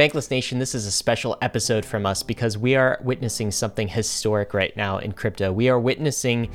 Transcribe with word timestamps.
Bankless 0.00 0.30
Nation, 0.30 0.58
this 0.58 0.74
is 0.74 0.86
a 0.86 0.90
special 0.90 1.36
episode 1.42 1.84
from 1.84 2.06
us 2.06 2.22
because 2.22 2.56
we 2.56 2.74
are 2.74 2.98
witnessing 3.02 3.50
something 3.50 3.86
historic 3.86 4.54
right 4.54 4.74
now 4.74 4.96
in 4.96 5.12
crypto. 5.12 5.52
We 5.52 5.68
are 5.68 5.78
witnessing 5.78 6.48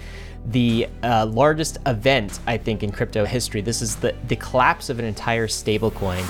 the 0.47 0.87
uh, 1.03 1.27
largest 1.27 1.77
event, 1.85 2.39
I 2.47 2.57
think, 2.57 2.81
in 2.81 2.91
crypto 2.91 3.23
history. 3.23 3.61
This 3.61 3.83
is 3.83 3.97
the, 3.97 4.15
the 4.29 4.35
collapse 4.35 4.89
of 4.89 4.97
an 4.97 5.05
entire 5.05 5.45
stablecoin. 5.45 6.23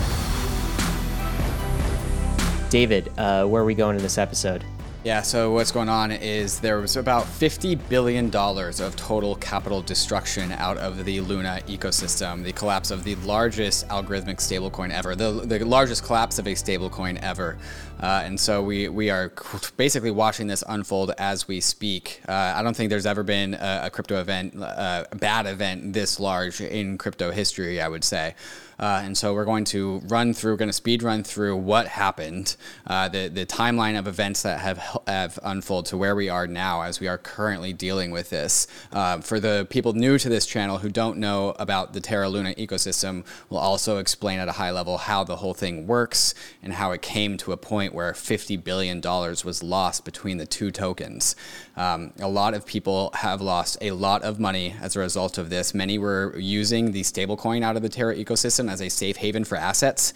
David, 2.69 3.09
uh, 3.17 3.45
where 3.45 3.61
are 3.61 3.65
we 3.65 3.75
going 3.75 3.95
in 3.95 4.03
this 4.03 4.17
episode? 4.17 4.65
Yeah, 5.05 5.21
so 5.21 5.51
what's 5.51 5.71
going 5.71 5.87
on 5.87 6.11
is 6.11 6.59
there 6.59 6.81
was 6.81 6.95
about 6.95 7.25
$50 7.25 7.77
billion 7.89 8.35
of 8.35 8.95
total 8.95 9.35
capital 9.35 9.83
destruction 9.83 10.51
out 10.53 10.79
of 10.79 11.05
the 11.05 11.21
Luna 11.21 11.59
ecosystem, 11.67 12.43
the 12.43 12.51
collapse 12.51 12.89
of 12.89 13.03
the 13.03 13.13
largest 13.17 13.87
algorithmic 13.89 14.37
stablecoin 14.37 14.89
ever, 14.89 15.15
the, 15.15 15.31
the 15.45 15.63
largest 15.63 16.03
collapse 16.03 16.39
of 16.39 16.47
a 16.47 16.53
stablecoin 16.55 17.21
ever. 17.21 17.55
Uh, 18.01 18.23
and 18.25 18.39
so 18.39 18.63
we, 18.63 18.89
we 18.89 19.11
are 19.11 19.31
basically 19.77 20.09
watching 20.09 20.47
this 20.47 20.63
unfold 20.69 21.11
as 21.19 21.47
we 21.47 21.61
speak. 21.61 22.19
Uh, 22.27 22.53
I 22.55 22.63
don't 22.63 22.75
think 22.75 22.89
there's 22.89 23.05
ever 23.05 23.21
been 23.21 23.53
a, 23.53 23.81
a 23.83 23.89
crypto 23.91 24.19
event, 24.19 24.59
uh, 24.59 25.03
a 25.11 25.15
bad 25.15 25.45
event 25.45 25.93
this 25.93 26.19
large 26.19 26.61
in 26.61 26.97
crypto 26.97 27.29
history, 27.29 27.79
I 27.79 27.89
would 27.89 28.03
say. 28.03 28.33
Uh, 28.79 29.01
and 29.03 29.17
so 29.17 29.33
we're 29.33 29.45
going 29.45 29.65
to 29.65 30.01
run 30.07 30.33
through, 30.33 30.57
going 30.57 30.69
to 30.69 30.73
speed 30.73 31.03
run 31.03 31.23
through 31.23 31.55
what 31.55 31.87
happened, 31.87 32.55
uh, 32.87 33.07
the 33.07 33.27
the 33.27 33.45
timeline 33.45 33.97
of 33.97 34.07
events 34.07 34.41
that 34.43 34.59
have 34.59 34.77
have 35.07 35.39
unfolded 35.43 35.89
to 35.89 35.97
where 35.97 36.15
we 36.15 36.29
are 36.29 36.47
now 36.47 36.81
as 36.81 36.99
we 36.99 37.07
are 37.07 37.17
currently 37.17 37.73
dealing 37.73 38.11
with 38.11 38.29
this. 38.29 38.67
Uh, 38.91 39.19
for 39.19 39.39
the 39.39 39.67
people 39.69 39.93
new 39.93 40.17
to 40.17 40.29
this 40.29 40.45
channel 40.45 40.79
who 40.79 40.89
don't 40.89 41.17
know 41.17 41.55
about 41.59 41.93
the 41.93 42.01
Terra 42.01 42.29
Luna 42.29 42.53
ecosystem, 42.55 43.25
we'll 43.49 43.59
also 43.59 43.97
explain 43.97 44.39
at 44.39 44.47
a 44.47 44.53
high 44.53 44.71
level 44.71 44.97
how 44.97 45.23
the 45.23 45.37
whole 45.37 45.53
thing 45.53 45.87
works 45.87 46.33
and 46.61 46.73
how 46.73 46.91
it 46.91 47.01
came 47.01 47.37
to 47.37 47.51
a 47.51 47.57
point 47.57 47.93
where 47.93 48.13
50 48.13 48.57
billion 48.57 48.99
dollars 48.99 49.45
was 49.45 49.63
lost 49.63 50.05
between 50.05 50.37
the 50.37 50.45
two 50.45 50.71
tokens. 50.71 51.35
Um, 51.77 52.13
a 52.19 52.27
lot 52.27 52.53
of 52.53 52.65
people 52.65 53.11
have 53.13 53.41
lost 53.41 53.77
a 53.81 53.91
lot 53.91 54.23
of 54.23 54.39
money 54.39 54.75
as 54.81 54.95
a 54.95 54.99
result 54.99 55.37
of 55.37 55.49
this. 55.49 55.73
Many 55.73 55.97
were 55.97 56.37
using 56.37 56.91
the 56.91 57.01
stablecoin 57.01 57.63
out 57.63 57.75
of 57.75 57.81
the 57.81 57.89
Terra 57.89 58.15
ecosystem 58.15 58.71
as 58.71 58.81
a 58.81 58.89
safe 58.89 59.17
haven 59.17 59.43
for 59.43 59.55
assets 59.55 60.13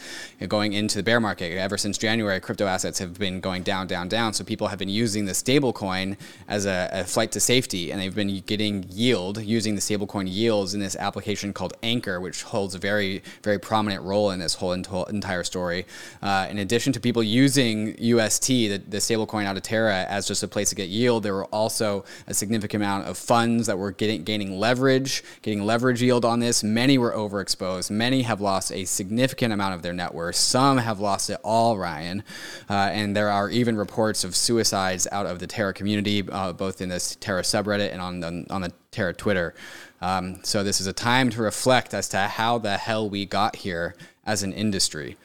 going 0.47 0.73
into 0.73 0.97
the 0.97 1.03
bear 1.03 1.19
market. 1.19 1.57
Ever 1.57 1.77
since 1.77 1.97
January, 1.97 2.39
crypto 2.39 2.65
assets 2.65 2.99
have 2.99 3.19
been 3.19 3.39
going 3.39 3.63
down, 3.63 3.87
down, 3.87 4.07
down. 4.07 4.33
So 4.33 4.43
people 4.43 4.67
have 4.67 4.79
been 4.79 4.89
using 4.89 5.25
the 5.25 5.33
stablecoin 5.33 6.17
as 6.47 6.65
a, 6.65 6.89
a, 6.91 7.03
flight 7.03 7.31
to 7.33 7.39
safety, 7.39 7.91
and 7.91 7.99
they've 7.99 8.15
been 8.15 8.39
getting 8.41 8.85
yield 8.89 9.41
using 9.41 9.75
the 9.75 9.81
stablecoin 9.81 10.31
yields 10.31 10.73
in 10.73 10.79
this 10.79 10.95
application 10.95 11.53
called 11.53 11.73
Anchor, 11.83 12.21
which 12.21 12.43
holds 12.43 12.75
a 12.75 12.79
very, 12.79 13.21
very 13.43 13.59
prominent 13.59 14.03
role 14.03 14.31
in 14.31 14.39
this 14.39 14.53
whole 14.55 14.73
entire 14.73 15.43
story. 15.43 15.85
Uh, 16.21 16.47
in 16.49 16.59
addition 16.59 16.93
to 16.93 16.99
people 16.99 17.23
using 17.23 17.95
UST, 17.97 18.47
the, 18.47 18.81
the 18.87 18.97
stablecoin 18.97 19.45
out 19.45 19.57
of 19.57 19.63
Terra, 19.63 20.05
as 20.05 20.27
just 20.27 20.43
a 20.43 20.47
place 20.47 20.69
to 20.69 20.75
get 20.75 20.87
yield, 20.89 21.23
there 21.23 21.33
were 21.33 21.48
also 21.51 22.03
a 22.27 22.33
significant 22.33 22.83
amount 22.83 23.07
of 23.07 23.17
funds 23.17 23.67
that 23.67 23.77
were 23.77 23.91
getting 23.91 24.23
gaining 24.23 24.59
leverage, 24.59 25.23
getting 25.41 25.63
leverage 25.63 26.01
yield 26.01 26.25
on 26.25 26.39
this. 26.39 26.63
Many 26.63 26.97
were 26.97 27.11
overexposed. 27.11 27.91
Many 27.91 28.23
have 28.23 28.41
lost 28.41 28.71
a 28.71 28.85
significant 28.85 29.53
amount 29.53 29.75
of 29.75 29.81
their 29.81 29.93
net 29.93 30.13
worth. 30.13 30.35
Some 30.35 30.77
have 30.77 30.99
lost 30.99 31.29
it 31.29 31.39
all, 31.43 31.77
Ryan. 31.77 32.23
Uh, 32.69 32.73
and 32.73 33.15
there 33.15 33.29
are 33.29 33.49
even 33.49 33.77
reports 33.77 34.23
of 34.23 34.35
suicides 34.35 35.07
out 35.11 35.25
of 35.25 35.39
the 35.39 35.47
Terra 35.47 35.73
community, 35.73 36.23
uh, 36.31 36.53
both 36.53 36.81
in 36.81 36.89
this 36.89 37.15
Terra 37.19 37.41
subreddit 37.41 37.91
and 37.91 38.01
on 38.01 38.19
the, 38.19 38.45
on 38.49 38.61
the 38.61 38.71
Terra 38.91 39.13
Twitter. 39.13 39.53
Um, 40.01 40.39
so 40.43 40.63
this 40.63 40.79
is 40.79 40.87
a 40.87 40.93
time 40.93 41.29
to 41.31 41.41
reflect 41.41 41.93
as 41.93 42.07
to 42.09 42.17
how 42.19 42.57
the 42.57 42.77
hell 42.77 43.09
we 43.09 43.25
got 43.25 43.57
here 43.57 43.95
as 44.25 44.43
an 44.43 44.53
industry. 44.53 45.17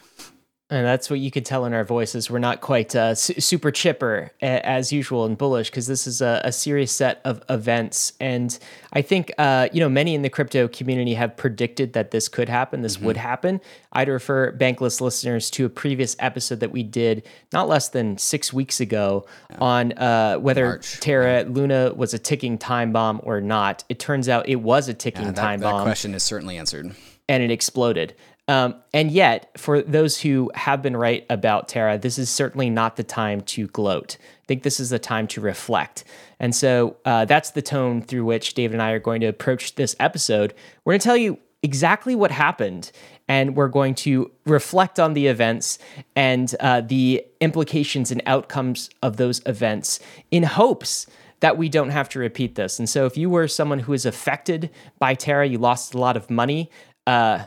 And 0.70 0.87
that's 0.87 1.11
what 1.11 1.20
you 1.20 1.31
could 1.31 1.45
tell 1.45 1.67
in 1.67 1.75
our 1.75 1.84
voices. 1.84 2.31
We're 2.31 2.39
not 2.39 2.62
quite 2.62 2.97
uh, 2.97 3.15
su- 3.15 3.39
super 3.39 3.70
chipper 3.70 4.31
a- 4.41 4.67
as 4.67 4.95
usual 4.95 5.27
and 5.27 5.37
bullish 5.37 5.69
because 5.69 5.87
this 5.87 6.07
is 6.07 6.23
a, 6.23 6.41
a, 6.43 6.53
serious 6.53 6.91
set 6.91 7.20
of 7.27 7.43
events. 7.51 8.15
And 8.19 8.59
I 8.95 9.03
think, 9.03 9.31
uh, 9.37 9.69
you 9.75 9.80
know, 9.80 9.91
many 9.91 10.14
in 10.14 10.23
the 10.23 10.30
crypto 10.30 10.67
community 10.67 11.14
have 11.14 11.36
predicted 11.36 11.92
that 11.92 12.13
this 12.13 12.29
could 12.29 12.48
happen, 12.48 12.80
this 12.80 12.97
mm-hmm. 12.97 13.07
would 13.07 13.19
happen. 13.19 13.61
I'd 13.92 14.08
refer 14.08 14.57
Bankless 14.57 15.02
listeners 15.02 15.51
to 15.51 15.67
a 15.67 15.69
previous 15.69 16.17
episode 16.19 16.61
that 16.61 16.73
we 16.73 16.83
did 16.83 17.29
not 17.52 17.69
less 17.69 17.91
than 17.91 18.17
six 18.17 18.51
weeks 18.51 18.81
ago 18.81 19.27
yeah. 19.51 19.58
on 19.61 19.92
uh, 19.92 20.36
whether 20.36 20.64
March. 20.64 20.98
Terra 21.01 21.42
yeah. 21.42 21.48
Luna 21.48 21.92
was 21.95 22.14
a 22.14 22.19
ticking 22.19 22.57
time 22.57 22.91
bomb 22.91 23.20
or 23.23 23.42
not. 23.42 23.85
It 23.91 23.98
turns 23.98 24.31
out 24.31 24.48
it 24.48 24.57
was 24.57 24.89
a 24.89 24.95
ticking 24.95 25.27
yeah, 25.27 25.33
that, 25.33 25.41
time 25.41 25.61
bomb. 25.61 25.81
That 25.81 25.85
question 25.85 26.14
is 26.14 26.23
certainly 26.23 26.57
answered. 26.57 26.95
And 27.29 27.42
it 27.42 27.51
exploded. 27.51 28.14
Um, 28.47 28.75
and 28.93 29.11
yet, 29.11 29.51
for 29.59 29.81
those 29.81 30.21
who 30.21 30.51
have 30.55 30.83
been 30.83 30.97
right 30.97 31.25
about 31.31 31.69
Terra, 31.69 31.97
this 31.97 32.19
is 32.19 32.29
certainly 32.29 32.69
not 32.69 32.97
the 32.97 33.05
time 33.05 33.41
to 33.43 33.69
gloat. 33.69 34.19
I 34.21 34.47
think 34.47 34.63
this 34.63 34.81
is 34.81 34.91
the 34.91 34.99
time 34.99 35.27
to 35.29 35.41
reflect. 35.41 36.05
And 36.39 36.55
so 36.55 36.97
uh, 37.07 37.25
that's 37.25 37.53
the 37.53 37.63
tone 37.63 38.03
through 38.03 38.27
which 38.27 38.53
David 38.53 38.75
and 38.75 38.83
I 38.83 38.91
are 38.91 38.99
going 38.99 39.23
to 39.23 39.27
approach 39.27 39.77
this 39.77 39.97
episode. 39.99 40.53
We're 40.85 40.93
going 40.93 41.01
to 41.01 41.05
tell 41.05 41.17
you 41.17 41.39
exactly 41.63 42.15
what 42.15 42.31
happened, 42.31 42.93
and 43.27 43.57
we're 43.57 43.69
going 43.69 43.95
to 43.95 44.31
reflect 44.45 45.01
on 45.01 45.15
the 45.15 45.29
events 45.29 45.79
and 46.15 46.55
uh, 46.61 46.83
the 46.83 47.25
implications 47.41 48.11
and 48.11 48.21
outcomes 48.27 48.91
of 49.03 49.17
those 49.17 49.41
events 49.47 50.01
in 50.31 50.43
hopes 50.43 51.07
that 51.41 51.57
we 51.57 51.71
don't 51.71 51.91
have 51.91 52.11
to 52.11 52.19
repeat 52.19 52.57
this. 52.57 52.79
And 52.79 52.89
so, 52.89 53.07
if 53.07 53.17
you 53.17 53.31
were 53.31 53.49
someone 53.49 53.79
who 53.79 53.93
was 53.93 54.05
affected 54.05 54.69
by 54.99 55.15
Terra, 55.15 55.47
you 55.47 55.57
lost 55.57 55.95
a 55.95 55.99
lot 55.99 56.19
of 56.19 56.29
money. 56.29 56.71
Uh, 57.07 57.45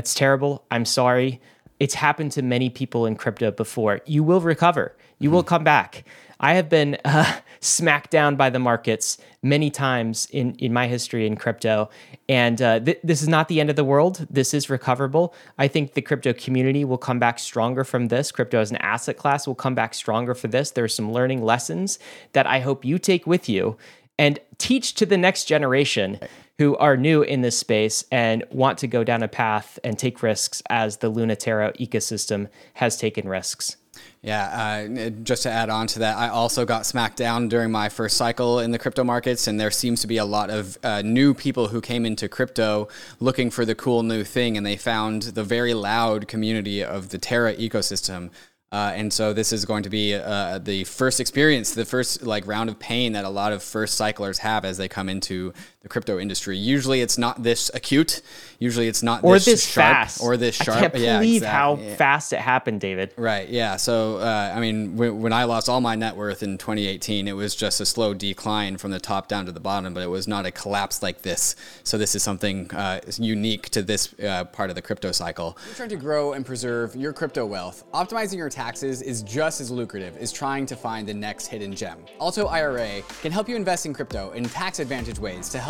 it's 0.00 0.14
terrible. 0.14 0.64
I'm 0.70 0.86
sorry. 0.86 1.42
It's 1.78 1.92
happened 1.92 2.32
to 2.32 2.40
many 2.40 2.70
people 2.70 3.04
in 3.04 3.16
crypto 3.16 3.50
before. 3.50 4.00
You 4.06 4.24
will 4.24 4.40
recover. 4.40 4.96
You 5.18 5.28
mm-hmm. 5.28 5.36
will 5.36 5.42
come 5.42 5.62
back. 5.62 6.04
I 6.40 6.54
have 6.54 6.70
been 6.70 6.96
uh, 7.04 7.40
smacked 7.60 8.10
down 8.10 8.36
by 8.36 8.48
the 8.48 8.58
markets 8.58 9.18
many 9.42 9.70
times 9.70 10.26
in, 10.30 10.54
in 10.54 10.72
my 10.72 10.86
history 10.86 11.26
in 11.26 11.36
crypto. 11.36 11.90
And 12.30 12.62
uh, 12.62 12.80
th- 12.80 13.00
this 13.04 13.20
is 13.20 13.28
not 13.28 13.48
the 13.48 13.60
end 13.60 13.68
of 13.68 13.76
the 13.76 13.84
world. 13.84 14.26
This 14.30 14.54
is 14.54 14.70
recoverable. 14.70 15.34
I 15.58 15.68
think 15.68 15.92
the 15.92 16.00
crypto 16.00 16.32
community 16.32 16.82
will 16.82 16.96
come 16.96 17.18
back 17.18 17.38
stronger 17.38 17.84
from 17.84 18.08
this. 18.08 18.32
Crypto 18.32 18.58
as 18.58 18.70
an 18.70 18.78
asset 18.78 19.18
class 19.18 19.46
will 19.46 19.54
come 19.54 19.74
back 19.74 19.92
stronger 19.92 20.34
for 20.34 20.48
this. 20.48 20.70
There 20.70 20.84
are 20.84 20.88
some 20.88 21.12
learning 21.12 21.42
lessons 21.42 21.98
that 22.32 22.46
I 22.46 22.60
hope 22.60 22.86
you 22.86 22.98
take 22.98 23.26
with 23.26 23.50
you 23.50 23.76
and 24.20 24.38
teach 24.58 24.92
to 24.92 25.06
the 25.06 25.16
next 25.16 25.46
generation 25.46 26.20
who 26.58 26.76
are 26.76 26.94
new 26.94 27.22
in 27.22 27.40
this 27.40 27.56
space 27.56 28.04
and 28.12 28.44
want 28.50 28.76
to 28.76 28.86
go 28.86 29.02
down 29.02 29.22
a 29.22 29.28
path 29.28 29.78
and 29.82 29.98
take 29.98 30.22
risks 30.22 30.62
as 30.68 30.98
the 30.98 31.08
Luna 31.08 31.34
Terra 31.34 31.72
ecosystem 31.80 32.46
has 32.74 32.98
taken 32.98 33.26
risks. 33.26 33.76
Yeah, 34.22 34.44
uh, 34.86 35.08
just 35.22 35.44
to 35.44 35.50
add 35.50 35.70
on 35.70 35.86
to 35.88 36.00
that, 36.00 36.18
I 36.18 36.28
also 36.28 36.66
got 36.66 36.84
smacked 36.84 37.16
down 37.16 37.48
during 37.48 37.72
my 37.72 37.88
first 37.88 38.18
cycle 38.18 38.58
in 38.60 38.70
the 38.70 38.78
crypto 38.78 39.02
markets, 39.02 39.46
and 39.46 39.58
there 39.58 39.70
seems 39.70 40.02
to 40.02 40.06
be 40.06 40.18
a 40.18 40.26
lot 40.26 40.50
of 40.50 40.76
uh, 40.82 41.00
new 41.00 41.32
people 41.32 41.68
who 41.68 41.80
came 41.80 42.04
into 42.04 42.28
crypto 42.28 42.88
looking 43.20 43.50
for 43.50 43.64
the 43.64 43.74
cool 43.74 44.02
new 44.02 44.22
thing, 44.22 44.58
and 44.58 44.66
they 44.66 44.76
found 44.76 45.22
the 45.22 45.44
very 45.44 45.72
loud 45.72 46.28
community 46.28 46.84
of 46.84 47.08
the 47.08 47.18
Terra 47.18 47.54
ecosystem 47.54 48.30
uh, 48.72 48.92
and 48.94 49.12
so 49.12 49.32
this 49.32 49.52
is 49.52 49.64
going 49.64 49.82
to 49.82 49.90
be 49.90 50.14
uh, 50.14 50.58
the 50.58 50.84
first 50.84 51.18
experience, 51.18 51.74
the 51.74 51.84
first 51.84 52.22
like 52.22 52.46
round 52.46 52.70
of 52.70 52.78
pain 52.78 53.12
that 53.12 53.24
a 53.24 53.28
lot 53.28 53.52
of 53.52 53.62
first 53.62 53.94
cyclers 53.96 54.38
have 54.38 54.64
as 54.64 54.76
they 54.76 54.88
come 54.88 55.08
into 55.08 55.52
the 55.82 55.88
crypto 55.88 56.18
industry. 56.18 56.58
Usually, 56.58 57.00
it's 57.00 57.16
not 57.16 57.42
this 57.42 57.70
acute. 57.72 58.20
Usually, 58.58 58.86
it's 58.86 59.02
not 59.02 59.24
or 59.24 59.34
this, 59.36 59.46
this 59.46 59.66
sharp 59.66 59.94
fast 59.94 60.22
or 60.22 60.36
this 60.36 60.54
sharp. 60.54 60.76
I 60.76 60.80
can't 60.82 60.98
yeah, 60.98 61.18
believe 61.18 61.42
exactly. 61.42 61.56
how 61.58 61.76
yeah. 61.76 61.96
fast 61.96 62.32
it 62.34 62.40
happened, 62.40 62.82
David. 62.82 63.14
Right. 63.16 63.48
Yeah. 63.48 63.76
So 63.76 64.18
uh, 64.18 64.52
I 64.54 64.60
mean, 64.60 64.96
when, 64.96 65.22
when 65.22 65.32
I 65.32 65.44
lost 65.44 65.70
all 65.70 65.80
my 65.80 65.94
net 65.94 66.16
worth 66.16 66.42
in 66.42 66.58
2018, 66.58 67.26
it 67.26 67.32
was 67.32 67.56
just 67.56 67.80
a 67.80 67.86
slow 67.86 68.12
decline 68.12 68.76
from 68.76 68.90
the 68.90 69.00
top 69.00 69.26
down 69.26 69.46
to 69.46 69.52
the 69.52 69.60
bottom, 69.60 69.94
but 69.94 70.02
it 70.02 70.08
was 70.08 70.28
not 70.28 70.44
a 70.44 70.50
collapse 70.50 71.02
like 71.02 71.22
this. 71.22 71.56
So 71.82 71.96
this 71.96 72.14
is 72.14 72.22
something 72.22 72.70
uh, 72.74 73.00
unique 73.16 73.70
to 73.70 73.82
this 73.82 74.14
uh, 74.20 74.44
part 74.44 74.68
of 74.68 74.76
the 74.76 74.82
crypto 74.82 75.12
cycle. 75.12 75.56
You're 75.64 75.76
trying 75.76 75.88
to 75.88 75.96
grow 75.96 76.34
and 76.34 76.44
preserve 76.44 76.94
your 76.94 77.14
crypto 77.14 77.46
wealth. 77.46 77.84
Optimizing 77.94 78.36
your 78.36 78.50
taxes 78.50 79.00
is 79.00 79.22
just 79.22 79.62
as 79.62 79.70
lucrative 79.70 80.14
as 80.18 80.30
trying 80.30 80.66
to 80.66 80.76
find 80.76 81.08
the 81.08 81.14
next 81.14 81.46
hidden 81.46 81.74
gem. 81.74 82.04
Alto 82.20 82.48
IRA 82.48 83.00
can 83.22 83.32
help 83.32 83.48
you 83.48 83.56
invest 83.56 83.86
in 83.86 83.94
crypto 83.94 84.32
in 84.32 84.44
tax 84.44 84.78
advantage 84.78 85.18
ways 85.18 85.48
to 85.48 85.58
help 85.58 85.69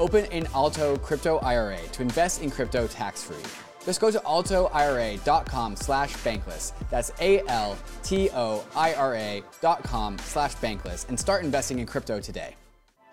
Open 0.00 0.24
an 0.26 0.46
Alto 0.54 0.96
crypto 0.98 1.38
IRA 1.38 1.78
to 1.92 2.02
invest 2.02 2.42
in 2.42 2.50
crypto 2.50 2.86
tax 2.86 3.22
free. 3.22 3.36
Just 3.84 4.00
go 4.00 4.10
to 4.10 4.18
altoira.com 4.20 5.76
slash 5.76 6.12
bankless. 6.14 6.72
That's 6.90 7.12
A-L-T-O-I-R-A 7.20 7.82
dot 9.60 9.82
com 9.82 10.18
slash 10.18 10.54
bankless 10.56 11.08
and 11.08 11.20
start 11.20 11.44
investing 11.44 11.78
in 11.78 11.86
crypto 11.86 12.18
today. 12.20 12.56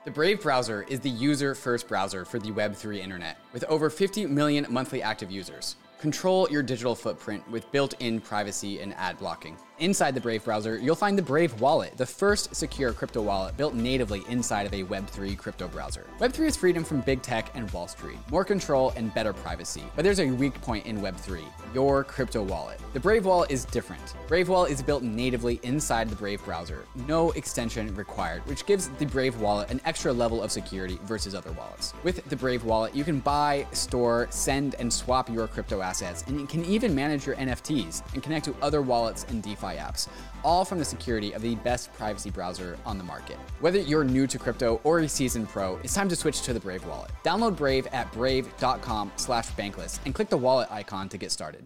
The 0.03 0.11
Brave 0.11 0.41
browser 0.41 0.83
is 0.89 0.99
the 0.99 1.11
user-first 1.11 1.87
browser 1.87 2.25
for 2.25 2.39
the 2.39 2.49
Web3 2.49 2.97
internet, 2.97 3.37
with 3.53 3.63
over 3.65 3.87
50 3.91 4.25
million 4.25 4.65
monthly 4.67 5.03
active 5.03 5.29
users. 5.29 5.75
Control 6.01 6.47
your 6.49 6.63
digital 6.63 6.95
footprint 6.95 7.47
with 7.51 7.71
built-in 7.71 8.19
privacy 8.21 8.79
and 8.79 8.95
ad 8.95 9.19
blocking. 9.19 9.55
Inside 9.77 10.15
the 10.15 10.19
Brave 10.19 10.43
browser, 10.43 10.79
you'll 10.79 10.95
find 10.95 11.15
the 11.15 11.21
Brave 11.21 11.61
Wallet, 11.61 11.95
the 11.95 12.05
first 12.05 12.55
secure 12.55 12.91
crypto 12.91 13.21
wallet 13.21 13.55
built 13.55 13.75
natively 13.75 14.23
inside 14.27 14.65
of 14.65 14.73
a 14.73 14.83
Web3 14.83 15.37
crypto 15.37 15.67
browser. 15.67 16.07
Web3 16.19 16.47
is 16.47 16.57
freedom 16.57 16.83
from 16.83 17.01
big 17.01 17.21
tech 17.21 17.51
and 17.53 17.69
Wall 17.71 17.87
Street, 17.87 18.17
more 18.31 18.43
control 18.43 18.93
and 18.95 19.13
better 19.13 19.31
privacy. 19.31 19.83
But 19.95 20.03
there's 20.03 20.19
a 20.19 20.31
weak 20.31 20.59
point 20.61 20.87
in 20.87 21.01
Web3 21.01 21.43
your 21.73 22.03
crypto 22.03 22.43
wallet. 22.43 22.79
The 22.93 22.99
Brave 22.99 23.25
Wallet 23.25 23.51
is 23.51 23.65
different. 23.65 24.15
Brave 24.27 24.49
Wallet 24.49 24.71
is 24.71 24.81
built 24.81 25.03
natively 25.03 25.59
inside 25.63 26.09
the 26.09 26.15
Brave 26.15 26.43
browser, 26.43 26.85
no 27.07 27.31
extension 27.31 27.93
required, 27.95 28.45
which 28.47 28.65
gives 28.65 28.89
the 28.89 29.05
Brave 29.05 29.39
Wallet 29.39 29.71
an 29.71 29.79
extra 29.85 30.11
level 30.11 30.43
of 30.43 30.51
security 30.51 30.99
versus 31.03 31.33
other 31.33 31.51
wallets. 31.53 31.93
With 32.03 32.23
the 32.29 32.35
Brave 32.35 32.63
Wallet, 32.63 32.93
you 32.93 33.03
can 33.03 33.19
buy, 33.19 33.65
store, 33.71 34.27
send, 34.29 34.75
and 34.75 34.91
swap 34.91 35.29
your 35.29 35.47
crypto 35.47 35.81
assets, 35.81 36.23
and 36.27 36.39
you 36.39 36.47
can 36.47 36.65
even 36.65 36.93
manage 36.93 37.25
your 37.25 37.35
NFTs 37.37 38.03
and 38.13 38.21
connect 38.21 38.45
to 38.45 38.55
other 38.61 38.81
wallets 38.81 39.25
and 39.29 39.41
DeFi 39.41 39.77
apps, 39.77 40.07
all 40.43 40.65
from 40.65 40.79
the 40.79 40.85
security 40.85 41.33
of 41.33 41.41
the 41.41 41.55
best 41.55 41.93
privacy 41.93 42.29
browser 42.29 42.77
on 42.85 42.97
the 42.97 43.03
market. 43.03 43.37
Whether 43.59 43.79
you're 43.79 44.03
new 44.03 44.27
to 44.27 44.37
crypto 44.37 44.79
or 44.83 44.99
a 44.99 45.07
seasoned 45.07 45.49
pro, 45.49 45.77
it's 45.83 45.93
time 45.93 46.09
to 46.09 46.15
switch 46.15 46.41
to 46.43 46.53
the 46.53 46.59
Brave 46.59 46.85
wallet. 46.85 47.11
Download 47.23 47.55
Brave 47.55 47.87
at 47.87 48.11
brave.com 48.11 49.11
slash 49.15 49.49
bankless 49.51 49.99
and 50.05 50.15
click 50.15 50.29
the 50.29 50.37
wallet 50.37 50.71
icon 50.71 51.09
to 51.09 51.17
get 51.17 51.31
started. 51.31 51.65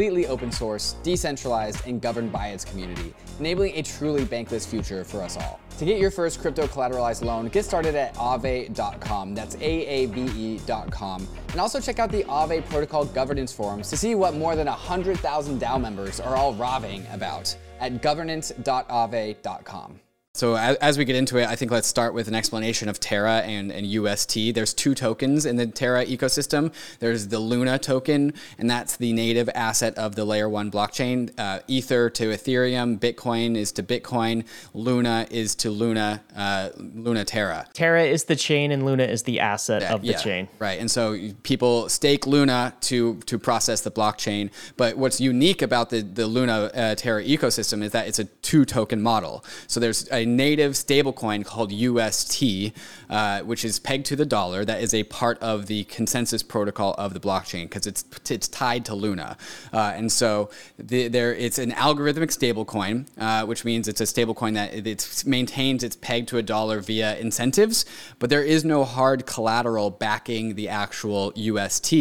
open 0.09 0.51
source, 0.51 0.95
decentralized, 1.03 1.87
and 1.87 2.01
governed 2.01 2.31
by 2.31 2.47
its 2.47 2.65
community, 2.65 3.13
enabling 3.39 3.77
a 3.77 3.83
truly 3.83 4.25
bankless 4.25 4.67
future 4.67 5.03
for 5.03 5.21
us 5.21 5.37
all. 5.37 5.59
To 5.77 5.85
get 5.85 5.99
your 5.99 6.11
first 6.11 6.41
crypto 6.41 6.65
collateralized 6.67 7.23
loan, 7.23 7.47
get 7.47 7.65
started 7.65 7.95
at 7.95 8.15
aave.com. 8.15 9.35
That's 9.35 9.55
A-A-V-E.com. 9.55 11.27
And 11.49 11.59
also 11.59 11.79
check 11.79 11.99
out 11.99 12.11
the 12.11 12.23
Aave 12.23 12.67
protocol 12.69 13.05
governance 13.05 13.53
forums 13.53 13.89
to 13.89 13.97
see 13.97 14.15
what 14.15 14.33
more 14.35 14.55
than 14.55 14.67
100,000 14.67 15.59
DAO 15.59 15.79
members 15.79 16.19
are 16.19 16.35
all 16.35 16.53
raving 16.53 17.05
about 17.11 17.55
at 17.79 18.01
governance.aave.com. 18.01 19.99
So 20.33 20.55
as 20.55 20.97
we 20.97 21.03
get 21.03 21.17
into 21.17 21.39
it, 21.39 21.47
I 21.49 21.57
think 21.57 21.71
let's 21.71 21.89
start 21.89 22.13
with 22.13 22.29
an 22.29 22.35
explanation 22.35 22.87
of 22.87 23.01
Terra 23.01 23.39
and, 23.39 23.69
and 23.69 23.85
UST. 23.85 24.53
There's 24.55 24.73
two 24.73 24.95
tokens 24.95 25.45
in 25.45 25.57
the 25.57 25.67
Terra 25.67 26.05
ecosystem. 26.05 26.73
There's 26.99 27.27
the 27.27 27.37
Luna 27.37 27.77
token, 27.77 28.33
and 28.57 28.69
that's 28.69 28.95
the 28.95 29.11
native 29.11 29.49
asset 29.53 29.97
of 29.97 30.15
the 30.15 30.23
layer 30.23 30.47
one 30.47 30.71
blockchain. 30.71 31.37
Uh, 31.37 31.59
Ether 31.67 32.09
to 32.11 32.27
Ethereum, 32.29 32.97
Bitcoin 32.97 33.57
is 33.57 33.73
to 33.73 33.83
Bitcoin, 33.83 34.45
Luna 34.73 35.27
is 35.29 35.53
to 35.55 35.69
Luna, 35.69 36.23
uh, 36.33 36.69
Luna 36.77 37.25
Terra. 37.25 37.67
Terra 37.73 38.05
is 38.05 38.23
the 38.23 38.37
chain, 38.37 38.71
and 38.71 38.85
Luna 38.85 39.03
is 39.03 39.23
the 39.23 39.41
asset 39.41 39.81
yeah, 39.81 39.93
of 39.93 40.01
the 40.01 40.07
yeah, 40.07 40.17
chain. 40.17 40.47
Right, 40.59 40.79
and 40.79 40.89
so 40.89 41.19
people 41.43 41.89
stake 41.89 42.25
Luna 42.25 42.73
to 42.81 43.17
to 43.25 43.37
process 43.37 43.81
the 43.81 43.91
blockchain. 43.91 44.49
But 44.77 44.95
what's 44.95 45.19
unique 45.19 45.61
about 45.61 45.89
the 45.89 46.01
the 46.01 46.25
Luna 46.25 46.71
uh, 46.73 46.95
Terra 46.95 47.21
ecosystem 47.21 47.83
is 47.83 47.91
that 47.91 48.07
it's 48.07 48.19
a 48.19 48.25
two 48.25 48.63
token 48.63 49.01
model. 49.01 49.43
So 49.67 49.81
there's 49.81 50.09
a 50.09 50.20
native 50.25 50.73
stablecoin 50.73 51.45
called 51.45 51.71
UST, 51.71 52.73
uh, 53.09 53.41
which 53.41 53.65
is 53.65 53.79
pegged 53.79 54.05
to 54.07 54.15
the 54.15 54.25
dollar. 54.25 54.63
That 54.63 54.81
is 54.81 54.93
a 54.93 55.03
part 55.03 55.37
of 55.39 55.67
the 55.67 55.83
consensus 55.85 56.43
protocol 56.43 56.93
of 56.97 57.13
the 57.13 57.19
blockchain 57.19 57.63
because 57.63 57.87
it's 57.87 58.05
it's 58.29 58.47
tied 58.47 58.85
to 58.85 58.95
Luna, 58.95 59.37
uh, 59.73 59.93
and 59.95 60.11
so 60.11 60.49
the, 60.77 61.07
there 61.07 61.33
it's 61.33 61.57
an 61.57 61.71
algorithmic 61.71 62.31
stablecoin, 62.31 63.07
uh, 63.17 63.45
which 63.45 63.65
means 63.65 63.87
it's 63.87 64.01
a 64.01 64.05
stablecoin 64.05 64.53
that 64.53 64.73
it 64.73 65.23
maintains 65.25 65.83
its 65.83 65.95
peg 65.95 66.27
to 66.27 66.37
a 66.37 66.43
dollar 66.43 66.79
via 66.79 67.17
incentives, 67.17 67.85
but 68.19 68.29
there 68.29 68.43
is 68.43 68.63
no 68.63 68.83
hard 68.83 69.25
collateral 69.25 69.89
backing 69.89 70.55
the 70.55 70.69
actual 70.69 71.33
UST. 71.35 71.93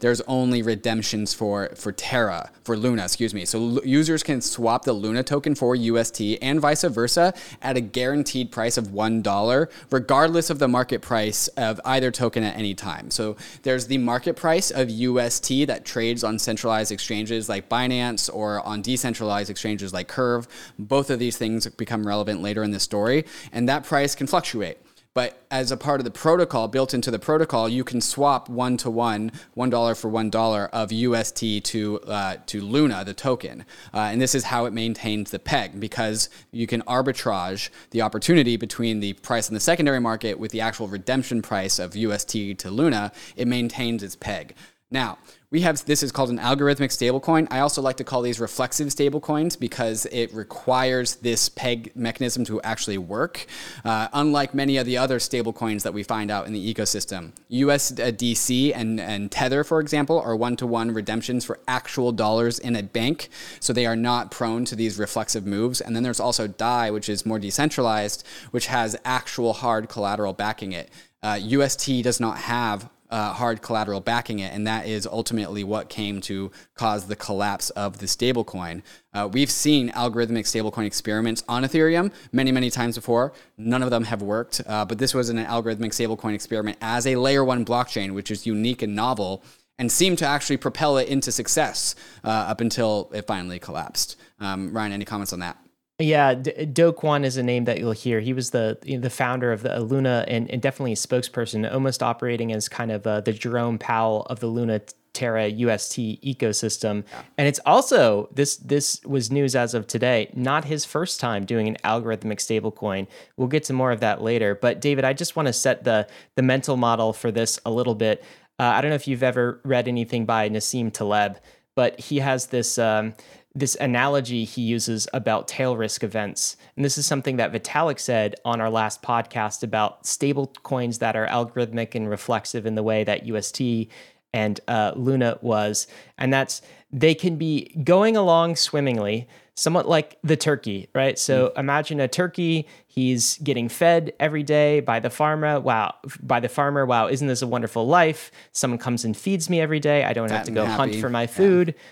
There's 0.00 0.20
only 0.22 0.62
redemptions 0.62 1.34
for 1.34 1.70
for 1.74 1.92
Terra 1.92 2.50
for 2.64 2.76
Luna, 2.76 3.04
excuse 3.04 3.34
me. 3.34 3.44
So 3.44 3.58
l- 3.58 3.80
users 3.84 4.22
can 4.22 4.40
swap 4.40 4.84
the 4.84 4.92
Luna 4.92 5.22
token 5.22 5.54
for 5.54 5.74
UST 5.74 6.20
and 6.40 6.60
vice 6.60 6.82
versa 6.82 7.34
at 7.62 7.76
a 7.76 7.80
guaranteed 7.80 8.50
price 8.50 8.76
of 8.76 8.88
$1, 8.88 9.70
regardless 9.90 10.50
of 10.50 10.58
the 10.58 10.68
market 10.68 11.00
price 11.00 11.48
of 11.48 11.80
either 11.84 12.10
token 12.10 12.42
at 12.42 12.56
any 12.56 12.74
time. 12.74 13.10
So 13.10 13.36
there's 13.62 13.86
the 13.86 13.98
market 13.98 14.36
price 14.36 14.70
of 14.70 14.90
UST 14.90 15.66
that 15.66 15.84
trades 15.84 16.24
on 16.24 16.38
centralized 16.38 16.92
exchanges 16.92 17.48
like 17.48 17.68
Binance 17.68 18.28
or 18.32 18.60
on 18.66 18.82
decentralized 18.82 19.50
exchanges 19.50 19.92
like 19.92 20.08
Curve. 20.08 20.48
Both 20.78 21.10
of 21.10 21.18
these 21.18 21.36
things 21.36 21.66
become 21.68 22.06
relevant 22.06 22.42
later 22.42 22.62
in 22.62 22.72
the 22.72 22.80
story, 22.80 23.24
and 23.52 23.68
that 23.68 23.84
price 23.84 24.14
can 24.14 24.26
fluctuate. 24.26 24.78
But 25.14 25.44
as 25.50 25.70
a 25.70 25.76
part 25.76 26.00
of 26.00 26.04
the 26.04 26.10
protocol, 26.10 26.68
built 26.68 26.94
into 26.94 27.10
the 27.10 27.18
protocol, 27.18 27.68
you 27.68 27.84
can 27.84 28.00
swap 28.00 28.48
one 28.48 28.78
to 28.78 28.88
one, 28.88 29.30
one 29.52 29.68
dollar 29.68 29.94
for 29.94 30.08
one 30.08 30.30
dollar 30.30 30.70
of 30.72 30.90
UST 30.90 31.62
to 31.64 32.00
uh, 32.06 32.36
to 32.46 32.62
Luna, 32.62 33.04
the 33.04 33.12
token, 33.12 33.66
uh, 33.92 33.98
and 33.98 34.20
this 34.20 34.34
is 34.34 34.44
how 34.44 34.64
it 34.64 34.72
maintains 34.72 35.30
the 35.30 35.38
peg 35.38 35.78
because 35.78 36.30
you 36.50 36.66
can 36.66 36.80
arbitrage 36.82 37.68
the 37.90 38.00
opportunity 38.00 38.56
between 38.56 39.00
the 39.00 39.12
price 39.14 39.48
in 39.48 39.54
the 39.54 39.60
secondary 39.60 40.00
market 40.00 40.38
with 40.38 40.50
the 40.50 40.62
actual 40.62 40.88
redemption 40.88 41.42
price 41.42 41.78
of 41.78 41.94
UST 41.94 42.58
to 42.58 42.70
Luna. 42.70 43.12
It 43.36 43.46
maintains 43.46 44.02
its 44.02 44.16
peg. 44.16 44.54
Now, 44.90 45.18
we 45.52 45.60
have 45.60 45.84
this 45.84 46.02
is 46.02 46.10
called 46.10 46.30
an 46.30 46.38
algorithmic 46.38 46.88
stablecoin. 46.88 47.46
I 47.50 47.60
also 47.60 47.82
like 47.82 47.98
to 47.98 48.04
call 48.04 48.22
these 48.22 48.40
reflexive 48.40 48.88
stablecoins 48.88 49.60
because 49.60 50.06
it 50.06 50.32
requires 50.32 51.16
this 51.16 51.50
peg 51.50 51.92
mechanism 51.94 52.44
to 52.46 52.60
actually 52.62 52.96
work. 52.96 53.46
Uh, 53.84 54.08
unlike 54.14 54.54
many 54.54 54.78
of 54.78 54.86
the 54.86 54.96
other 54.96 55.18
stablecoins 55.18 55.82
that 55.82 55.92
we 55.92 56.02
find 56.02 56.30
out 56.30 56.46
in 56.46 56.54
the 56.54 56.74
ecosystem, 56.74 57.32
USDC 57.50 58.72
and, 58.74 58.98
and 58.98 59.30
Tether, 59.30 59.62
for 59.62 59.78
example, 59.80 60.18
are 60.18 60.34
one 60.34 60.56
to 60.56 60.66
one 60.66 60.90
redemptions 60.90 61.44
for 61.44 61.60
actual 61.68 62.12
dollars 62.12 62.58
in 62.58 62.74
a 62.74 62.82
bank. 62.82 63.28
So 63.60 63.74
they 63.74 63.84
are 63.84 63.96
not 63.96 64.30
prone 64.30 64.64
to 64.64 64.74
these 64.74 64.98
reflexive 64.98 65.44
moves. 65.44 65.82
And 65.82 65.94
then 65.94 66.02
there's 66.02 66.20
also 66.20 66.46
DAI, 66.46 66.90
which 66.90 67.10
is 67.10 67.26
more 67.26 67.38
decentralized, 67.38 68.26
which 68.52 68.68
has 68.68 68.96
actual 69.04 69.52
hard 69.52 69.90
collateral 69.90 70.32
backing 70.32 70.72
it. 70.72 70.88
Uh, 71.22 71.38
UST 71.40 72.02
does 72.02 72.20
not 72.20 72.38
have 72.38 72.88
uh, 73.12 73.32
hard 73.34 73.60
collateral 73.62 74.00
backing 74.00 74.38
it, 74.38 74.52
and 74.52 74.66
that 74.66 74.86
is 74.86 75.06
ultimately 75.06 75.62
what 75.62 75.88
came 75.88 76.20
to 76.22 76.50
cause 76.74 77.06
the 77.06 77.14
collapse 77.14 77.70
of 77.70 77.98
the 77.98 78.06
stablecoin. 78.06 78.82
Uh, 79.12 79.28
we've 79.30 79.50
seen 79.50 79.90
algorithmic 79.90 80.44
stablecoin 80.44 80.86
experiments 80.86 81.44
on 81.46 81.62
Ethereum 81.62 82.10
many, 82.32 82.50
many 82.50 82.70
times 82.70 82.96
before. 82.96 83.34
None 83.58 83.82
of 83.82 83.90
them 83.90 84.04
have 84.04 84.22
worked, 84.22 84.62
uh, 84.66 84.86
but 84.86 84.98
this 84.98 85.12
was 85.12 85.28
an 85.28 85.36
algorithmic 85.36 85.92
stablecoin 85.92 86.34
experiment 86.34 86.78
as 86.80 87.06
a 87.06 87.16
layer 87.16 87.44
one 87.44 87.64
blockchain, 87.64 88.14
which 88.14 88.30
is 88.30 88.46
unique 88.46 88.80
and 88.80 88.96
novel 88.96 89.44
and 89.78 89.90
seemed 89.90 90.18
to 90.18 90.26
actually 90.26 90.56
propel 90.56 90.96
it 90.98 91.08
into 91.08 91.32
success 91.32 91.94
uh, 92.24 92.28
up 92.28 92.60
until 92.60 93.10
it 93.12 93.26
finally 93.26 93.58
collapsed. 93.58 94.16
Um, 94.38 94.72
Ryan, 94.72 94.92
any 94.92 95.04
comments 95.04 95.32
on 95.32 95.40
that? 95.40 95.56
Yeah, 96.02 96.34
D- 96.34 96.66
Do 96.66 96.92
Kwon 96.92 97.24
is 97.24 97.36
a 97.36 97.42
name 97.42 97.64
that 97.64 97.78
you'll 97.78 97.92
hear. 97.92 98.20
He 98.20 98.32
was 98.32 98.50
the 98.50 98.76
you 98.82 98.96
know, 98.96 99.02
the 99.02 99.10
founder 99.10 99.52
of 99.52 99.62
the 99.62 99.80
Luna 99.80 100.24
and, 100.26 100.50
and, 100.50 100.60
definitely 100.60 100.92
a 100.92 100.96
spokesperson, 100.96 101.70
almost 101.72 102.02
operating 102.02 102.52
as 102.52 102.68
kind 102.68 102.90
of 102.90 103.06
uh, 103.06 103.20
the 103.20 103.32
Jerome 103.32 103.78
Powell 103.78 104.22
of 104.22 104.40
the 104.40 104.48
Luna 104.48 104.80
Terra 105.12 105.46
UST 105.46 105.98
ecosystem. 106.24 107.04
Yeah. 107.08 107.22
And 107.38 107.46
it's 107.46 107.60
also 107.66 108.28
this 108.34 108.56
this 108.56 109.00
was 109.04 109.30
news 109.30 109.54
as 109.54 109.74
of 109.74 109.86
today, 109.86 110.30
not 110.34 110.64
his 110.64 110.84
first 110.84 111.20
time 111.20 111.44
doing 111.44 111.68
an 111.68 111.76
algorithmic 111.84 112.38
stablecoin. 112.38 113.06
We'll 113.36 113.48
get 113.48 113.64
to 113.64 113.72
more 113.72 113.92
of 113.92 114.00
that 114.00 114.22
later. 114.22 114.54
But 114.54 114.80
David, 114.80 115.04
I 115.04 115.12
just 115.12 115.36
want 115.36 115.46
to 115.46 115.52
set 115.52 115.84
the 115.84 116.08
the 116.34 116.42
mental 116.42 116.76
model 116.76 117.12
for 117.12 117.30
this 117.30 117.60
a 117.64 117.70
little 117.70 117.94
bit. 117.94 118.24
Uh, 118.58 118.64
I 118.64 118.80
don't 118.80 118.90
know 118.90 118.96
if 118.96 119.06
you've 119.06 119.22
ever 119.22 119.60
read 119.64 119.86
anything 119.86 120.24
by 120.24 120.48
Nassim 120.48 120.92
Taleb, 120.92 121.38
but 121.76 122.00
he 122.00 122.18
has 122.18 122.46
this. 122.46 122.78
Um, 122.78 123.14
this 123.54 123.76
analogy 123.76 124.44
he 124.44 124.62
uses 124.62 125.06
about 125.12 125.46
tail 125.46 125.76
risk 125.76 126.02
events. 126.02 126.56
And 126.76 126.84
this 126.84 126.96
is 126.96 127.06
something 127.06 127.36
that 127.36 127.52
Vitalik 127.52 128.00
said 128.00 128.36
on 128.44 128.60
our 128.60 128.70
last 128.70 129.02
podcast 129.02 129.62
about 129.62 130.06
stable 130.06 130.46
coins 130.62 130.98
that 130.98 131.16
are 131.16 131.26
algorithmic 131.26 131.94
and 131.94 132.08
reflexive 132.08 132.64
in 132.64 132.74
the 132.74 132.82
way 132.82 133.04
that 133.04 133.26
UST 133.26 133.88
and 134.32 134.60
uh, 134.66 134.92
Luna 134.96 135.38
was, 135.42 135.86
and 136.16 136.32
that's 136.32 136.62
they 136.90 137.14
can 137.14 137.36
be 137.36 137.74
going 137.84 138.16
along 138.16 138.56
swimmingly, 138.56 139.28
somewhat 139.54 139.88
like 139.88 140.18
the 140.22 140.36
turkey, 140.36 140.88
right? 140.94 141.18
So 141.18 141.48
mm. 141.48 141.58
imagine 141.58 142.00
a 142.00 142.08
turkey, 142.08 142.66
he's 142.86 143.38
getting 143.38 143.68
fed 143.68 144.12
every 144.18 144.42
day 144.42 144.80
by 144.80 145.00
the 145.00 145.10
farmer. 145.10 145.60
Wow, 145.60 145.94
by 146.22 146.40
the 146.40 146.48
farmer. 146.48 146.86
Wow, 146.86 147.08
isn't 147.08 147.28
this 147.28 147.42
a 147.42 147.46
wonderful 147.46 147.86
life? 147.86 148.30
Someone 148.52 148.78
comes 148.78 149.04
and 149.04 149.16
feeds 149.16 149.50
me 149.50 149.60
every 149.60 149.80
day. 149.80 150.04
I 150.04 150.12
don't 150.12 150.28
Fat 150.28 150.36
have 150.36 150.46
to 150.46 150.52
go 150.52 150.64
hunt 150.64 150.94
for 150.96 151.10
my 151.10 151.26
food. 151.26 151.74
Yeah. 151.76 151.82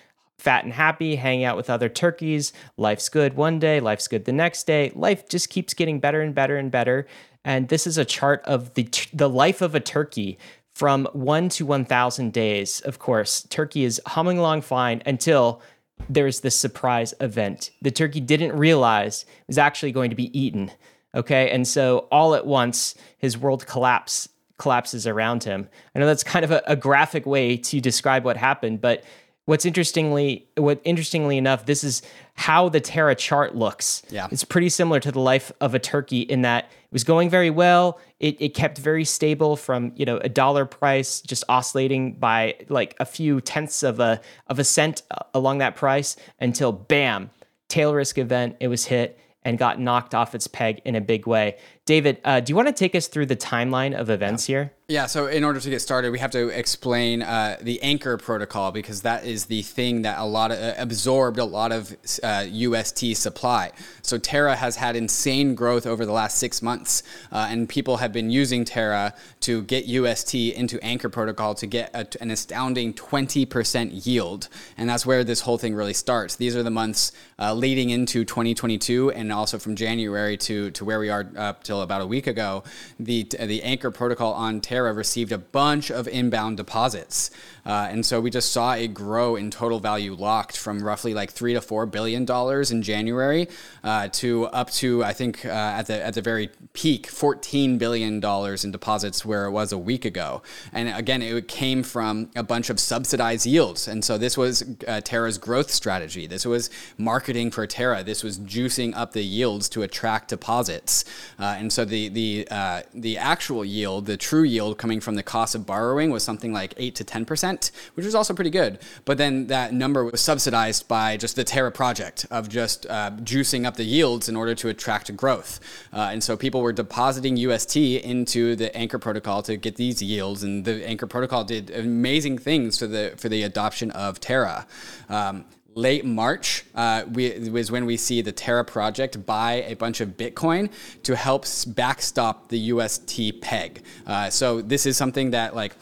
Fat 0.40 0.64
and 0.64 0.73
happy, 0.73 1.16
hang 1.16 1.44
out 1.44 1.56
with 1.56 1.68
other 1.68 1.90
turkeys. 1.90 2.54
Life's 2.78 3.11
good 3.11 3.35
one 3.35 3.59
day, 3.59 3.78
life's 3.78 4.09
good 4.09 4.25
the 4.25 4.32
next 4.32 4.66
day. 4.66 4.90
Life 4.94 5.28
just 5.28 5.50
keeps 5.50 5.75
getting 5.75 6.00
better 6.00 6.23
and 6.23 6.35
better 6.35 6.56
and 6.56 6.70
better. 6.70 7.06
And 7.44 7.68
this 7.68 7.87
is 7.87 7.99
a 7.99 8.06
chart 8.06 8.42
of 8.47 8.73
the 8.73 8.88
the 9.12 9.28
life 9.28 9.61
of 9.61 9.75
a 9.75 9.80
turkey 9.80 10.38
from 10.75 11.06
1 11.12 11.50
to 11.50 11.66
1000 11.66 12.32
days. 12.32 12.80
Of 12.80 12.99
course, 12.99 13.42
turkey 13.50 13.85
is 13.85 14.00
humming 14.06 14.38
along 14.38 14.62
fine 14.62 15.02
until 15.04 15.61
there's 16.09 16.40
this 16.40 16.56
surprise 16.56 17.12
event. 17.20 17.70
The 17.82 17.90
turkey 17.90 18.20
didn't 18.20 18.56
realize 18.56 19.25
it 19.25 19.49
was 19.49 19.59
actually 19.59 19.92
going 19.92 20.09
to 20.09 20.16
be 20.16 20.37
eaten. 20.38 20.70
Okay. 21.14 21.50
And 21.50 21.68
so 21.68 22.09
all 22.11 22.35
at 22.35 22.47
once, 22.47 22.94
his 23.18 23.37
world 23.37 23.66
collapse, 23.66 24.26
collapses 24.59 25.06
around 25.06 25.44
him. 25.44 25.68
I 25.94 25.99
know 25.99 26.06
that's 26.06 26.25
kind 26.25 26.47
of 26.47 26.50
a, 26.50 26.62
a 26.66 26.76
graphic 26.76 27.26
way 27.26 27.59
to 27.59 27.80
describe 27.80 28.25
what 28.25 28.38
happened, 28.38 28.80
but 28.80 29.04
what's 29.50 29.64
interestingly 29.64 30.47
what 30.57 30.80
interestingly 30.85 31.37
enough 31.37 31.66
this 31.66 31.83
is 31.83 32.02
how 32.35 32.69
the 32.69 32.80
terra 32.80 33.16
chart 33.16 33.57
looks. 33.57 34.00
Yeah. 34.09 34.28
It's 34.30 34.45
pretty 34.45 34.69
similar 34.69 35.00
to 35.00 35.11
the 35.11 35.19
life 35.19 35.50
of 35.61 35.75
a 35.75 35.80
turkey 35.80 36.21
in 36.21 36.42
that 36.42 36.66
it 36.66 36.92
was 36.92 37.02
going 37.02 37.28
very 37.28 37.50
well. 37.50 37.99
It, 38.21 38.40
it 38.40 38.54
kept 38.54 38.78
very 38.78 39.04
stable 39.04 39.57
from 39.57 39.92
you 39.97 40.07
know 40.07 40.19
a 40.19 40.28
dollar 40.28 40.66
price 40.66 41.21
just 41.21 41.42
oscillating 41.49 42.12
by 42.12 42.54
like 42.69 42.95
a 43.00 43.04
few 43.04 43.40
tenths 43.40 43.83
of 43.83 43.99
a 43.99 44.21
of 44.47 44.61
a 44.61 44.64
cent 44.64 45.02
uh, 45.11 45.25
along 45.35 45.59
that 45.59 45.75
price 45.75 46.14
until 46.38 46.71
bam 46.71 47.30
tail 47.66 47.92
risk 47.92 48.19
event 48.19 48.57
it 48.61 48.69
was 48.69 48.87
hit 48.87 49.19
and 49.42 49.59
got 49.59 49.80
knocked 49.80 50.14
off 50.14 50.33
its 50.33 50.47
peg 50.47 50.80
in 50.85 50.95
a 50.95 51.00
big 51.00 51.26
way 51.26 51.57
david 51.90 52.20
uh, 52.25 52.40
do 52.40 52.50
you 52.50 52.56
want 52.56 52.68
to 52.68 52.78
take 52.85 52.94
us 52.94 53.06
through 53.09 53.26
the 53.26 53.37
timeline 53.37 53.99
of 53.99 54.09
events 54.09 54.49
yeah. 54.49 54.56
here 54.56 54.73
yeah, 54.90 55.06
so 55.06 55.28
in 55.28 55.44
order 55.44 55.61
to 55.61 55.70
get 55.70 55.80
started, 55.80 56.11
we 56.11 56.18
have 56.18 56.32
to 56.32 56.49
explain 56.49 57.23
uh, 57.23 57.59
the 57.61 57.80
Anchor 57.80 58.16
protocol 58.16 58.73
because 58.73 59.02
that 59.02 59.25
is 59.25 59.47
the 59.47 59.62
thing 59.62 60.02
that 60.02 60.18
a 60.18 60.25
lot 60.25 60.50
of 60.50 60.59
uh, 60.59 60.75
absorbed 60.78 61.38
a 61.38 61.44
lot 61.44 61.70
of 61.70 61.97
uh, 62.25 62.44
UST 62.49 63.16
supply. 63.16 63.70
So 64.02 64.18
Terra 64.18 64.56
has 64.56 64.75
had 64.75 64.97
insane 64.97 65.54
growth 65.54 65.87
over 65.87 66.04
the 66.04 66.11
last 66.11 66.38
six 66.38 66.61
months, 66.61 67.04
uh, 67.30 67.47
and 67.49 67.68
people 67.68 67.99
have 67.99 68.12
been 68.12 68.30
using 68.30 68.64
Terra 68.64 69.14
to 69.42 69.62
get 69.62 69.87
UST 69.87 70.35
into 70.35 70.85
Anchor 70.85 71.09
protocol 71.09 71.54
to 71.54 71.68
get 71.68 71.94
a, 71.94 72.04
an 72.20 72.32
astounding 72.32 72.92
20% 72.92 74.04
yield, 74.04 74.49
and 74.76 74.88
that's 74.88 75.06
where 75.06 75.23
this 75.23 75.42
whole 75.42 75.56
thing 75.56 75.73
really 75.73 75.94
starts. 75.94 76.35
These 76.35 76.56
are 76.56 76.64
the 76.64 76.70
months 76.70 77.12
uh, 77.38 77.54
leading 77.54 77.90
into 77.90 78.25
2022, 78.25 79.12
and 79.12 79.32
also 79.32 79.56
from 79.56 79.76
January 79.76 80.37
to 80.38 80.73
to 80.73 80.85
where 80.85 80.99
we 80.99 81.11
are 81.11 81.30
up 81.37 81.62
till 81.62 81.79
about 81.82 82.00
a 82.00 82.06
week 82.06 82.26
ago. 82.26 82.62
The 82.99 83.25
the 83.25 83.62
Anchor 83.62 83.90
protocol 83.90 84.32
on 84.32 84.60
Terra 84.60 84.92
received 84.92 85.32
a 85.32 85.38
bunch 85.38 85.90
of 85.90 86.06
inbound 86.08 86.56
deposits. 86.56 87.30
Uh, 87.66 87.88
and 87.90 88.06
so 88.06 88.20
we 88.20 88.30
just 88.30 88.52
saw 88.52 88.72
it 88.72 88.94
grow 88.94 89.37
in 89.37 89.50
total 89.50 89.80
value 89.80 90.14
locked 90.14 90.56
from 90.56 90.82
roughly 90.82 91.12
like 91.12 91.30
three 91.30 91.52
to 91.52 91.60
four 91.60 91.87
billion 91.87 92.25
dollars 92.25 92.70
in 92.70 92.82
January 92.82 93.49
uh, 93.84 94.08
to 94.08 94.46
up 94.46 94.70
to 94.70 95.04
I 95.04 95.12
think 95.12 95.44
uh, 95.44 95.49
at 95.49 95.87
the 95.87 96.02
at 96.02 96.14
the 96.14 96.22
very 96.22 96.50
peak, 96.72 97.06
fourteen 97.06 97.78
billion 97.78 98.20
dollars 98.20 98.64
in 98.64 98.72
deposits 98.72 99.25
where 99.25 99.44
it 99.46 99.50
was 99.50 99.72
a 99.72 99.78
week 99.78 100.04
ago. 100.04 100.42
And 100.72 100.88
again, 100.88 101.22
it 101.22 101.49
came 101.49 101.82
from 101.82 102.30
a 102.34 102.42
bunch 102.42 102.70
of 102.70 102.80
subsidized 102.80 103.46
yields. 103.46 103.88
And 103.88 104.04
so 104.04 104.18
this 104.18 104.37
was 104.37 104.64
uh, 104.87 105.00
Terra's 105.02 105.38
growth 105.38 105.70
strategy. 105.70 106.26
This 106.26 106.46
was 106.46 106.70
marketing 106.96 107.50
for 107.50 107.66
Terra. 107.66 108.02
This 108.02 108.22
was 108.22 108.38
juicing 108.38 108.94
up 108.96 109.12
the 109.12 109.22
yields 109.22 109.68
to 109.70 109.82
attract 109.82 110.28
deposits. 110.28 111.04
Uh, 111.38 111.56
and 111.70 111.74
so 111.74 111.84
the 111.84 112.08
the 112.08 112.48
uh, 112.50 112.82
the 112.92 113.16
actual 113.16 113.64
yield, 113.64 114.06
the 114.06 114.16
true 114.16 114.42
yield 114.42 114.76
coming 114.76 115.00
from 115.00 115.14
the 115.14 115.22
cost 115.22 115.54
of 115.54 115.66
borrowing 115.66 116.10
was 116.10 116.24
something 116.24 116.52
like 116.52 116.74
eight 116.78 116.96
to 116.96 117.04
ten 117.04 117.24
percent 117.24 117.70
which 117.94 118.04
was 118.04 118.14
also 118.14 118.34
pretty 118.34 118.50
good. 118.50 118.80
But 119.04 119.18
then 119.18 119.46
that 119.46 119.72
number 119.72 120.04
was 120.04 120.20
subsidized 120.20 120.88
by 120.88 121.16
just 121.16 121.36
the 121.36 121.44
Terra 121.44 121.70
project 121.70 122.26
of 122.28 122.48
just 122.48 122.86
uh, 122.86 123.12
juicing 123.22 123.66
up 123.66 123.76
the 123.76 123.84
yields 123.84 124.28
in 124.28 124.34
order 124.34 124.54
to 124.56 124.68
attract 124.68 125.14
growth. 125.16 125.60
Uh, 125.92 126.08
and 126.12 126.24
so 126.24 126.36
people 126.36 126.60
were 126.60 126.72
depositing 126.72 127.36
UST 127.36 127.76
into 127.76 128.56
the 128.56 128.74
Anchor 128.76 128.98
protocol 128.98 129.42
to 129.42 129.56
get 129.56 129.76
these 129.76 130.02
yields, 130.02 130.42
and 130.42 130.64
the 130.64 130.84
Anchor 130.84 131.06
protocol 131.06 131.44
did 131.44 131.70
amazing 131.70 132.38
things 132.38 132.78
for 132.78 132.88
the 132.88 133.14
for 133.16 133.28
the 133.28 133.44
adoption 133.44 133.92
of 133.92 134.18
Terra. 134.18 134.66
Um, 135.08 135.44
late 135.74 136.04
March 136.04 136.64
uh, 136.74 137.04
we, 137.12 137.50
was 137.50 137.70
when 137.70 137.86
we 137.86 137.96
see 137.96 138.22
the 138.22 138.32
Terra 138.32 138.64
project 138.64 139.24
buy 139.24 139.64
a 139.68 139.74
bunch 139.74 140.00
of 140.00 140.10
Bitcoin 140.10 140.70
to 141.04 141.14
help 141.14 141.44
backstop 141.68 142.48
the 142.48 142.58
UST 142.58 143.40
peg. 143.40 143.82
Uh, 144.06 144.30
so 144.30 144.60
this 144.60 144.86
is 144.86 144.96
something 144.96 145.30
that 145.30 145.54
like 145.54 145.74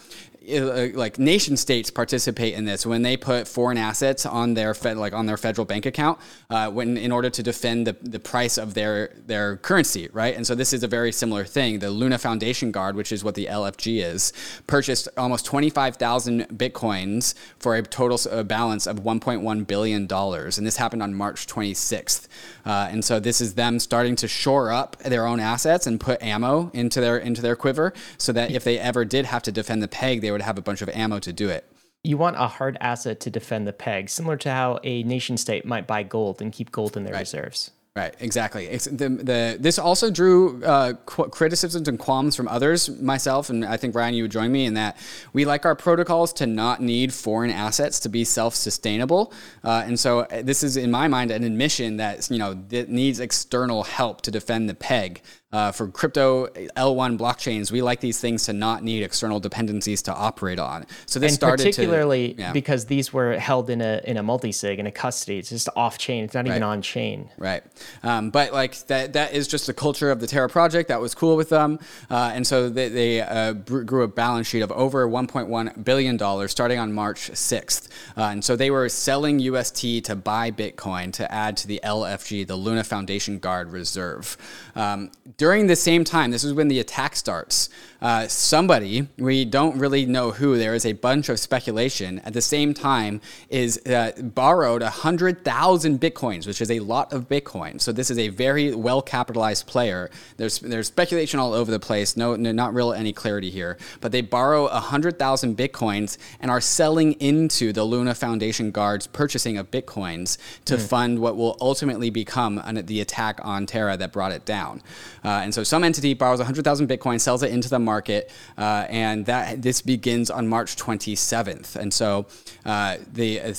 like 0.48 1.18
nation 1.18 1.56
states 1.56 1.90
participate 1.90 2.54
in 2.54 2.64
this. 2.64 2.86
When 2.86 3.02
they 3.02 3.16
put 3.16 3.46
foreign 3.46 3.78
assets 3.78 4.26
on 4.26 4.54
their 4.54 4.74
fed, 4.74 4.96
like 4.96 5.12
on 5.12 5.26
their 5.26 5.36
federal 5.36 5.64
bank 5.64 5.86
account 5.86 6.18
uh, 6.50 6.70
when 6.70 6.96
in 6.96 7.12
order 7.12 7.30
to 7.30 7.42
defend 7.42 7.86
the, 7.86 7.96
the 8.02 8.20
price 8.20 8.58
of 8.58 8.74
their 8.74 9.14
their 9.26 9.56
currency 9.58 10.08
right? 10.12 10.34
And 10.36 10.46
so 10.46 10.54
this 10.54 10.72
is 10.72 10.82
a 10.82 10.88
very 10.88 11.12
similar 11.12 11.44
thing. 11.44 11.78
The 11.78 11.90
luna 11.90 12.18
foundation 12.18 12.70
guard 12.70 12.96
which 12.96 13.12
is 13.12 13.24
what 13.24 13.34
the 13.34 13.46
lfg 13.46 14.02
is 14.02 14.32
purchased 14.66 15.08
almost 15.16 15.46
25000 15.46 16.48
bitcoins 16.48 17.34
for 17.58 17.76
a 17.76 17.82
total 17.82 18.18
uh, 18.30 18.42
balance 18.42 18.86
of 18.86 19.00
1.1 19.00 19.66
billion 19.66 20.06
dollars. 20.06 20.58
And 20.58 20.66
this 20.66 20.76
happened 20.76 21.02
on 21.02 21.14
march 21.14 21.46
26th 21.46 22.26
uh, 22.64 22.88
and 22.90 23.04
so 23.04 23.20
this 23.20 23.40
is 23.40 23.54
them 23.54 23.78
starting 23.78 24.16
to 24.16 24.28
shore 24.28 24.72
up 24.72 24.96
their 24.98 25.26
own 25.26 25.40
assets 25.40 25.86
and 25.86 26.00
put 26.00 26.22
ammo 26.22 26.70
into 26.72 27.00
their 27.00 27.18
into 27.18 27.42
their 27.42 27.56
quiver 27.56 27.92
so 28.16 28.32
that 28.32 28.50
if 28.50 28.64
they 28.64 28.78
ever 28.78 29.04
did 29.04 29.24
have 29.24 29.42
to 29.42 29.52
defend 29.52 29.82
the 29.82 29.88
peg 29.88 30.20
they 30.20 30.30
would 30.30 30.37
would 30.38 30.44
have 30.44 30.56
a 30.56 30.62
bunch 30.62 30.82
of 30.82 30.88
ammo 30.90 31.18
to 31.18 31.32
do 31.32 31.48
it. 31.48 31.64
You 32.04 32.16
want 32.16 32.36
a 32.36 32.46
hard 32.46 32.78
asset 32.80 33.18
to 33.20 33.30
defend 33.30 33.66
the 33.66 33.72
peg, 33.72 34.08
similar 34.08 34.36
to 34.38 34.50
how 34.50 34.78
a 34.84 35.02
nation 35.02 35.36
state 35.36 35.64
might 35.64 35.86
buy 35.86 36.04
gold 36.04 36.40
and 36.40 36.52
keep 36.52 36.70
gold 36.70 36.96
in 36.96 37.02
their 37.02 37.14
right. 37.14 37.20
reserves. 37.20 37.72
Right, 37.96 38.14
exactly. 38.20 38.66
It's 38.66 38.84
the, 38.84 39.08
the, 39.08 39.56
this 39.58 39.76
also 39.76 40.08
drew 40.08 40.62
uh, 40.62 40.92
qu- 41.04 41.30
criticisms 41.30 41.88
and 41.88 41.98
qualms 41.98 42.36
from 42.36 42.46
others, 42.46 42.88
myself, 43.00 43.50
and 43.50 43.64
I 43.64 43.76
think 43.76 43.96
Ryan, 43.96 44.14
you 44.14 44.22
would 44.22 44.30
join 44.30 44.52
me 44.52 44.66
in 44.66 44.74
that 44.74 44.96
we 45.32 45.44
like 45.44 45.66
our 45.66 45.74
protocols 45.74 46.32
to 46.34 46.46
not 46.46 46.80
need 46.80 47.12
foreign 47.12 47.50
assets 47.50 47.98
to 48.00 48.08
be 48.08 48.22
self-sustainable, 48.22 49.32
uh, 49.64 49.82
and 49.84 49.98
so 49.98 50.20
uh, 50.20 50.42
this 50.42 50.62
is, 50.62 50.76
in 50.76 50.92
my 50.92 51.08
mind, 51.08 51.32
an 51.32 51.42
admission 51.42 51.96
that 51.96 52.30
you 52.30 52.38
know 52.38 52.54
that 52.68 52.88
needs 52.88 53.18
external 53.18 53.82
help 53.82 54.20
to 54.20 54.30
defend 54.30 54.68
the 54.68 54.74
peg. 54.74 55.20
Uh, 55.50 55.72
for 55.72 55.88
crypto 55.88 56.46
L1 56.76 57.16
blockchains, 57.16 57.72
we 57.72 57.80
like 57.80 58.00
these 58.00 58.20
things 58.20 58.44
to 58.44 58.52
not 58.52 58.82
need 58.82 59.02
external 59.02 59.40
dependencies 59.40 60.02
to 60.02 60.14
operate 60.14 60.58
on. 60.58 60.84
So 61.06 61.18
this 61.18 61.32
and 61.32 61.36
started 61.36 61.64
particularly 61.64 62.34
to, 62.34 62.40
yeah. 62.40 62.52
because 62.52 62.84
these 62.84 63.14
were 63.14 63.38
held 63.38 63.70
in 63.70 63.80
a 63.80 64.02
in 64.04 64.18
a 64.18 64.22
multi-sig 64.22 64.78
in 64.78 64.86
a 64.86 64.92
custody. 64.92 65.38
It's 65.38 65.48
just 65.48 65.70
off 65.74 65.96
chain. 65.96 66.24
It's 66.24 66.34
not 66.34 66.46
even 66.46 66.62
on 66.62 66.82
chain. 66.82 67.30
Right. 67.38 67.62
Um, 68.02 68.28
but 68.28 68.52
like 68.52 68.76
that 68.88 69.14
that 69.14 69.32
is 69.32 69.48
just 69.48 69.66
the 69.66 69.72
culture 69.72 70.10
of 70.10 70.20
the 70.20 70.26
Terra 70.26 70.50
project. 70.50 70.88
That 70.88 71.00
was 71.00 71.14
cool 71.14 71.34
with 71.34 71.48
them, 71.48 71.78
uh, 72.10 72.30
and 72.34 72.46
so 72.46 72.68
they, 72.68 72.90
they 72.90 73.22
uh, 73.22 73.54
grew 73.54 74.02
a 74.02 74.08
balance 74.08 74.48
sheet 74.48 74.60
of 74.60 74.70
over 74.72 75.08
1.1 75.08 75.82
billion 75.82 76.18
dollars 76.18 76.50
starting 76.50 76.78
on 76.78 76.92
March 76.92 77.30
6th, 77.30 77.88
uh, 78.18 78.24
and 78.24 78.44
so 78.44 78.54
they 78.54 78.70
were 78.70 78.90
selling 78.90 79.38
UST 79.38 80.04
to 80.04 80.14
buy 80.14 80.50
Bitcoin 80.50 81.10
to 81.14 81.32
add 81.32 81.56
to 81.56 81.66
the 81.66 81.80
LFG, 81.82 82.46
the 82.46 82.56
Luna 82.56 82.84
Foundation 82.84 83.38
Guard 83.38 83.72
Reserve. 83.72 84.36
Um, 84.76 85.10
during 85.38 85.68
the 85.68 85.76
same 85.76 86.02
time, 86.02 86.32
this 86.32 86.42
is 86.42 86.52
when 86.52 86.66
the 86.66 86.80
attack 86.80 87.14
starts. 87.14 87.70
Uh, 88.00 88.26
somebody, 88.28 89.08
we 89.18 89.44
don't 89.44 89.78
really 89.78 90.04
know 90.04 90.32
who, 90.32 90.56
there 90.56 90.74
is 90.74 90.84
a 90.84 90.92
bunch 90.92 91.28
of 91.28 91.38
speculation, 91.38 92.20
at 92.20 92.32
the 92.32 92.40
same 92.40 92.74
time, 92.74 93.20
is 93.48 93.78
uh, 93.86 94.12
borrowed 94.20 94.82
100,000 94.82 96.00
bitcoins, 96.00 96.46
which 96.46 96.60
is 96.60 96.70
a 96.70 96.80
lot 96.80 97.12
of 97.12 97.28
bitcoin. 97.28 97.80
So 97.80 97.92
this 97.92 98.10
is 98.10 98.18
a 98.18 98.28
very 98.28 98.74
well 98.74 99.00
capitalized 99.00 99.66
player. 99.68 100.10
There's, 100.36 100.58
there's 100.58 100.88
speculation 100.88 101.38
all 101.38 101.52
over 101.52 101.70
the 101.70 101.80
place, 101.80 102.16
no, 102.16 102.34
no 102.34 102.50
not 102.50 102.74
real 102.74 102.92
any 102.92 103.12
clarity 103.12 103.50
here. 103.50 103.78
But 104.00 104.10
they 104.10 104.22
borrow 104.22 104.64
100,000 104.64 105.56
bitcoins 105.56 106.18
and 106.40 106.50
are 106.50 106.60
selling 106.60 107.12
into 107.14 107.72
the 107.72 107.84
Luna 107.84 108.14
Foundation 108.14 108.72
Guard's 108.72 109.06
purchasing 109.06 109.56
of 109.56 109.70
bitcoins 109.70 110.36
to 110.64 110.76
mm. 110.76 110.80
fund 110.80 111.20
what 111.20 111.36
will 111.36 111.56
ultimately 111.60 112.10
become 112.10 112.58
an, 112.58 112.86
the 112.86 113.00
attack 113.00 113.40
on 113.42 113.66
Terra 113.66 113.96
that 113.96 114.12
brought 114.12 114.32
it 114.32 114.44
down. 114.44 114.82
Uh, 115.24 115.27
and 115.28 115.54
so 115.54 115.62
some 115.62 115.84
entity 115.84 116.14
borrows 116.14 116.38
100,000 116.38 116.88
Bitcoin, 116.88 117.20
sells 117.20 117.42
it 117.42 117.50
into 117.50 117.68
the 117.68 117.78
market, 117.78 118.30
uh, 118.56 118.86
and 118.88 119.26
that 119.26 119.62
this 119.62 119.82
begins 119.82 120.30
on 120.30 120.46
March 120.46 120.76
27th. 120.76 121.76
And 121.76 121.92
so 121.92 122.26
uh, 122.64 122.98
the 123.12 123.40
uh, 123.40 123.52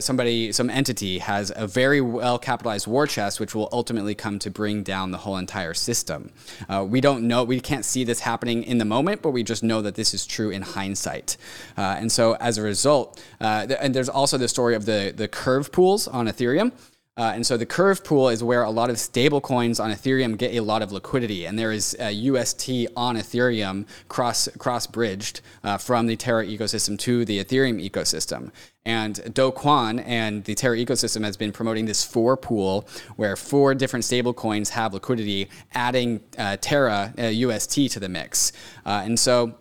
somebody, 0.00 0.52
some 0.52 0.70
entity 0.70 1.18
has 1.18 1.52
a 1.54 1.66
very 1.66 2.00
well 2.00 2.38
capitalized 2.38 2.86
war 2.86 3.06
chest, 3.06 3.40
which 3.40 3.54
will 3.54 3.68
ultimately 3.72 4.14
come 4.14 4.38
to 4.38 4.50
bring 4.50 4.82
down 4.82 5.10
the 5.10 5.18
whole 5.18 5.36
entire 5.36 5.74
system. 5.74 6.30
Uh, 6.68 6.84
we 6.88 7.00
don't 7.00 7.26
know, 7.26 7.44
we 7.44 7.60
can't 7.60 7.84
see 7.84 8.04
this 8.04 8.20
happening 8.20 8.62
in 8.62 8.78
the 8.78 8.84
moment, 8.84 9.22
but 9.22 9.30
we 9.30 9.42
just 9.42 9.62
know 9.62 9.82
that 9.82 9.94
this 9.94 10.14
is 10.14 10.26
true 10.26 10.50
in 10.50 10.62
hindsight. 10.62 11.36
Uh, 11.76 11.96
and 11.98 12.10
so 12.10 12.36
as 12.36 12.58
a 12.58 12.62
result, 12.62 13.22
th- 13.40 13.78
and 13.80 13.94
there's 13.94 14.08
also 14.08 14.38
the 14.38 14.48
story 14.48 14.74
of 14.74 14.84
the 14.86 15.12
the 15.16 15.28
curve 15.28 15.72
pools 15.72 16.06
on 16.08 16.26
Ethereum. 16.26 16.72
Uh, 17.20 17.32
and 17.34 17.46
so 17.46 17.58
the 17.58 17.66
curve 17.66 18.02
pool 18.02 18.30
is 18.30 18.42
where 18.42 18.62
a 18.62 18.70
lot 18.70 18.88
of 18.88 18.98
stable 18.98 19.42
coins 19.42 19.78
on 19.78 19.90
Ethereum 19.90 20.38
get 20.38 20.54
a 20.54 20.60
lot 20.60 20.80
of 20.80 20.90
liquidity. 20.90 21.44
And 21.44 21.58
there 21.58 21.70
is 21.70 21.94
a 22.00 22.10
UST 22.10 22.70
on 22.96 23.16
Ethereum 23.16 23.86
cross 24.08 24.48
cross 24.56 24.86
bridged 24.86 25.42
uh, 25.62 25.76
from 25.76 26.06
the 26.06 26.16
Terra 26.16 26.46
ecosystem 26.46 26.98
to 27.00 27.26
the 27.26 27.44
Ethereum 27.44 27.78
ecosystem. 27.86 28.50
And 28.86 29.34
Do 29.34 29.52
Kwon 29.52 30.02
and 30.06 30.44
the 30.44 30.54
Terra 30.54 30.78
ecosystem 30.78 31.22
has 31.22 31.36
been 31.36 31.52
promoting 31.52 31.84
this 31.84 32.02
four 32.02 32.38
pool 32.38 32.88
where 33.16 33.36
four 33.36 33.74
different 33.74 34.06
stable 34.06 34.32
coins 34.32 34.70
have 34.70 34.94
liquidity, 34.94 35.50
adding 35.74 36.22
uh, 36.38 36.56
Terra 36.62 37.12
UST 37.18 37.78
uh, 37.80 37.88
to 37.88 38.00
the 38.00 38.08
mix. 38.08 38.52
Uh, 38.86 39.02
and 39.04 39.20
so 39.20 39.56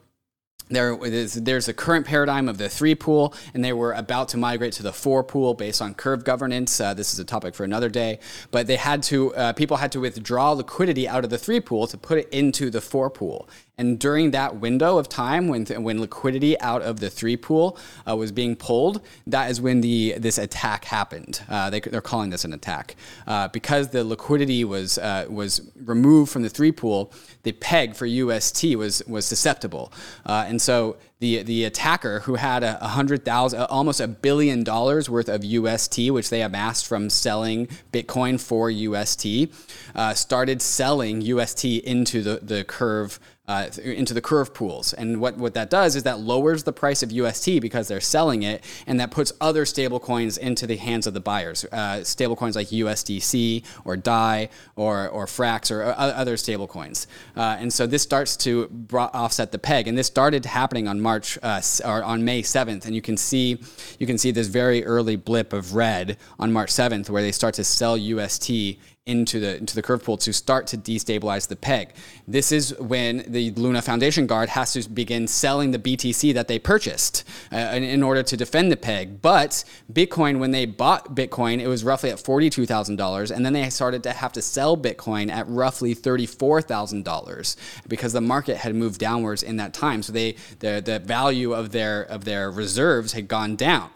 there 0.69 1.03
is, 1.03 1.33
there's 1.33 1.67
a 1.67 1.73
current 1.73 2.05
paradigm 2.05 2.47
of 2.47 2.57
the 2.57 2.69
three 2.69 2.95
pool, 2.95 3.33
and 3.53 3.63
they 3.63 3.73
were 3.73 3.93
about 3.93 4.29
to 4.29 4.37
migrate 4.37 4.73
to 4.73 4.83
the 4.83 4.93
four 4.93 5.23
pool 5.23 5.53
based 5.53 5.81
on 5.81 5.93
curve 5.93 6.23
governance. 6.23 6.79
Uh, 6.79 6.93
this 6.93 7.13
is 7.13 7.19
a 7.19 7.25
topic 7.25 7.55
for 7.55 7.63
another 7.63 7.89
day, 7.89 8.19
but 8.51 8.67
they 8.67 8.75
had 8.75 9.01
to 9.03 9.33
uh, 9.35 9.53
people 9.53 9.77
had 9.77 9.91
to 9.91 9.99
withdraw 9.99 10.51
liquidity 10.51 11.07
out 11.07 11.23
of 11.23 11.29
the 11.29 11.37
three 11.37 11.59
pool 11.59 11.87
to 11.87 11.97
put 11.97 12.19
it 12.19 12.29
into 12.29 12.69
the 12.69 12.81
four 12.81 13.09
pool. 13.09 13.49
And 13.79 13.97
during 13.97 14.31
that 14.31 14.57
window 14.57 14.97
of 14.97 15.07
time, 15.07 15.47
when 15.47 15.65
when 15.65 16.01
liquidity 16.01 16.59
out 16.59 16.81
of 16.81 16.99
the 16.99 17.09
three 17.09 17.37
pool 17.37 17.77
uh, 18.05 18.13
was 18.13 18.29
being 18.29 18.57
pulled, 18.57 19.01
that 19.25 19.49
is 19.49 19.61
when 19.61 19.79
the 19.79 20.15
this 20.17 20.37
attack 20.37 20.83
happened. 20.83 21.41
Uh, 21.47 21.69
they, 21.69 21.81
are 21.93 22.01
calling 22.01 22.29
this 22.29 22.43
an 22.43 22.51
attack 22.51 22.97
uh, 23.25 23.47
because 23.47 23.87
the 23.87 24.03
liquidity 24.03 24.65
was 24.65 24.97
uh, 24.97 25.27
was 25.29 25.61
removed 25.85 26.29
from 26.29 26.41
the 26.41 26.49
three 26.49 26.73
pool. 26.73 27.13
The 27.43 27.53
peg 27.53 27.95
for 27.95 28.05
UST 28.05 28.75
was 28.75 29.01
was 29.07 29.25
susceptible, 29.25 29.93
uh, 30.25 30.43
and 30.59 30.63
so 30.63 30.97
the 31.19 31.41
the 31.43 31.63
attacker 31.63 32.19
who 32.19 32.35
had 32.35 32.63
a 32.63 32.75
hundred 32.79 33.23
thousand, 33.23 33.61
almost 33.61 34.01
a 34.01 34.09
billion 34.09 34.65
dollars 34.65 35.09
worth 35.09 35.29
of 35.29 35.45
UST, 35.45 36.11
which 36.11 36.29
they 36.29 36.41
amassed 36.41 36.85
from 36.85 37.09
selling 37.09 37.67
Bitcoin 37.93 38.37
for 38.37 38.69
UST, 38.69 39.49
uh, 39.95 40.13
started 40.13 40.61
selling 40.61 41.21
UST 41.21 41.63
into 41.63 42.21
the 42.21 42.41
the 42.41 42.65
curve 42.65 43.21
uh, 43.49 43.67
into 43.83 44.13
the 44.13 44.21
curve 44.21 44.53
pools. 44.53 44.93
And 44.93 45.19
what, 45.19 45.35
what 45.37 45.55
that 45.55 45.71
does 45.71 45.95
is 45.95 46.03
that 46.03 46.19
lowers 46.19 46.63
the 46.63 46.71
price 46.71 47.01
of 47.01 47.11
UST 47.11 47.59
because 47.59 47.87
they're 47.87 47.99
selling 47.99 48.43
it, 48.43 48.63
and 48.85 48.99
that 48.99 49.09
puts 49.09 49.33
other 49.41 49.65
stablecoins 49.65 50.37
into 50.37 50.67
the 50.67 50.77
hands 50.77 51.07
of 51.07 51.15
the 51.15 51.19
buyers. 51.19 51.65
Uh, 51.71 52.01
stablecoins 52.01 52.55
like 52.55 52.67
USDC 52.67 53.65
or 53.85 53.97
DAI 53.97 54.49
or, 54.75 55.09
or 55.09 55.25
Frax 55.25 55.71
or 55.71 55.83
other 55.97 56.35
stablecoins. 56.35 57.07
Uh, 57.35 57.57
and 57.59 57.73
so 57.73 57.87
this 57.87 58.03
starts 58.03 58.37
to 58.37 58.69
offset 58.93 59.51
the 59.51 59.57
peg. 59.57 59.87
And 59.87 59.97
this 59.97 60.05
started 60.05 60.45
happening 60.45 60.87
on 60.87 61.01
March 61.01 61.39
uh, 61.41 61.59
or 61.83 62.03
on 62.03 62.23
May 62.23 62.43
7th. 62.43 62.85
And 62.85 62.93
you 62.93 63.01
can 63.01 63.17
see 63.17 63.59
you 63.97 64.05
can 64.05 64.19
see 64.19 64.29
this 64.29 64.47
very 64.47 64.85
early 64.85 65.15
blip 65.15 65.53
of 65.53 65.73
red 65.73 66.17
on 66.37 66.53
March 66.53 66.69
7th 66.69 67.09
where 67.09 67.23
they 67.23 67.31
start 67.31 67.55
to 67.55 67.63
sell 67.63 67.97
UST 67.97 68.77
into 69.05 69.39
the 69.39 69.57
into 69.57 69.73
the 69.73 69.81
curve 69.81 70.03
pool 70.03 70.17
to 70.17 70.31
start 70.31 70.67
to 70.67 70.77
destabilize 70.77 71.47
the 71.47 71.55
peg. 71.55 71.93
This 72.27 72.51
is 72.51 72.77
when 72.79 73.23
the 73.27 73.51
Luna 73.51 73.81
Foundation 73.81 74.27
Guard 74.27 74.49
has 74.49 74.73
to 74.73 74.87
begin 74.87 75.27
selling 75.27 75.71
the 75.71 75.79
BTC 75.79 76.33
that 76.35 76.47
they 76.47 76.59
purchased 76.59 77.23
uh, 77.51 77.57
in, 77.57 77.83
in, 77.83 78.03
order 78.03 78.21
to 78.21 78.37
defend 78.37 78.71
the 78.71 78.77
peg. 78.77 79.21
But 79.21 79.63
Bitcoin, 79.91 80.37
when 80.37 80.51
they 80.51 80.65
bought 80.65 81.15
Bitcoin, 81.15 81.59
it 81.59 81.67
was 81.67 81.83
roughly 81.83 82.11
at 82.11 82.19
forty-two 82.19 82.67
thousand 82.67 82.97
dollars, 82.97 83.31
and 83.31 83.43
then 83.43 83.53
they 83.53 83.69
started 83.71 84.03
to 84.03 84.11
have 84.11 84.31
to 84.33 84.41
sell 84.41 84.77
Bitcoin 84.77 85.31
at 85.31 85.47
roughly 85.49 85.95
thirty-four 85.95 86.61
thousand 86.61 87.03
dollars 87.03 87.57
because 87.87 88.13
the 88.13 88.21
market 88.21 88.57
had 88.57 88.75
moved 88.75 88.99
downwards 88.99 89.41
in 89.41 89.57
that 89.57 89.73
time. 89.73 90.03
So 90.03 90.13
they 90.13 90.35
the 90.59 90.81
the 90.85 90.99
value 90.99 91.53
of 91.53 91.71
their 91.71 92.03
of 92.03 92.25
their 92.25 92.51
reserves 92.51 93.13
had 93.13 93.27
gone 93.27 93.55
down, 93.55 93.89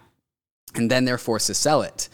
and 0.73 0.89
then 0.89 1.05
they're 1.05 1.19
forced 1.19 1.47
to 1.47 1.53
sell 1.53 1.83
it. 1.83 2.09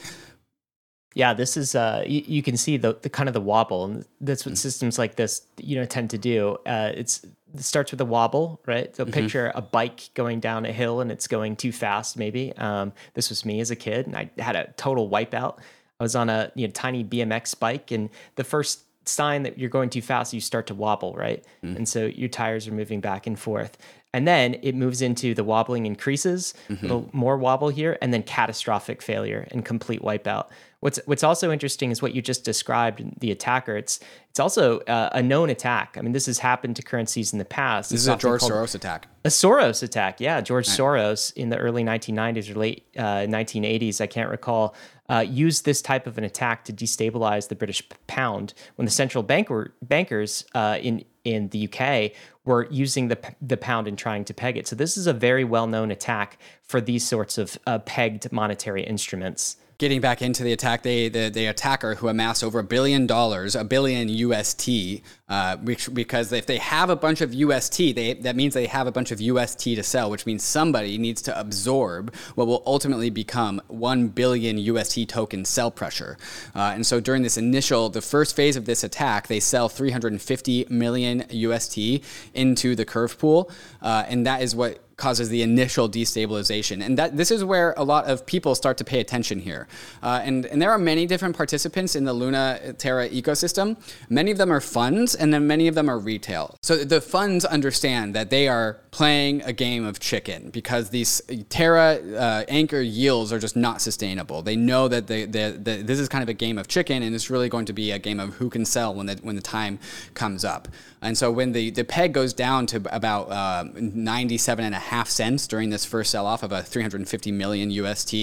Yeah, 1.16 1.34
this 1.34 1.58
is 1.58 1.76
uh, 1.76 2.04
you, 2.06 2.24
you, 2.26 2.44
can 2.44 2.56
see 2.56 2.78
the, 2.78 2.98
the 3.02 3.10
kind 3.10 3.28
of 3.28 3.34
the 3.34 3.42
wobble, 3.42 3.84
and 3.84 4.06
that's 4.22 4.46
what 4.46 4.52
mm-hmm. 4.52 4.58
systems 4.58 5.00
like 5.00 5.16
this 5.16 5.42
you 5.58 5.76
know 5.76 5.86
tend 5.86 6.12
to 6.12 6.18
do. 6.18 6.58
Uh, 6.66 6.92
it's 6.94 7.26
it 7.54 7.64
starts 7.64 7.92
with 7.92 8.00
a 8.00 8.06
wobble, 8.06 8.62
right? 8.68 8.96
So 8.96 9.04
mm-hmm. 9.04 9.14
picture 9.14 9.52
a 9.56 9.62
bike 9.62 10.10
going 10.14 10.40
down 10.40 10.66
a 10.66 10.72
hill 10.72 11.02
and 11.02 11.12
it's 11.12 11.28
going 11.28 11.56
too 11.56 11.72
fast. 11.72 12.16
Maybe 12.16 12.54
um, 12.58 12.94
this 13.16 13.30
was 13.30 13.44
me 13.44 13.60
as 13.60 13.72
a 13.72 13.76
kid, 13.76 14.06
and 14.06 14.16
I 14.16 14.30
had 14.38 14.56
a 14.56 14.72
total 14.78 15.10
wipeout. 15.10 15.58
I 16.00 16.04
was 16.04 16.16
on 16.16 16.30
a 16.30 16.52
you 16.56 16.68
know 16.68 16.72
tiny 16.72 17.04
BMX 17.04 17.58
bike, 17.58 17.92
and 17.92 18.10
the 18.36 18.44
first 18.44 18.84
sign 19.06 19.44
that 19.44 19.58
you're 19.58 19.70
going 19.70 19.90
too 19.90 20.02
fast, 20.02 20.34
you 20.34 20.42
start 20.42 20.68
to 20.68 20.76
wobble, 20.76 21.14
right? 21.14 21.44
Mm. 21.64 21.78
And 21.78 21.90
so 21.90 22.06
your 22.06 22.30
tires 22.30 22.68
are 22.68 22.72
moving 22.72 23.02
back 23.02 23.28
and 23.28 23.38
forth. 23.38 23.78
And 24.14 24.28
then 24.28 24.56
it 24.64 24.74
moves 24.74 25.04
into 25.04 25.36
the 25.36 25.44
wobbling 25.44 25.86
increases, 25.86 26.56
mm-hmm. 26.68 26.84
a 26.84 26.88
little 26.88 27.10
more 27.14 27.38
wobble 27.38 27.70
here, 27.70 27.98
and 28.02 28.12
then 28.12 28.24
catastrophic 28.24 29.04
failure 29.04 29.48
and 29.52 29.64
complete 29.64 30.02
wipeout. 30.02 30.48
What's 30.80 31.00
what's 31.06 31.24
also 31.24 31.52
interesting 31.52 31.92
is 31.92 32.02
what 32.02 32.16
you 32.16 32.22
just 32.22 32.44
described, 32.44 33.04
the 33.20 33.32
attacker. 33.32 33.76
It's 33.76 34.00
it's 34.30 34.40
also 34.40 34.80
uh, 34.82 35.10
a 35.12 35.22
known 35.22 35.50
attack. 35.50 35.96
I 35.98 36.02
mean, 36.02 36.14
this 36.14 36.26
has 36.26 36.40
happened 36.40 36.78
to 36.78 36.82
currencies 36.82 37.34
in 37.34 37.40
the 37.40 37.46
past. 37.46 37.92
This 37.92 38.02
it's 38.02 38.08
is 38.08 38.14
a 38.14 38.18
George 38.18 38.42
Soros 38.42 38.74
attack. 38.74 39.08
A 39.26 39.28
Soros 39.28 39.84
attack, 39.84 40.22
yeah. 40.22 40.42
George 40.42 40.68
right. 40.70 40.78
Soros 40.78 41.34
in 41.36 41.50
the 41.50 41.58
early 41.58 41.84
1990s 41.84 42.50
or 42.50 42.58
late 42.58 42.88
uh, 42.98 43.28
1980s, 43.28 44.00
I 44.00 44.08
can't 44.08 44.30
recall, 44.30 44.74
uh, 45.10 45.26
used 45.28 45.66
this 45.66 45.82
type 45.82 46.08
of 46.08 46.18
an 46.18 46.24
attack 46.24 46.64
to 46.66 46.74
destabilize 46.74 47.50
the 47.50 47.56
British 47.56 47.84
pound 48.08 48.54
when 48.76 48.86
the 48.86 48.92
central 48.92 49.24
banker 49.24 49.74
bankers 49.82 50.46
uh, 50.56 50.78
in 50.82 51.04
in 51.26 51.50
the 51.50 51.68
UK 51.68 52.12
were 52.50 52.68
using 52.72 53.10
the 53.10 53.20
the 53.40 53.58
pound 53.58 53.88
and 53.88 53.98
trying 53.98 54.26
to 54.26 54.34
peg 54.34 54.58
it. 54.58 54.68
So 54.68 54.76
this 54.76 54.98
is 54.98 55.06
a 55.06 55.14
very 55.14 55.44
well 55.44 55.68
known 55.68 55.92
attack 55.92 56.40
for 56.64 56.82
these 56.82 57.08
sorts 57.08 57.38
of 57.38 57.58
uh, 57.68 57.78
pegged 57.80 58.32
monetary 58.32 58.84
instruments 58.84 59.56
getting 59.80 60.02
back 60.02 60.22
into 60.22 60.44
the 60.44 60.52
attack, 60.52 60.84
they 60.84 61.08
the, 61.08 61.30
the 61.30 61.48
attacker 61.48 61.96
who 61.96 62.10
amassed 62.10 62.44
over 62.44 62.60
a 62.60 62.64
billion 62.64 63.08
dollars, 63.08 63.56
a 63.56 63.64
billion 63.64 64.10
UST, 64.10 65.02
uh, 65.30 65.56
which, 65.58 65.92
because 65.94 66.32
if 66.34 66.46
they 66.46 66.58
have 66.58 66.90
a 66.90 66.98
bunch 66.98 67.22
of 67.22 67.34
UST, 67.34 67.78
they, 67.96 68.14
that 68.22 68.36
means 68.36 68.54
they 68.54 68.68
have 68.68 68.88
a 68.88 68.92
bunch 68.92 69.12
of 69.12 69.22
UST 69.22 69.64
to 69.64 69.82
sell, 69.82 70.12
which 70.12 70.26
means 70.26 70.44
somebody 70.44 70.98
needs 70.98 71.22
to 71.24 71.40
absorb 71.40 72.14
what 72.36 72.46
will 72.46 72.62
ultimately 72.66 73.10
become 73.10 73.62
1 73.70 74.10
billion 74.10 74.58
UST 74.58 75.08
token 75.08 75.46
sell 75.46 75.72
pressure. 75.72 76.18
Uh, 76.54 76.74
and 76.76 76.86
so 76.86 77.00
during 77.00 77.24
this 77.24 77.38
initial, 77.38 77.90
the 77.90 78.02
first 78.02 78.36
phase 78.36 78.58
of 78.58 78.66
this 78.66 78.84
attack, 78.84 79.28
they 79.28 79.40
sell 79.40 79.70
350 79.70 80.68
million 80.70 81.24
UST 81.30 82.04
into 82.34 82.76
the 82.76 82.84
curve 82.84 83.18
pool. 83.18 83.50
Uh, 83.82 84.04
and 84.10 84.26
that 84.26 84.42
is 84.42 84.54
what 84.54 84.84
causes 85.00 85.30
the 85.30 85.42
initial 85.42 85.90
destabilization. 85.90 86.86
And 86.86 86.98
that 86.98 87.18
this 87.18 87.32
is 87.32 87.44
where 87.44 87.74
a 87.78 87.84
lot 87.84 88.06
of 88.06 88.26
people 88.26 88.54
start 88.54 88.78
to 88.78 88.84
pay 88.84 89.00
attention 89.00 89.40
here. 89.40 89.68
Uh, 90.04 90.22
and, 90.24 90.46
and 90.46 90.62
there 90.62 90.72
are 90.72 90.78
many 90.78 91.08
different 91.08 91.36
participants 91.36 91.96
in 91.96 92.04
the 92.04 92.14
Luna 92.14 92.74
Terra 92.78 93.10
ecosystem. 93.10 93.78
Many 94.10 94.32
of 94.32 94.38
them 94.38 94.52
are 94.52 94.62
funds, 94.62 95.16
and 95.16 95.34
then 95.34 95.48
many 95.48 95.68
of 95.68 95.76
them 95.76 95.90
are 95.90 95.98
retail. 95.98 96.56
So 96.62 96.78
the 96.78 97.02
funds 97.02 97.46
understand 97.46 98.14
that 98.16 98.30
they 98.30 98.48
are 98.48 98.80
playing 98.92 99.42
a 99.44 99.54
game 99.54 99.86
of 99.86 100.00
chicken 100.00 100.50
because 100.50 100.90
these 100.90 101.22
Terra 101.50 102.00
uh, 102.16 102.44
anchor 102.48 102.82
yields 102.82 103.32
are 103.32 103.40
just 103.40 103.56
not 103.56 103.82
sustainable. 103.82 104.42
They 104.42 104.56
know 104.56 104.88
that 104.88 105.08
they, 105.08 105.26
they, 105.26 105.52
they, 105.52 105.82
this 105.82 106.00
is 106.00 106.10
kind 106.10 106.24
of 106.24 106.30
a 106.30 106.34
game 106.34 106.58
of 106.58 106.68
chicken, 106.68 107.04
and 107.04 107.16
it's 107.16 107.30
really 107.30 107.50
going 107.50 107.66
to 107.66 107.74
be 107.74 107.92
a 107.92 108.00
game 108.00 108.20
of 108.20 108.36
who 108.36 108.50
can 108.50 108.66
sell 108.66 108.94
when 108.94 109.06
the, 109.06 109.16
when 109.22 109.36
the 109.36 109.42
time 109.42 109.80
comes 110.14 110.44
up. 110.44 110.68
And 111.02 111.18
so 111.18 111.32
when 111.32 111.54
the, 111.54 111.70
the 111.70 111.84
peg 111.84 112.14
goes 112.14 112.34
down 112.34 112.66
to 112.68 112.82
about 112.94 113.32
uh, 113.32 113.66
97 113.74 114.66
and 114.66 114.76
a 114.76 114.80
half 114.80 115.10
cents 115.10 115.48
during 115.48 115.70
this 115.70 115.86
first 115.86 116.12
sell 116.12 116.26
off 116.26 116.44
of 116.44 116.52
a 116.52 116.62
350 116.62 117.32
million 117.32 117.72
UST, 117.72 118.16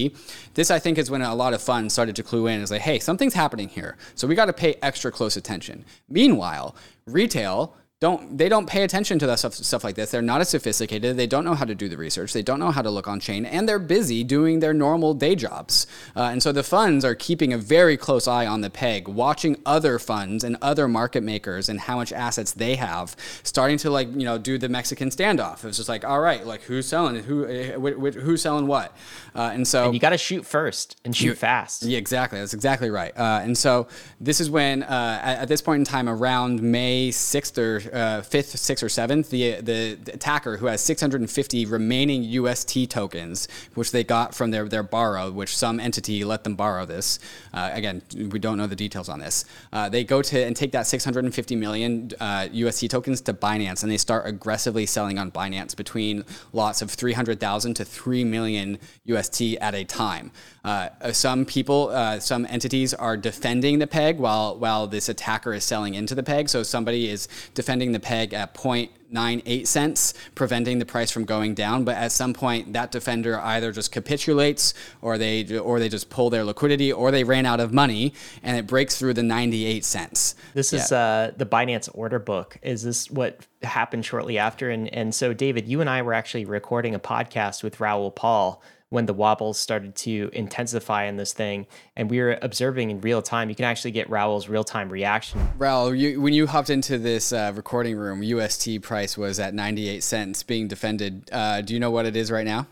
this 0.55 0.71
I 0.71 0.79
think 0.79 0.99
is 0.99 1.11
when 1.11 1.23
a 1.23 1.35
lot 1.35 1.55
of 1.55 1.63
funds 1.63 1.95
started 1.95 2.17
to 2.17 2.23
clue 2.23 2.47
in. 2.47 2.61
Is 2.61 2.71
like, 2.71 2.83
hey, 2.83 2.99
something's 2.99 3.35
happening 3.35 3.69
here, 3.69 3.97
so 4.15 4.27
we 4.27 4.35
got 4.35 4.47
to 4.47 4.53
pay 4.53 4.77
extra 4.83 5.11
close 5.11 5.37
attention. 5.37 5.85
Meanwhile, 6.09 6.77
retail 7.07 7.77
don't 7.99 8.37
they 8.37 8.51
don't 8.51 8.69
pay 8.69 8.83
attention 8.83 9.19
to 9.19 9.27
that 9.27 9.39
stuff, 9.39 9.55
stuff 9.55 9.83
like 9.83 9.95
this. 9.95 10.11
They're 10.11 10.21
not 10.21 10.43
as 10.43 10.51
sophisticated. 10.51 11.17
They 11.17 11.27
don't 11.27 11.47
know 11.47 11.55
how 11.55 11.65
to 11.65 11.75
do 11.75 11.89
the 11.89 11.97
research. 11.97 12.35
They 12.35 12.43
don't 12.43 12.61
know 12.61 12.71
how 12.71 12.83
to 12.83 12.91
look 12.91 13.09
on 13.09 13.21
chain, 13.21 13.47
and 13.47 13.67
they're 13.67 13.79
busy 13.79 14.23
doing 14.23 14.61
their 14.61 14.75
normal 14.75 15.15
day 15.15 15.35
jobs. 15.35 15.87
Uh, 16.15 16.25
and 16.25 16.43
so 16.43 16.53
the 16.53 16.63
funds 16.63 17.07
are 17.07 17.15
keeping 17.15 17.55
a 17.55 17.59
very 17.59 17.97
close 17.97 18.29
eye 18.29 18.47
on 18.47 18.61
the 18.61 18.69
peg, 18.69 19.09
watching 19.09 19.57
other 19.65 19.99
funds 19.99 20.45
and 20.45 20.59
other 20.61 20.87
market 20.89 21.23
makers 21.23 21.71
and 21.71 21.81
how 21.81 21.97
much 21.97 22.13
assets 22.13 22.53
they 22.53 22.75
have, 22.75 23.17
starting 23.43 23.79
to 23.79 23.89
like 23.89 24.09
you 24.09 24.25
know 24.25 24.37
do 24.37 24.59
the 24.59 24.69
Mexican 24.69 25.09
standoff. 25.09 25.65
It's 25.65 25.79
just 25.79 25.89
like 25.89 26.05
all 26.05 26.21
right, 26.21 26.47
like 26.47 26.65
who's 26.65 26.87
selling 26.87 27.23
who 27.23 27.47
uh, 27.47 28.11
who's 28.11 28.43
selling 28.43 28.67
what, 28.67 28.95
uh, 29.35 29.53
and 29.55 29.67
so 29.67 29.87
and 29.87 29.95
you 29.95 30.01
got 30.01 30.11
to 30.11 30.19
shoot 30.19 30.45
first 30.45 31.01
and 31.07 31.17
shoot 31.17 31.29
you, 31.29 31.35
fast. 31.35 31.83
Yeah, 31.83 31.97
exactly. 31.97 32.41
That's 32.41 32.53
exactly 32.53 32.91
right. 32.91 33.17
Uh, 33.17 33.41
and 33.43 33.57
so 33.57 33.89
this 34.21 34.39
is 34.39 34.51
when 34.51 34.83
uh, 34.83 35.21
at, 35.23 35.39
at, 35.39 35.49
this 35.49 35.63
point 35.63 35.81
in 35.81 35.85
time, 35.87 36.11
around 36.11 36.61
May 36.61 37.11
sixth 37.11 37.57
or 37.57 37.86
uh, 37.93 38.23
fifth, 38.23 38.59
sixth, 38.59 38.83
or 38.83 38.89
seventh, 38.89 39.31
the, 39.31 39.61
the, 39.61 39.99
the 40.03 40.15
attacker 40.15 40.57
who 40.57 40.67
has 40.67 40.81
650 40.81 41.67
remaining 41.67 42.23
UST 42.23 42.89
tokens, 42.91 43.49
which 43.75 43.91
they 43.91 44.05
got 44.05 44.35
from 44.35 44.51
their 44.51 44.69
their 44.69 44.83
borrow, 44.83 45.31
which 45.31 45.57
some 45.57 45.81
entity 45.81 46.25
let 46.25 46.45
them 46.45 46.57
borrow 46.57 46.85
this. 46.87 47.19
Uh, 47.53 47.71
again, 47.73 48.03
we 48.15 48.39
don't 48.39 48.59
know 48.59 48.67
the 48.67 48.77
details 48.77 49.09
on 49.09 49.19
this. 49.19 49.45
Uh, 49.73 49.89
they 49.89 50.05
go 50.05 50.23
to 50.23 50.45
and 50.45 50.57
take 50.57 50.73
that 50.73 50.87
650 50.87 51.57
million 51.57 52.11
UST 52.53 52.85
uh, 52.85 52.89
tokens 52.89 53.21
to 53.23 53.35
Binance, 53.35 53.83
and 53.83 53.91
they 53.91 53.99
start 53.99 54.27
aggressively 54.27 54.87
selling 54.87 55.19
on 55.19 55.31
Binance 55.31 55.77
between 55.77 56.25
lots 56.53 56.83
of 56.83 56.91
300,000 56.91 57.75
to 57.75 57.85
3 57.85 58.25
million 58.25 58.79
UST 59.05 59.43
at 59.61 59.75
a 59.75 59.85
time. 59.85 60.31
Uh, 60.65 60.89
some 61.13 61.45
people, 61.45 61.91
uh, 61.91 62.19
some 62.19 62.45
entities 62.51 62.93
are 62.93 63.17
defending 63.17 63.79
the 63.79 63.87
peg 63.87 64.19
while 64.19 64.59
while 64.59 64.87
this 64.87 65.09
attacker 65.09 65.55
is 65.55 65.65
selling 65.65 65.95
into 65.95 66.15
the 66.15 66.23
peg. 66.23 66.49
So 66.49 66.63
somebody 66.63 67.09
is 67.09 67.29
defending 67.55 67.76
the 67.79 68.01
peg 68.01 68.35
at 68.35 68.55
0.98 68.55 69.67
cents, 69.67 70.15
preventing 70.35 70.79
the 70.79 70.87
price 70.87 71.11
from 71.11 71.25
going 71.25 71.55
down. 71.55 71.85
But 71.85 71.97
at 71.97 72.13
some 72.13 72.35
point, 72.35 72.73
that 72.73 72.91
defender 72.91 73.39
either 73.41 73.73
just 73.73 73.93
capitulates, 73.93 74.75
or 75.03 75.19
they 75.19 75.59
or 75.59 75.79
they 75.79 75.89
just 75.89 76.11
pull 76.11 76.31
their 76.31 76.45
liquidity, 76.45 76.93
or 76.93 77.11
they 77.11 77.25
ran 77.25 77.47
out 77.47 77.61
of 77.61 77.73
money, 77.73 78.15
and 78.43 78.57
it 78.57 78.67
breaks 78.67 78.99
through 78.99 79.15
the 79.15 79.23
98 79.23 79.85
cents. 79.85 80.35
This 80.55 80.73
yeah. 80.73 80.79
is 80.81 80.93
uh, 80.93 81.33
the 81.37 81.47
Binance 81.47 81.89
order 81.95 82.19
book. 82.19 82.59
Is 82.63 82.83
this 82.83 83.11
what 83.11 83.47
happened 83.63 84.05
shortly 84.05 84.39
after? 84.39 84.71
And 84.71 84.93
and 84.93 85.15
so, 85.15 85.33
David, 85.33 85.69
you 85.69 85.81
and 85.81 85.91
I 85.91 86.03
were 86.03 86.15
actually 86.15 86.45
recording 86.45 86.95
a 86.95 87.01
podcast 87.01 87.63
with 87.63 87.81
Raoul 87.81 88.11
Pal 88.11 88.63
when 88.91 89.07
the 89.07 89.13
wobbles 89.13 89.59
started 89.59 89.95
to 89.97 90.31
intensify 90.33 91.05
in 91.05 91.17
this 91.17 91.33
thing 91.33 91.67
and 91.97 92.09
we 92.09 92.21
were 92.21 92.39
observing 92.43 92.91
in 92.91 93.01
real 93.01 93.21
time. 93.21 93.49
You 93.49 93.55
can 93.55 93.65
actually 93.65 93.91
get 93.91 94.09
raoul's 94.09 94.49
real-time 94.49 94.91
reaction. 94.91 95.49
Raoul 95.59 95.95
you, 95.95 96.21
when 96.21 96.33
you 96.33 96.47
hopped 96.47 96.71
into 96.71 96.99
this 96.99 97.33
uh, 97.33 97.53
recording 97.55 97.97
room 97.97 98.23
ust 98.23 98.69
price 98.83 99.19
was 99.19 99.41
at 99.41 99.55
98 99.55 100.03
cents 100.03 100.43
being 100.43 100.69
defended. 100.69 101.29
Uh, 101.33 101.61
do 101.63 101.75
you 101.75 101.81
know 101.81 101.91
what 101.91 102.07
it 102.07 102.17
is 102.17 102.31
right 102.31 102.47
now? 102.47 102.67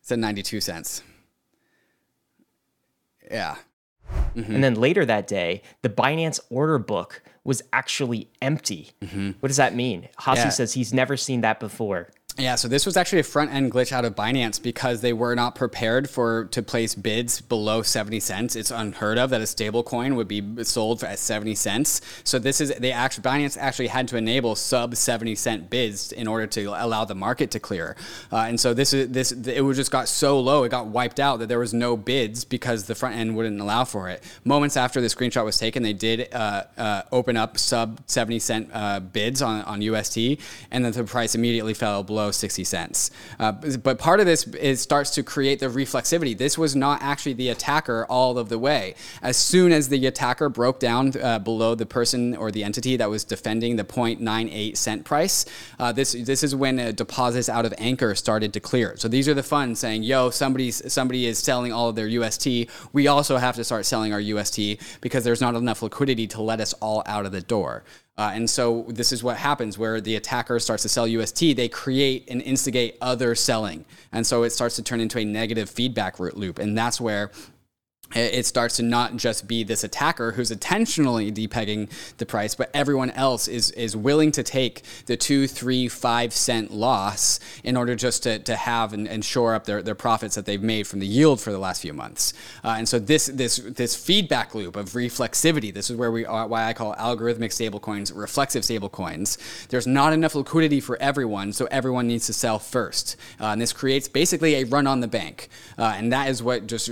It's 0.00 0.12
at 0.12 0.18
92 0.18 0.60
cents. 0.60 1.02
Yeah. 3.30 3.56
Mm-hmm. 4.34 4.54
and 4.54 4.64
then 4.64 4.74
later 4.74 5.04
that 5.04 5.26
day 5.26 5.60
the 5.82 5.90
binance 5.90 6.40
order 6.48 6.78
book 6.78 7.22
was 7.44 7.60
actually 7.74 8.30
empty. 8.40 8.92
Mm-hmm. 9.02 9.32
what 9.40 9.48
does 9.48 9.58
that 9.58 9.74
mean? 9.74 10.08
Hasu 10.18 10.36
yeah. 10.36 10.48
says 10.48 10.72
he's 10.72 10.94
never 10.94 11.16
seen 11.16 11.42
that 11.42 11.60
before 11.60 12.10
yeah, 12.38 12.54
so 12.54 12.68
this 12.68 12.86
was 12.86 12.96
actually 12.96 13.18
a 13.18 13.24
front 13.24 13.52
end 13.52 13.72
glitch 13.72 13.90
out 13.90 14.04
of 14.04 14.14
Binance 14.14 14.62
because 14.62 15.00
they 15.00 15.12
were 15.12 15.34
not 15.34 15.56
prepared 15.56 16.08
for 16.08 16.44
to 16.52 16.62
place 16.62 16.94
bids 16.94 17.40
below 17.40 17.82
70 17.82 18.20
cents. 18.20 18.54
It's 18.54 18.70
unheard 18.70 19.18
of 19.18 19.30
that 19.30 19.40
a 19.40 19.46
stable 19.46 19.82
coin 19.82 20.14
would 20.14 20.28
be 20.28 20.62
sold 20.62 21.02
at 21.02 21.18
70 21.18 21.56
cents. 21.56 22.00
So 22.22 22.38
this 22.38 22.60
is 22.60 22.72
they 22.78 22.92
actually 22.92 23.24
Binance 23.24 23.56
actually 23.58 23.88
had 23.88 24.06
to 24.08 24.16
enable 24.16 24.54
sub 24.54 24.94
70 24.94 25.34
cent 25.34 25.68
bids 25.68 26.12
in 26.12 26.28
order 26.28 26.46
to 26.46 26.66
allow 26.66 27.04
the 27.04 27.16
market 27.16 27.50
to 27.52 27.60
clear. 27.60 27.96
Uh, 28.30 28.36
and 28.48 28.60
so 28.60 28.72
this 28.72 28.92
is 28.92 29.08
this 29.10 29.32
it 29.32 29.62
was 29.62 29.76
just 29.76 29.90
got 29.90 30.06
so 30.06 30.38
low 30.38 30.62
it 30.62 30.68
got 30.68 30.86
wiped 30.86 31.18
out 31.18 31.40
that 31.40 31.48
there 31.48 31.58
was 31.58 31.74
no 31.74 31.96
bids 31.96 32.44
because 32.44 32.84
the 32.84 32.94
front 32.94 33.16
end 33.16 33.36
wouldn't 33.36 33.60
allow 33.60 33.84
for 33.84 34.08
it. 34.08 34.22
Moments 34.44 34.76
after 34.76 35.00
the 35.00 35.08
screenshot 35.08 35.44
was 35.44 35.58
taken, 35.58 35.82
they 35.82 35.92
did 35.92 36.32
uh, 36.32 36.62
uh, 36.76 37.02
open 37.10 37.36
up 37.36 37.58
sub 37.58 38.00
70 38.06 38.38
cent 38.38 38.70
uh, 38.72 39.00
bids 39.00 39.42
on 39.42 39.62
on 39.62 39.82
UST, 39.82 40.18
and 40.70 40.84
then 40.84 40.92
the 40.92 41.02
price 41.02 41.34
immediately 41.34 41.74
fell 41.74 42.04
below 42.04 42.27
below 42.28 42.32
60 42.32 42.64
cents. 42.64 43.10
Uh, 43.38 43.52
but 43.82 43.98
part 43.98 44.20
of 44.20 44.26
this 44.26 44.46
is 44.48 44.80
starts 44.80 45.10
to 45.10 45.22
create 45.22 45.60
the 45.60 45.66
reflexivity. 45.66 46.36
This 46.36 46.58
was 46.58 46.76
not 46.76 47.00
actually 47.02 47.34
the 47.34 47.48
attacker 47.48 48.04
all 48.08 48.38
of 48.38 48.48
the 48.48 48.58
way. 48.58 48.94
As 49.22 49.36
soon 49.36 49.72
as 49.72 49.88
the 49.88 50.06
attacker 50.06 50.48
broke 50.48 50.78
down 50.78 51.12
uh, 51.20 51.38
below 51.38 51.74
the 51.74 51.86
person 51.86 52.36
or 52.36 52.50
the 52.50 52.64
entity 52.64 52.96
that 52.96 53.08
was 53.08 53.24
defending 53.24 53.76
the 53.76 53.84
0.98 53.84 54.76
cent 54.76 55.04
price, 55.04 55.46
uh, 55.78 55.92
this 55.92 56.12
this 56.12 56.42
is 56.42 56.54
when 56.54 56.78
uh, 56.78 56.92
deposits 56.92 57.48
out 57.48 57.64
of 57.64 57.72
Anchor 57.78 58.14
started 58.14 58.52
to 58.52 58.60
clear. 58.60 58.96
So 58.96 59.08
these 59.08 59.28
are 59.28 59.34
the 59.34 59.42
funds 59.42 59.80
saying, 59.80 60.02
"Yo, 60.02 60.30
somebody's 60.30 60.92
somebody 60.92 61.26
is 61.26 61.38
selling 61.38 61.72
all 61.72 61.88
of 61.88 61.96
their 61.96 62.08
UST. 62.08 62.68
We 62.92 63.08
also 63.08 63.36
have 63.38 63.56
to 63.56 63.64
start 63.64 63.86
selling 63.86 64.12
our 64.12 64.20
UST 64.20 64.78
because 65.00 65.24
there's 65.24 65.40
not 65.40 65.54
enough 65.54 65.82
liquidity 65.82 66.26
to 66.28 66.42
let 66.42 66.60
us 66.60 66.72
all 66.74 67.02
out 67.06 67.24
of 67.26 67.32
the 67.32 67.40
door." 67.40 67.84
Uh, 68.18 68.32
and 68.34 68.50
so 68.50 68.84
this 68.88 69.12
is 69.12 69.22
what 69.22 69.36
happens 69.36 69.78
where 69.78 70.00
the 70.00 70.16
attacker 70.16 70.58
starts 70.58 70.82
to 70.82 70.88
sell 70.88 71.06
UST, 71.06 71.54
they 71.56 71.68
create 71.68 72.28
and 72.28 72.42
instigate 72.42 72.98
other 73.00 73.36
selling. 73.36 73.84
And 74.10 74.26
so 74.26 74.42
it 74.42 74.50
starts 74.50 74.74
to 74.76 74.82
turn 74.82 75.00
into 75.00 75.20
a 75.20 75.24
negative 75.24 75.70
feedback 75.70 76.18
loop. 76.18 76.58
And 76.58 76.76
that's 76.76 77.00
where 77.00 77.30
it 78.14 78.46
starts 78.46 78.76
to 78.76 78.82
not 78.82 79.16
just 79.16 79.46
be 79.46 79.64
this 79.64 79.84
attacker 79.84 80.32
who's 80.32 80.50
intentionally 80.50 81.30
depegging 81.30 81.90
the 82.16 82.24
price, 82.24 82.54
but 82.54 82.70
everyone 82.72 83.10
else 83.10 83.48
is 83.48 83.70
is 83.72 83.94
willing 83.96 84.32
to 84.32 84.42
take 84.42 84.82
the 85.06 85.16
two, 85.16 85.46
three, 85.46 85.88
five 85.88 86.32
cent 86.32 86.70
loss 86.70 87.38
in 87.64 87.76
order 87.76 87.94
just 87.94 88.22
to, 88.22 88.38
to 88.38 88.56
have 88.56 88.92
and, 88.92 89.06
and 89.06 89.24
shore 89.24 89.54
up 89.54 89.64
their, 89.64 89.82
their 89.82 89.94
profits 89.94 90.34
that 90.34 90.46
they've 90.46 90.62
made 90.62 90.86
from 90.86 91.00
the 91.00 91.06
yield 91.06 91.40
for 91.40 91.52
the 91.52 91.58
last 91.58 91.82
few 91.82 91.92
months. 91.92 92.32
Uh, 92.64 92.76
and 92.78 92.88
so 92.88 92.98
this 92.98 93.26
this 93.26 93.56
this 93.58 93.94
feedback 93.94 94.54
loop 94.54 94.76
of 94.76 94.90
reflexivity, 94.90 95.72
this 95.72 95.90
is 95.90 95.96
where 95.96 96.10
we 96.10 96.24
are 96.24 96.46
why 96.46 96.64
I 96.64 96.72
call 96.72 96.94
algorithmic 96.94 97.50
stablecoins 97.50 98.10
reflexive 98.14 98.62
stablecoins. 98.62 99.36
There's 99.68 99.86
not 99.86 100.12
enough 100.12 100.34
liquidity 100.34 100.80
for 100.80 100.96
everyone, 101.00 101.52
so 101.52 101.66
everyone 101.70 102.06
needs 102.06 102.26
to 102.26 102.32
sell 102.32 102.58
first. 102.58 103.16
Uh, 103.40 103.46
and 103.46 103.60
this 103.60 103.72
creates 103.72 104.08
basically 104.08 104.54
a 104.54 104.64
run 104.64 104.86
on 104.86 105.00
the 105.00 105.08
bank. 105.08 105.48
Uh, 105.76 105.94
and 105.96 106.12
that 106.12 106.28
is 106.28 106.42
what 106.42 106.66
just 106.66 106.90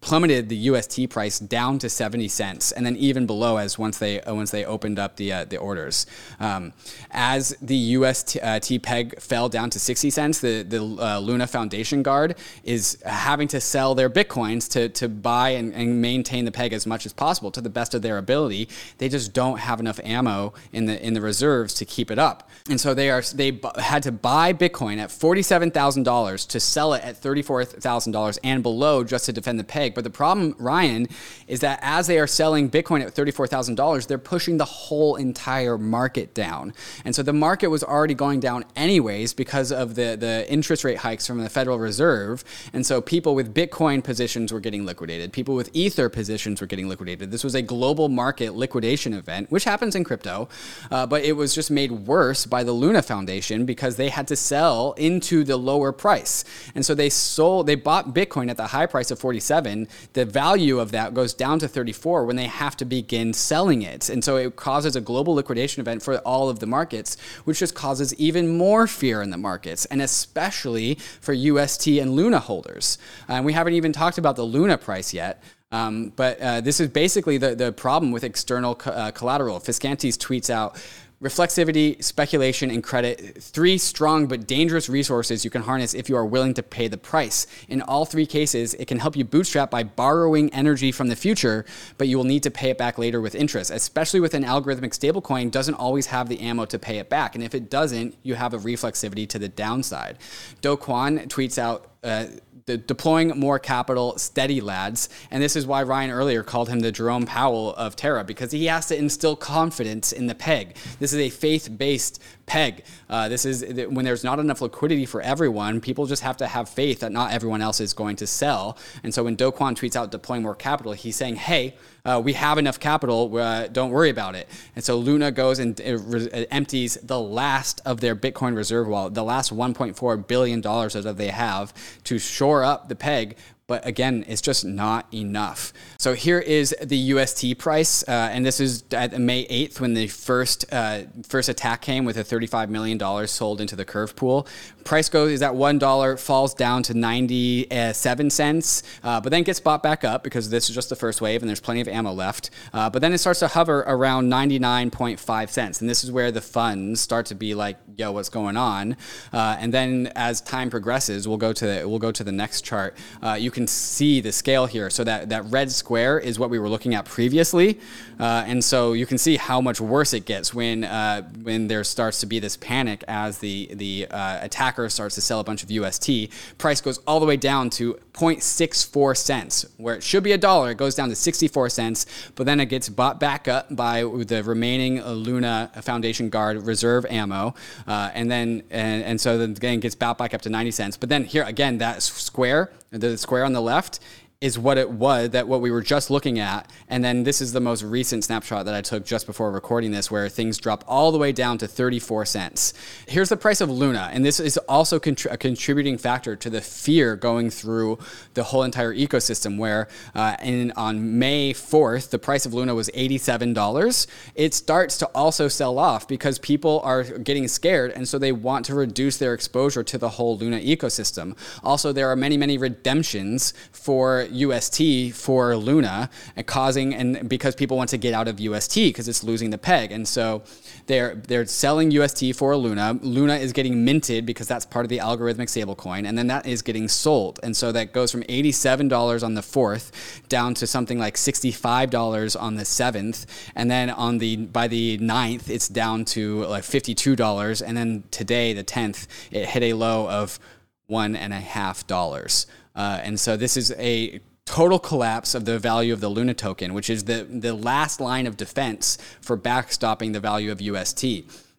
plummeted 0.00 0.51
the 0.52 0.70
UST 0.70 1.08
price 1.08 1.38
down 1.38 1.78
to 1.78 1.88
70 1.88 2.28
cents, 2.28 2.72
and 2.72 2.84
then 2.84 2.94
even 2.96 3.24
below 3.24 3.56
as 3.56 3.78
once 3.78 3.96
they 3.96 4.20
once 4.26 4.50
they 4.50 4.66
opened 4.66 4.98
up 4.98 5.16
the 5.16 5.32
uh, 5.32 5.44
the 5.46 5.56
orders. 5.56 6.04
Um, 6.40 6.74
as 7.10 7.56
the 7.62 7.96
UST 7.96 8.36
uh, 8.42 8.60
peg 8.82 9.18
fell 9.18 9.48
down 9.48 9.70
to 9.70 9.78
60 9.78 10.10
cents, 10.10 10.40
the 10.40 10.62
the 10.62 10.82
uh, 10.82 11.20
Luna 11.20 11.46
Foundation 11.46 12.02
Guard 12.02 12.36
is 12.64 12.98
having 13.06 13.48
to 13.48 13.62
sell 13.62 13.94
their 13.94 14.10
bitcoins 14.10 14.70
to 14.72 14.90
to 14.90 15.08
buy 15.08 15.50
and, 15.50 15.72
and 15.72 16.02
maintain 16.02 16.44
the 16.44 16.52
peg 16.52 16.74
as 16.74 16.86
much 16.86 17.06
as 17.06 17.14
possible 17.14 17.50
to 17.50 17.62
the 17.62 17.70
best 17.70 17.94
of 17.94 18.02
their 18.02 18.18
ability. 18.18 18.68
They 18.98 19.08
just 19.08 19.32
don't 19.32 19.58
have 19.58 19.80
enough 19.80 20.00
ammo 20.04 20.52
in 20.74 20.84
the 20.84 21.02
in 21.02 21.14
the 21.14 21.22
reserves 21.22 21.72
to 21.74 21.86
keep 21.86 22.10
it 22.10 22.18
up, 22.18 22.50
and 22.68 22.78
so 22.78 22.92
they 22.92 23.08
are 23.08 23.22
they 23.22 23.58
had 23.78 24.02
to 24.02 24.12
buy 24.12 24.52
Bitcoin 24.52 24.98
at 24.98 25.10
forty 25.10 25.40
seven 25.40 25.70
thousand 25.70 26.02
dollars 26.02 26.44
to 26.44 26.60
sell 26.60 26.92
it 26.92 27.02
at 27.02 27.16
thirty 27.16 27.40
four 27.40 27.64
thousand 27.64 28.12
dollars 28.12 28.38
and 28.44 28.62
below 28.62 29.02
just 29.02 29.24
to 29.24 29.32
defend 29.32 29.58
the 29.58 29.64
peg. 29.64 29.94
But 29.94 30.04
the 30.04 30.10
problem 30.10 30.41
problem, 30.42 30.64
Ryan, 30.64 31.08
is 31.46 31.60
that 31.60 31.78
as 31.82 32.06
they 32.06 32.18
are 32.18 32.26
selling 32.26 32.70
Bitcoin 32.70 33.02
at 33.02 33.14
$34,000, 33.14 34.06
they're 34.06 34.18
pushing 34.18 34.56
the 34.56 34.64
whole 34.64 35.16
entire 35.16 35.78
market 35.78 36.34
down. 36.34 36.72
And 37.04 37.14
so 37.14 37.22
the 37.22 37.32
market 37.32 37.68
was 37.68 37.84
already 37.84 38.14
going 38.14 38.40
down 38.40 38.64
anyways 38.76 39.34
because 39.34 39.72
of 39.72 39.94
the, 39.94 40.16
the 40.18 40.50
interest 40.50 40.84
rate 40.84 40.98
hikes 40.98 41.26
from 41.26 41.38
the 41.38 41.48
Federal 41.48 41.78
Reserve. 41.78 42.44
And 42.72 42.84
so 42.86 43.00
people 43.00 43.34
with 43.34 43.54
Bitcoin 43.54 44.02
positions 44.02 44.52
were 44.52 44.60
getting 44.60 44.84
liquidated, 44.86 45.32
people 45.32 45.54
with 45.54 45.70
Ether 45.72 46.08
positions 46.08 46.60
were 46.60 46.66
getting 46.66 46.88
liquidated. 46.88 47.30
This 47.30 47.44
was 47.44 47.54
a 47.54 47.62
global 47.62 48.08
market 48.08 48.54
liquidation 48.54 49.12
event, 49.12 49.50
which 49.50 49.64
happens 49.64 49.94
in 49.94 50.04
crypto, 50.04 50.48
uh, 50.90 51.06
but 51.06 51.22
it 51.24 51.32
was 51.32 51.54
just 51.54 51.70
made 51.70 51.90
worse 51.90 52.46
by 52.46 52.64
the 52.64 52.72
Luna 52.72 53.02
Foundation 53.02 53.64
because 53.66 53.96
they 53.96 54.08
had 54.08 54.28
to 54.28 54.36
sell 54.36 54.92
into 54.92 55.44
the 55.44 55.56
lower 55.56 55.92
price. 55.92 56.44
And 56.74 56.84
so 56.84 56.94
they 56.94 57.10
sold, 57.10 57.66
they 57.66 57.74
bought 57.74 58.14
Bitcoin 58.14 58.50
at 58.50 58.56
the 58.56 58.68
high 58.68 58.86
price 58.86 59.10
of 59.10 59.18
47. 59.18 59.88
The 60.12 60.24
value 60.32 60.78
of 60.78 60.90
that 60.92 61.14
goes 61.14 61.34
down 61.34 61.58
to 61.60 61.68
34 61.68 62.24
when 62.24 62.36
they 62.36 62.46
have 62.46 62.76
to 62.78 62.84
begin 62.84 63.32
selling 63.32 63.82
it. 63.82 64.08
And 64.08 64.24
so 64.24 64.36
it 64.36 64.56
causes 64.56 64.96
a 64.96 65.00
global 65.00 65.34
liquidation 65.34 65.80
event 65.80 66.02
for 66.02 66.18
all 66.18 66.48
of 66.48 66.58
the 66.58 66.66
markets, 66.66 67.16
which 67.44 67.58
just 67.58 67.74
causes 67.74 68.14
even 68.14 68.56
more 68.56 68.86
fear 68.86 69.22
in 69.22 69.30
the 69.30 69.36
markets, 69.36 69.84
and 69.86 70.00
especially 70.00 70.96
for 71.20 71.32
UST 71.32 71.86
and 71.88 72.12
Luna 72.12 72.38
holders. 72.38 72.98
And 73.28 73.40
uh, 73.40 73.42
we 73.42 73.52
haven't 73.52 73.74
even 73.74 73.92
talked 73.92 74.18
about 74.18 74.36
the 74.36 74.44
Luna 74.44 74.78
price 74.78 75.12
yet. 75.12 75.42
Um, 75.72 76.12
but 76.16 76.38
uh, 76.38 76.60
this 76.60 76.80
is 76.80 76.88
basically 76.88 77.38
the, 77.38 77.54
the 77.54 77.72
problem 77.72 78.12
with 78.12 78.24
external 78.24 78.74
co- 78.74 78.90
uh, 78.90 79.10
collateral. 79.10 79.58
Fiskantes 79.58 80.18
tweets 80.18 80.50
out 80.50 80.76
reflexivity, 81.22 82.02
speculation, 82.02 82.70
and 82.70 82.82
credit, 82.82 83.40
three 83.40 83.78
strong 83.78 84.26
but 84.26 84.46
dangerous 84.46 84.88
resources 84.88 85.44
you 85.44 85.50
can 85.50 85.62
harness 85.62 85.94
if 85.94 86.08
you 86.08 86.16
are 86.16 86.26
willing 86.26 86.52
to 86.54 86.62
pay 86.62 86.88
the 86.88 86.98
price. 86.98 87.46
In 87.68 87.80
all 87.80 88.04
three 88.04 88.26
cases, 88.26 88.74
it 88.74 88.86
can 88.86 88.98
help 88.98 89.16
you 89.16 89.24
bootstrap 89.24 89.70
by 89.70 89.84
borrowing 89.84 90.52
energy 90.52 90.90
from 90.90 91.08
the 91.08 91.16
future, 91.16 91.64
but 91.96 92.08
you 92.08 92.16
will 92.16 92.24
need 92.24 92.42
to 92.42 92.50
pay 92.50 92.70
it 92.70 92.78
back 92.78 92.98
later 92.98 93.20
with 93.20 93.36
interest, 93.36 93.70
especially 93.70 94.18
with 94.18 94.34
an 94.34 94.42
algorithmic 94.42 94.90
stablecoin 94.98 95.50
doesn't 95.50 95.74
always 95.74 96.06
have 96.06 96.28
the 96.28 96.40
ammo 96.40 96.64
to 96.64 96.78
pay 96.78 96.98
it 96.98 97.08
back. 97.08 97.36
And 97.36 97.44
if 97.44 97.54
it 97.54 97.70
doesn't, 97.70 98.16
you 98.24 98.34
have 98.34 98.52
a 98.52 98.58
reflexivity 98.58 99.28
to 99.28 99.38
the 99.38 99.48
downside. 99.48 100.18
Do 100.60 100.76
Kwon 100.76 101.28
tweets 101.28 101.56
out, 101.56 101.86
uh, 102.02 102.26
deploying 102.66 103.28
more 103.38 103.58
capital, 103.58 104.18
steady 104.18 104.60
lads. 104.60 105.08
And 105.30 105.42
this 105.42 105.56
is 105.56 105.66
why 105.66 105.82
Ryan 105.82 106.10
earlier 106.10 106.42
called 106.42 106.68
him 106.68 106.80
the 106.80 106.92
Jerome 106.92 107.26
Powell 107.26 107.74
of 107.74 107.96
Terra, 107.96 108.24
because 108.24 108.52
he 108.52 108.66
has 108.66 108.86
to 108.86 108.96
instill 108.96 109.36
confidence 109.36 110.12
in 110.12 110.26
the 110.26 110.34
peg. 110.34 110.76
This 110.98 111.12
is 111.12 111.18
a 111.18 111.30
faith 111.30 111.76
based 111.76 112.20
peg. 112.46 112.84
Uh, 113.08 113.28
this 113.28 113.44
is 113.44 113.64
when 113.88 114.04
there's 114.04 114.24
not 114.24 114.38
enough 114.38 114.60
liquidity 114.60 115.06
for 115.06 115.20
everyone, 115.20 115.80
people 115.80 116.06
just 116.06 116.22
have 116.22 116.36
to 116.38 116.46
have 116.46 116.68
faith 116.68 117.00
that 117.00 117.12
not 117.12 117.32
everyone 117.32 117.62
else 117.62 117.80
is 117.80 117.92
going 117.92 118.16
to 118.16 118.26
sell. 118.26 118.76
And 119.02 119.12
so 119.12 119.24
when 119.24 119.36
Do 119.36 119.50
Kwon 119.50 119.74
tweets 119.74 119.96
out 119.96 120.10
deploying 120.10 120.42
more 120.42 120.54
capital, 120.54 120.92
he's 120.92 121.16
saying, 121.16 121.36
hey, 121.36 121.76
uh, 122.04 122.20
we 122.22 122.32
have 122.32 122.58
enough 122.58 122.80
capital, 122.80 123.36
uh, 123.36 123.68
don't 123.68 123.90
worry 123.90 124.10
about 124.10 124.34
it. 124.34 124.48
And 124.74 124.84
so 124.84 124.96
Luna 124.98 125.30
goes 125.30 125.58
and 125.58 125.80
uh, 125.80 125.98
re- 125.98 126.46
empties 126.50 126.98
the 127.02 127.20
last 127.20 127.80
of 127.84 128.00
their 128.00 128.16
Bitcoin 128.16 128.56
reserve 128.56 128.88
wallet, 128.88 129.14
the 129.14 129.24
last 129.24 129.54
$1.4 129.54 130.26
billion 130.26 130.60
that 130.60 131.14
they 131.16 131.28
have 131.28 131.72
to 132.04 132.18
shore 132.18 132.64
up 132.64 132.88
the 132.88 132.96
peg 132.96 133.36
but 133.72 133.86
again, 133.86 134.22
it's 134.28 134.42
just 134.42 134.66
not 134.66 135.06
enough. 135.14 135.72
So 135.96 136.12
here 136.12 136.38
is 136.38 136.76
the 136.82 136.98
UST 137.14 137.56
price, 137.56 138.06
uh, 138.06 138.28
and 138.30 138.44
this 138.44 138.60
is 138.60 138.84
at 138.92 139.18
May 139.18 139.46
8th 139.46 139.80
when 139.80 139.94
the 139.94 140.08
first 140.08 140.70
uh, 140.70 141.04
first 141.26 141.48
attack 141.48 141.80
came 141.80 142.04
with 142.04 142.18
a 142.18 142.22
35 142.22 142.68
million 142.68 142.98
dollars 142.98 143.30
sold 143.30 143.62
into 143.62 143.74
the 143.74 143.86
curve 143.86 144.14
pool. 144.14 144.46
Price 144.84 145.08
goes 145.08 145.30
is 145.30 145.40
at 145.40 145.54
one 145.54 145.78
dollar, 145.78 146.18
falls 146.18 146.52
down 146.52 146.82
to 146.82 146.92
97 146.92 148.28
cents, 148.28 148.82
uh, 149.02 149.22
but 149.22 149.30
then 149.30 149.42
gets 149.42 149.60
bought 149.60 149.82
back 149.82 150.04
up 150.04 150.22
because 150.22 150.50
this 150.50 150.68
is 150.68 150.74
just 150.74 150.90
the 150.90 150.96
first 150.96 151.22
wave 151.22 151.40
and 151.40 151.48
there's 151.48 151.60
plenty 151.60 151.80
of 151.80 151.88
ammo 151.88 152.12
left. 152.12 152.50
Uh, 152.74 152.90
but 152.90 153.00
then 153.00 153.14
it 153.14 153.18
starts 153.18 153.40
to 153.40 153.48
hover 153.48 153.80
around 153.86 154.30
99.5 154.30 155.48
cents, 155.48 155.80
and 155.80 155.88
this 155.88 156.04
is 156.04 156.12
where 156.12 156.30
the 156.30 156.42
funds 156.42 157.00
start 157.00 157.24
to 157.24 157.34
be 157.34 157.54
like, 157.54 157.78
"Yo, 157.96 158.12
what's 158.12 158.28
going 158.28 158.58
on?" 158.58 158.98
Uh, 159.32 159.56
and 159.58 159.72
then 159.72 160.12
as 160.14 160.42
time 160.42 160.68
progresses, 160.68 161.26
we'll 161.26 161.38
go 161.38 161.54
to 161.54 161.66
the, 161.66 161.88
we'll 161.88 161.98
go 161.98 162.12
to 162.12 162.22
the 162.22 162.32
next 162.32 162.66
chart. 162.66 162.94
Uh, 163.22 163.32
you 163.32 163.50
can 163.50 163.61
can 163.62 163.68
see 163.68 164.20
the 164.20 164.32
scale 164.32 164.66
here. 164.66 164.90
So 164.90 165.04
that, 165.04 165.28
that 165.28 165.44
red 165.44 165.70
square 165.70 166.18
is 166.18 166.36
what 166.36 166.50
we 166.50 166.58
were 166.58 166.68
looking 166.68 166.96
at 166.96 167.04
previously. 167.04 167.78
Uh, 168.18 168.42
and 168.46 168.62
so 168.62 168.92
you 168.92 169.06
can 169.06 169.18
see 169.18 169.36
how 169.36 169.60
much 169.60 169.80
worse 169.80 170.12
it 170.14 170.24
gets 170.24 170.52
when, 170.52 170.82
uh, 170.82 171.22
when 171.42 171.68
there 171.68 171.84
starts 171.84 172.18
to 172.20 172.26
be 172.26 172.40
this 172.40 172.56
panic 172.56 173.04
as 173.06 173.38
the, 173.38 173.70
the 173.74 174.08
uh, 174.10 174.38
attacker 174.42 174.88
starts 174.88 175.14
to 175.14 175.20
sell 175.20 175.38
a 175.38 175.44
bunch 175.44 175.62
of 175.62 175.70
UST. 175.70 176.28
Price 176.58 176.80
goes 176.80 176.98
all 177.06 177.20
the 177.20 177.26
way 177.26 177.36
down 177.36 177.70
to 177.70 177.98
0.64 178.14 179.16
cents, 179.16 179.66
where 179.78 179.94
it 179.94 180.02
should 180.02 180.22
be 180.22 180.32
a 180.32 180.38
dollar. 180.38 180.72
It 180.72 180.76
goes 180.76 180.94
down 180.94 181.08
to 181.08 181.14
64 181.14 181.70
cents, 181.70 182.06
but 182.34 182.44
then 182.44 182.60
it 182.60 182.66
gets 182.66 182.88
bought 182.88 183.18
back 183.18 183.48
up 183.48 183.74
by 183.74 184.02
the 184.02 184.42
remaining 184.44 185.02
Luna 185.02 185.70
Foundation 185.82 186.28
Guard 186.28 186.66
reserve 186.66 187.06
ammo. 187.06 187.54
Uh, 187.86 188.10
and 188.12 188.30
then, 188.30 188.64
and, 188.70 189.02
and 189.04 189.20
so 189.20 189.38
then 189.38 189.52
again 189.52 189.80
gets 189.80 189.94
bought 189.94 190.18
back 190.18 190.34
up 190.34 190.42
to 190.42 190.50
90 190.50 190.70
cents. 190.72 190.96
But 190.96 191.08
then 191.08 191.24
here 191.24 191.44
again, 191.44 191.78
that 191.78 192.02
square, 192.02 192.70
the 192.90 193.16
square 193.16 193.44
on 193.44 193.54
the 193.54 193.62
left 193.62 194.00
is 194.42 194.58
what 194.58 194.76
it 194.76 194.90
was 194.90 195.30
that 195.30 195.46
what 195.46 195.60
we 195.60 195.70
were 195.70 195.80
just 195.80 196.10
looking 196.10 196.40
at. 196.40 196.68
And 196.88 197.04
then 197.04 197.22
this 197.22 197.40
is 197.40 197.52
the 197.52 197.60
most 197.60 197.84
recent 197.84 198.24
snapshot 198.24 198.64
that 198.66 198.74
i 198.74 198.80
took 198.80 199.04
just 199.04 199.24
before 199.24 199.52
recording 199.52 199.92
this 199.92 200.10
where 200.10 200.28
things 200.28 200.58
dropped 200.58 200.84
all 200.88 201.12
the 201.12 201.18
way 201.18 201.30
down 201.30 201.58
to 201.58 201.68
34 201.68 202.26
cents. 202.26 202.74
Here's 203.06 203.28
the 203.28 203.36
price 203.36 203.60
of 203.60 203.70
luna 203.70 204.10
and 204.12 204.24
this 204.24 204.40
is 204.40 204.58
also 204.68 204.96
a 204.96 205.36
contributing 205.36 205.96
factor 205.96 206.34
to 206.34 206.50
the 206.50 206.60
fear 206.60 207.14
going 207.14 207.50
through 207.50 208.00
the 208.34 208.42
whole 208.42 208.64
entire 208.64 208.92
ecosystem 208.92 209.58
where 209.58 209.86
uh, 210.14 210.36
in, 210.42 210.72
on 210.72 211.20
may 211.20 211.52
4th 211.52 212.10
the 212.10 212.18
price 212.18 212.44
of 212.44 212.52
luna 212.52 212.74
was 212.74 212.90
$87 212.90 214.06
it 214.34 214.54
starts 214.54 214.98
to 214.98 215.06
also 215.14 215.46
sell 215.46 215.78
off 215.78 216.08
because 216.08 216.40
people 216.40 216.80
are 216.82 217.04
getting 217.04 217.46
scared 217.46 217.92
and 217.92 218.08
so 218.08 218.18
they 218.18 218.32
want 218.32 218.66
to 218.66 218.74
reduce 218.74 219.18
their 219.18 219.34
exposure 219.34 219.84
to 219.84 219.98
the 219.98 220.08
whole 220.08 220.36
luna 220.36 220.58
ecosystem. 220.58 221.36
Also 221.62 221.92
there 221.92 222.10
are 222.10 222.16
many 222.16 222.36
many 222.36 222.58
redemptions 222.58 223.54
for 223.70 224.26
UST 224.32 225.12
for 225.14 225.56
Luna 225.56 226.10
and 226.36 226.46
causing 226.46 226.94
and 226.94 227.28
because 227.28 227.54
people 227.54 227.76
want 227.76 227.90
to 227.90 227.98
get 227.98 228.14
out 228.14 228.28
of 228.28 228.40
UST 228.40 228.74
because 228.74 229.08
it's 229.08 229.22
losing 229.22 229.50
the 229.50 229.58
peg. 229.58 229.92
And 229.92 230.06
so 230.06 230.42
they're 230.86 231.14
they're 231.14 231.46
selling 231.46 231.90
UST 231.90 232.34
for 232.34 232.56
Luna. 232.56 232.98
Luna 233.02 233.36
is 233.36 233.52
getting 233.52 233.84
minted 233.84 234.26
because 234.26 234.48
that's 234.48 234.66
part 234.66 234.84
of 234.84 234.88
the 234.88 234.98
algorithmic 234.98 235.48
stablecoin, 235.48 236.06
and 236.06 236.16
then 236.16 236.26
that 236.28 236.46
is 236.46 236.62
getting 236.62 236.88
sold. 236.88 237.38
And 237.42 237.56
so 237.56 237.72
that 237.72 237.92
goes 237.92 238.10
from 238.10 238.22
$87 238.24 239.22
on 239.22 239.34
the 239.34 239.40
4th 239.40 239.90
down 240.28 240.54
to 240.54 240.66
something 240.66 240.98
like 240.98 241.16
$65 241.16 242.40
on 242.40 242.54
the 242.56 242.64
7th, 242.64 243.26
and 243.54 243.70
then 243.70 243.90
on 243.90 244.18
the 244.18 244.36
by 244.36 244.68
the 244.68 244.98
9th 244.98 245.48
it's 245.48 245.68
down 245.68 246.04
to 246.04 246.44
like 246.44 246.64
$52 246.64 247.62
and 247.66 247.76
then 247.76 248.04
today 248.10 248.52
the 248.52 248.64
10th 248.64 249.06
it 249.30 249.48
hit 249.48 249.62
a 249.62 249.72
low 249.74 250.08
of 250.08 250.38
one 250.86 251.16
and 251.16 251.32
a 251.32 251.40
half 251.40 251.86
dollars. 251.86 252.46
Uh, 252.74 253.00
and 253.02 253.18
so 253.18 253.36
this 253.36 253.56
is 253.56 253.72
a 253.78 254.20
total 254.44 254.78
collapse 254.78 255.34
of 255.34 255.44
the 255.44 255.58
value 255.58 255.92
of 255.92 256.00
the 256.00 256.08
Luna 256.08 256.34
token, 256.34 256.74
which 256.74 256.90
is 256.90 257.04
the, 257.04 257.26
the 257.28 257.52
last 257.54 258.00
line 258.00 258.26
of 258.26 258.36
defense 258.36 258.98
for 259.20 259.36
backstopping 259.38 260.12
the 260.12 260.20
value 260.20 260.50
of 260.50 260.60
UST. 260.60 261.04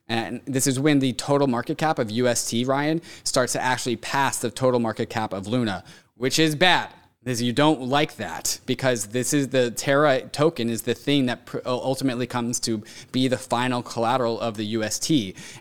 And 0.08 0.42
this 0.46 0.68
is 0.68 0.80
when 0.80 1.00
the 1.00 1.14
total 1.14 1.48
market 1.48 1.78
cap 1.78 1.98
of 1.98 2.12
UST, 2.12 2.66
Ryan, 2.66 3.02
starts 3.24 3.54
to 3.54 3.62
actually 3.62 3.96
pass 3.96 4.40
the 4.40 4.52
total 4.52 4.80
market 4.80 5.10
cap 5.10 5.34
of 5.34 5.48
Luna, 5.48 5.84
which 6.18 6.40
is 6.40 6.56
bad 6.56 6.90
is 7.26 7.42
you 7.42 7.54
don't 7.54 7.82
like 7.82 8.18
that 8.18 8.60
because 8.66 9.08
this 9.08 9.34
is 9.34 9.50
the 9.50 9.72
Terra 9.72 10.22
token 10.28 10.70
is 10.70 10.82
the 10.82 10.94
thing 10.94 11.26
that 11.28 11.50
ultimately 11.66 12.28
comes 12.28 12.60
to 12.62 12.84
be 13.12 13.28
the 13.28 13.38
final 13.38 13.82
collateral 13.82 14.40
of 14.40 14.58
the 14.58 14.66
UST. 14.66 15.12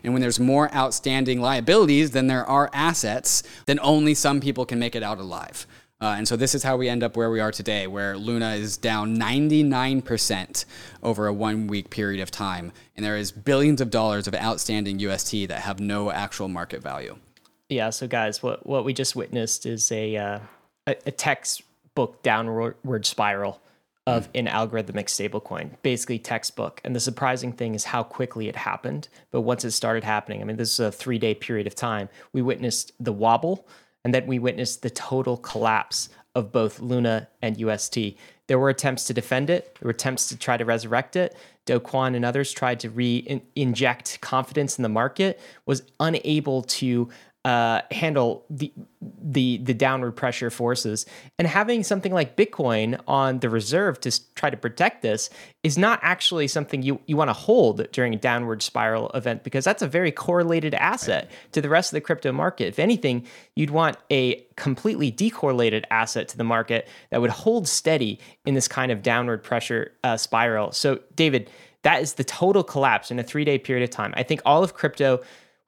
And 0.03 0.13
when 0.13 0.21
there's 0.21 0.39
more 0.39 0.73
outstanding 0.75 1.39
liabilities 1.39 2.11
than 2.11 2.27
there 2.27 2.45
are 2.45 2.69
assets, 2.73 3.43
then 3.65 3.79
only 3.81 4.13
some 4.13 4.41
people 4.41 4.65
can 4.65 4.79
make 4.79 4.95
it 4.95 5.03
out 5.03 5.19
alive. 5.19 5.65
Uh, 6.01 6.15
and 6.17 6.27
so 6.27 6.35
this 6.35 6.53
is 6.53 6.63
how 6.63 6.75
we 6.75 6.89
end 6.89 7.01
up 7.01 7.15
where 7.15 7.29
we 7.29 7.39
are 7.39 7.51
today, 7.51 7.87
where 7.87 8.17
Luna 8.17 8.55
is 8.55 8.75
down 8.75 9.15
99% 9.17 10.65
over 11.01 11.27
a 11.27 11.33
one 11.33 11.67
week 11.67 11.89
period 11.89 12.21
of 12.21 12.29
time. 12.29 12.73
And 12.97 13.05
there 13.05 13.15
is 13.15 13.31
billions 13.31 13.79
of 13.79 13.89
dollars 13.89 14.27
of 14.27 14.35
outstanding 14.35 14.99
UST 14.99 15.47
that 15.47 15.61
have 15.61 15.79
no 15.79 16.11
actual 16.11 16.49
market 16.49 16.81
value. 16.81 17.15
Yeah. 17.69 17.89
So, 17.91 18.05
guys, 18.07 18.43
what, 18.43 18.67
what 18.67 18.83
we 18.83 18.93
just 18.93 19.15
witnessed 19.15 19.65
is 19.65 19.89
a. 19.93 20.17
Uh 20.17 20.39
a, 20.87 20.95
a 21.05 21.11
textbook 21.11 22.21
downward 22.23 23.05
spiral 23.05 23.61
of 24.05 24.27
an 24.35 24.47
algorithmic 24.47 25.05
stablecoin, 25.05 25.71
basically 25.81 26.19
textbook. 26.19 26.81
And 26.83 26.93
the 26.95 26.99
surprising 26.99 27.53
thing 27.53 27.73
is 27.73 27.85
how 27.85 28.03
quickly 28.03 28.49
it 28.49 28.55
happened. 28.55 29.07
But 29.31 29.41
once 29.41 29.63
it 29.63 29.71
started 29.71 30.03
happening, 30.03 30.41
I 30.41 30.45
mean, 30.45 30.57
this 30.57 30.73
is 30.73 30.79
a 30.79 30.91
three 30.91 31.17
day 31.17 31.33
period 31.33 31.67
of 31.67 31.75
time, 31.75 32.09
we 32.33 32.41
witnessed 32.41 32.91
the 32.99 33.13
wobble 33.13 33.65
and 34.03 34.13
then 34.13 34.27
we 34.27 34.39
witnessed 34.39 34.81
the 34.81 34.89
total 34.89 35.37
collapse 35.37 36.09
of 36.35 36.51
both 36.51 36.81
Luna 36.81 37.29
and 37.41 37.57
UST. 37.57 37.97
There 38.47 38.59
were 38.59 38.69
attempts 38.69 39.05
to 39.05 39.13
defend 39.13 39.49
it, 39.49 39.77
there 39.79 39.87
were 39.87 39.91
attempts 39.91 40.27
to 40.29 40.37
try 40.37 40.57
to 40.57 40.65
resurrect 40.65 41.15
it. 41.15 41.37
Do 41.65 41.79
Kwon 41.79 42.15
and 42.15 42.25
others 42.25 42.51
tried 42.51 42.81
to 42.81 42.89
re 42.89 43.41
inject 43.55 44.19
confidence 44.19 44.77
in 44.77 44.83
the 44.83 44.89
market, 44.89 45.39
was 45.65 45.83
unable 45.99 46.63
to 46.63 47.07
uh, 47.45 47.81
handle 47.91 48.45
the 48.49 48.71
the 49.21 49.57
the 49.57 49.73
downward 49.73 50.13
pressure 50.13 50.49
forces. 50.49 51.05
And 51.37 51.45
having 51.45 51.83
something 51.83 52.13
like 52.13 52.37
bitcoin 52.37 52.99
on 53.05 53.39
the 53.39 53.49
reserve 53.49 53.99
to 54.01 54.33
try 54.35 54.49
to 54.49 54.55
protect 54.55 55.01
this 55.01 55.29
is 55.61 55.77
not 55.77 55.99
actually 56.01 56.47
something 56.47 56.81
you 56.81 57.01
you 57.05 57.17
want 57.17 57.29
to 57.29 57.33
hold 57.33 57.91
during 57.91 58.13
a 58.13 58.17
downward 58.17 58.63
spiral 58.63 59.09
event 59.09 59.43
because 59.43 59.65
that's 59.65 59.81
a 59.81 59.87
very 59.87 60.11
correlated 60.11 60.73
asset 60.75 61.29
to 61.51 61.61
the 61.61 61.67
rest 61.67 61.91
of 61.91 61.95
the 61.95 62.01
crypto 62.01 62.31
market. 62.31 62.67
If 62.67 62.79
anything 62.79 63.25
you'd 63.55 63.71
want 63.71 63.97
a 64.09 64.45
completely 64.55 65.11
decorrelated 65.11 65.83
asset 65.91 66.29
to 66.29 66.37
the 66.37 66.45
market 66.45 66.87
that 67.09 67.19
would 67.19 67.29
hold 67.29 67.67
steady 67.67 68.19
in 68.45 68.53
this 68.53 68.69
kind 68.69 68.89
of 68.91 69.01
downward 69.01 69.43
pressure 69.43 69.91
uh, 70.03 70.15
spiral. 70.15 70.71
So 70.71 70.99
david 71.15 71.49
that 71.83 72.01
is 72.01 72.13
the 72.13 72.23
total 72.23 72.63
collapse 72.63 73.11
in 73.11 73.19
a 73.19 73.23
three 73.23 73.45
day 73.45 73.57
period 73.59 73.83
of 73.83 73.89
time. 73.89 74.13
I 74.15 74.23
think 74.23 74.41
all 74.45 74.63
of 74.63 74.73
crypto 74.73 75.21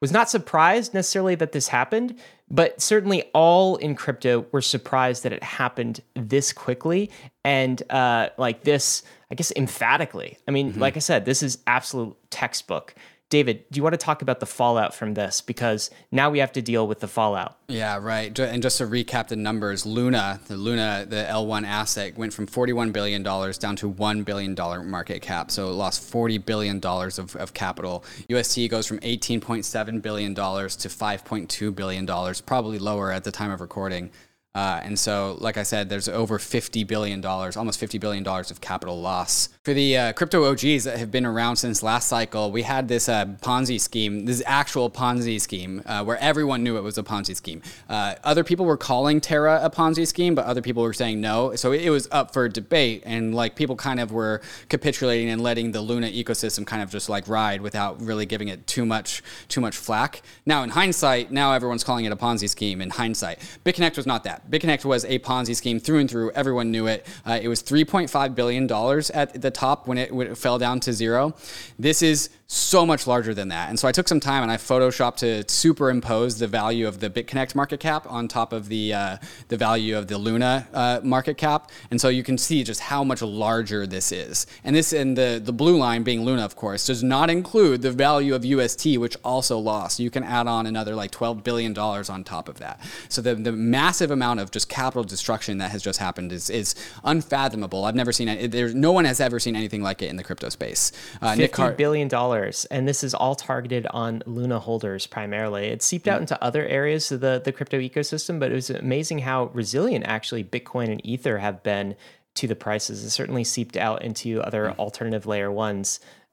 was 0.05 0.11
not 0.11 0.29
surprised 0.29 0.93
necessarily 0.93 1.33
that 1.33 1.51
this 1.51 1.67
happened, 1.67 2.15
but 2.47 2.79
certainly 2.79 3.23
all 3.33 3.75
in 3.77 3.95
crypto 3.95 4.45
were 4.51 4.61
surprised 4.61 5.23
that 5.23 5.33
it 5.33 5.41
happened 5.41 5.99
this 6.13 6.53
quickly 6.53 7.09
and 7.43 7.81
uh, 7.89 8.29
like 8.37 8.63
this, 8.63 9.01
I 9.31 9.35
guess, 9.35 9.51
emphatically. 9.55 10.37
I 10.47 10.51
mean, 10.51 10.73
mm-hmm. 10.73 10.79
like 10.79 10.95
I 10.95 10.99
said, 10.99 11.25
this 11.25 11.41
is 11.41 11.57
absolute 11.65 12.15
textbook 12.29 12.93
David, 13.29 13.65
do 13.71 13.77
you 13.77 13.83
want 13.83 13.93
to 13.93 13.97
talk 13.97 14.21
about 14.21 14.39
the 14.39 14.45
fallout 14.45 14.93
from 14.93 15.15
this? 15.15 15.41
Because 15.41 15.89
now 16.11 16.29
we 16.29 16.39
have 16.39 16.51
to 16.51 16.61
deal 16.61 16.87
with 16.87 16.99
the 16.99 17.07
fallout. 17.07 17.57
Yeah, 17.67 17.97
right. 17.97 18.37
And 18.37 18.61
just 18.61 18.77
to 18.77 18.85
recap 18.85 19.29
the 19.29 19.35
numbers, 19.35 19.83
Luna, 19.83 20.39
the 20.47 20.55
Luna, 20.55 21.07
the 21.09 21.25
L1 21.27 21.65
asset 21.65 22.15
went 22.15 22.33
from 22.33 22.45
$41 22.45 22.93
billion 22.93 23.23
down 23.23 23.75
to 23.77 23.91
$1 23.91 24.25
billion 24.25 24.55
market 24.89 25.23
cap. 25.23 25.49
So 25.49 25.69
it 25.69 25.73
lost 25.73 26.11
$40 26.11 26.45
billion 26.45 26.79
of, 26.85 27.35
of 27.35 27.53
capital. 27.55 28.05
UST 28.29 28.69
goes 28.69 28.85
from 28.85 28.99
$18.7 28.99 30.01
billion 30.03 30.35
to 30.35 30.41
$5.2 30.41 31.75
billion, 31.75 32.35
probably 32.45 32.77
lower 32.77 33.11
at 33.11 33.23
the 33.23 33.31
time 33.31 33.49
of 33.49 33.59
recording. 33.59 34.11
Uh, 34.55 34.79
and 34.83 34.97
so, 34.97 35.37
like 35.41 35.57
I 35.57 35.63
said, 35.63 35.89
there's 35.89 36.07
over 36.07 36.39
$50 36.39 36.87
billion, 36.87 37.23
almost 37.23 37.81
$50 37.81 37.99
billion 37.99 38.25
of 38.25 38.61
capital 38.61 38.99
loss. 39.01 39.49
For 39.63 39.73
the 39.73 39.97
uh, 39.97 40.13
crypto 40.13 40.49
OGs 40.49 40.85
that 40.85 40.97
have 40.97 41.11
been 41.11 41.25
around 41.25 41.57
since 41.57 41.83
last 41.83 42.07
cycle, 42.07 42.51
we 42.51 42.61
had 42.61 42.87
this 42.87 43.09
uh, 43.09 43.25
Ponzi 43.25 43.79
scheme, 43.79 44.25
this 44.25 44.41
actual 44.45 44.89
Ponzi 44.89 45.41
scheme, 45.41 45.83
uh, 45.85 46.05
where 46.05 46.17
everyone 46.19 46.63
knew 46.63 46.77
it 46.77 46.83
was 46.83 46.97
a 46.97 47.03
Ponzi 47.03 47.35
scheme. 47.35 47.61
Uh, 47.89 48.15
other 48.23 48.45
people 48.45 48.65
were 48.65 48.77
calling 48.77 49.19
Terra 49.19 49.59
a 49.61 49.69
Ponzi 49.69 50.07
scheme, 50.07 50.35
but 50.35 50.45
other 50.45 50.61
people 50.61 50.83
were 50.83 50.93
saying 50.93 51.19
no. 51.19 51.53
So 51.55 51.73
it 51.73 51.89
was 51.89 52.07
up 52.11 52.31
for 52.31 52.47
debate. 52.47 53.03
And 53.05 53.35
like 53.35 53.55
people 53.55 53.75
kind 53.75 53.99
of 53.99 54.13
were 54.13 54.41
capitulating 54.69 55.29
and 55.29 55.41
letting 55.41 55.73
the 55.73 55.81
Luna 55.81 56.07
ecosystem 56.07 56.65
kind 56.65 56.81
of 56.81 56.89
just 56.89 57.09
like 57.09 57.27
ride 57.27 57.61
without 57.61 58.01
really 58.01 58.25
giving 58.25 58.47
it 58.47 58.65
too 58.67 58.85
much, 58.85 59.21
too 59.49 59.59
much 59.59 59.75
flack. 59.75 60.21
Now, 60.45 60.63
in 60.63 60.69
hindsight, 60.69 61.31
now 61.31 61.51
everyone's 61.51 61.83
calling 61.83 62.05
it 62.05 62.13
a 62.13 62.15
Ponzi 62.15 62.49
scheme 62.49 62.81
in 62.81 62.91
hindsight. 62.91 63.39
BitConnect 63.65 63.97
was 63.97 64.05
not 64.05 64.23
that. 64.23 64.44
BitConnect 64.49 64.85
was 64.85 65.05
a 65.05 65.19
Ponzi 65.19 65.55
scheme 65.55 65.79
through 65.79 65.99
and 65.99 66.09
through. 66.09 66.31
Everyone 66.31 66.71
knew 66.71 66.87
it. 66.87 67.05
Uh, 67.25 67.39
it 67.41 67.47
was 67.47 67.63
$3.5 67.63 68.35
billion 68.35 68.71
at 69.13 69.41
the 69.41 69.51
top 69.51 69.87
when 69.87 69.97
it, 69.97 70.13
when 70.13 70.27
it 70.27 70.37
fell 70.37 70.57
down 70.57 70.79
to 70.81 70.93
zero. 70.93 71.35
This 71.79 72.01
is 72.01 72.29
so 72.47 72.85
much 72.85 73.07
larger 73.07 73.33
than 73.33 73.47
that. 73.47 73.69
And 73.69 73.79
so 73.79 73.87
I 73.87 73.91
took 73.91 74.07
some 74.07 74.19
time 74.19 74.43
and 74.43 74.51
I 74.51 74.57
photoshopped 74.57 75.17
to 75.17 75.43
superimpose 75.51 76.37
the 76.37 76.47
value 76.47 76.87
of 76.87 76.99
the 76.99 77.09
BitConnect 77.09 77.55
market 77.55 77.79
cap 77.79 78.05
on 78.07 78.27
top 78.27 78.53
of 78.53 78.69
the 78.69 78.93
uh, 78.93 79.17
the 79.47 79.57
value 79.57 79.97
of 79.97 80.07
the 80.07 80.17
Luna 80.19 80.67
uh, 80.71 80.99
market 81.03 81.37
cap. 81.37 81.71
And 81.89 81.99
so 81.99 82.09
you 82.09 82.21
can 82.21 82.37
see 82.37 82.63
just 82.63 82.81
how 82.81 83.03
much 83.03 83.23
larger 83.23 83.87
this 83.87 84.11
is. 84.11 84.45
And 84.63 84.75
this 84.75 84.93
and 84.93 85.17
the 85.17 85.41
the 85.43 85.53
blue 85.53 85.77
line 85.77 86.03
being 86.03 86.23
Luna, 86.23 86.45
of 86.45 86.55
course, 86.55 86.85
does 86.85 87.03
not 87.03 87.31
include 87.31 87.81
the 87.81 87.91
value 87.91 88.35
of 88.35 88.45
UST, 88.45 88.97
which 88.97 89.17
also 89.23 89.57
lost. 89.57 89.99
You 89.99 90.11
can 90.11 90.23
add 90.23 90.45
on 90.47 90.67
another 90.67 90.93
like 90.93 91.09
12 91.09 91.43
billion 91.43 91.73
dollars 91.73 92.11
on 92.11 92.23
top 92.23 92.47
of 92.47 92.59
that. 92.59 92.79
So 93.09 93.23
the 93.23 93.33
the 93.33 93.53
massive 93.53 94.11
amount 94.11 94.39
of 94.39 94.51
just 94.51 94.69
capital 94.69 95.03
destruction 95.03 95.57
that 95.57 95.71
has 95.71 95.81
just 95.81 95.99
happened 95.99 96.31
is 96.31 96.51
is 96.51 96.75
unfathomable. 97.03 97.85
I've 97.85 97.95
never 97.95 98.11
seen 98.11 98.27
it. 98.27 98.51
There's 98.51 98.75
no 98.75 98.91
one 98.91 99.05
has 99.05 99.19
ever 99.19 99.39
seen 99.39 99.55
anything 99.55 99.81
like 99.81 100.03
it 100.03 100.09
in 100.11 100.15
the 100.17 100.23
crypto 100.23 100.49
space. 100.49 100.91
Uh, 101.23 101.35
Fifty 101.35 101.63
Nick 101.63 101.77
billion 101.77 102.07
dollars 102.07 102.34
dollars, 102.35 102.65
and 102.65 102.87
this 102.87 103.03
is 103.03 103.13
all 103.13 103.35
targeted 103.35 103.87
on 103.87 104.21
Luna 104.25 104.59
holders 104.59 105.07
primarily. 105.07 105.67
It 105.67 105.81
seeped 105.81 106.07
out 106.07 106.15
mm-hmm. 106.15 106.23
into 106.23 106.43
other 106.43 106.65
areas 106.65 107.11
of 107.11 107.21
the 107.21 107.41
the 107.43 107.51
crypto 107.51 107.79
ecosystem, 107.79 108.39
but 108.39 108.51
it 108.51 108.55
was 108.55 108.69
amazing 108.69 109.19
how 109.19 109.45
resilient 109.53 110.05
actually 110.05 110.43
Bitcoin 110.43 110.91
and 110.91 111.05
Ether 111.05 111.37
have 111.39 111.63
been 111.63 111.95
to 112.35 112.47
the 112.47 112.55
prices. 112.55 113.03
It 113.03 113.09
certainly 113.09 113.43
seeped 113.43 113.77
out 113.77 114.03
into 114.03 114.41
other 114.41 114.65
mm. 114.65 114.77
alternative 114.77 115.25
layer 115.25 115.51
ones. 115.51 115.99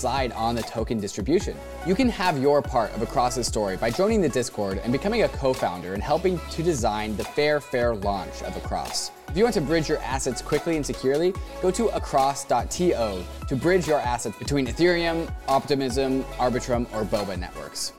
decide 0.00 0.32
on 0.32 0.54
the 0.54 0.62
token 0.62 0.98
distribution. 0.98 1.54
You 1.86 1.94
can 1.94 2.08
have 2.08 2.40
your 2.40 2.62
part 2.62 2.90
of 2.94 3.02
Across's 3.02 3.46
story 3.46 3.76
by 3.76 3.90
joining 3.90 4.22
the 4.22 4.30
Discord 4.30 4.78
and 4.78 4.90
becoming 4.90 5.24
a 5.24 5.28
co-founder 5.28 5.92
and 5.92 6.02
helping 6.02 6.40
to 6.52 6.62
design 6.62 7.18
the 7.18 7.24
fair, 7.24 7.60
fair 7.60 7.94
launch 7.94 8.42
of 8.44 8.56
Across. 8.56 9.10
If 9.28 9.36
you 9.36 9.44
want 9.44 9.52
to 9.56 9.60
bridge 9.60 9.90
your 9.90 9.98
assets 9.98 10.40
quickly 10.40 10.76
and 10.76 10.86
securely, 10.86 11.34
go 11.60 11.70
to 11.72 11.88
across.to 11.88 13.24
to 13.48 13.56
bridge 13.56 13.86
your 13.86 14.00
assets 14.00 14.38
between 14.38 14.66
Ethereum, 14.66 15.30
Optimism, 15.48 16.24
Arbitrum, 16.38 16.86
or 16.94 17.04
Boba 17.04 17.38
networks. 17.38 17.92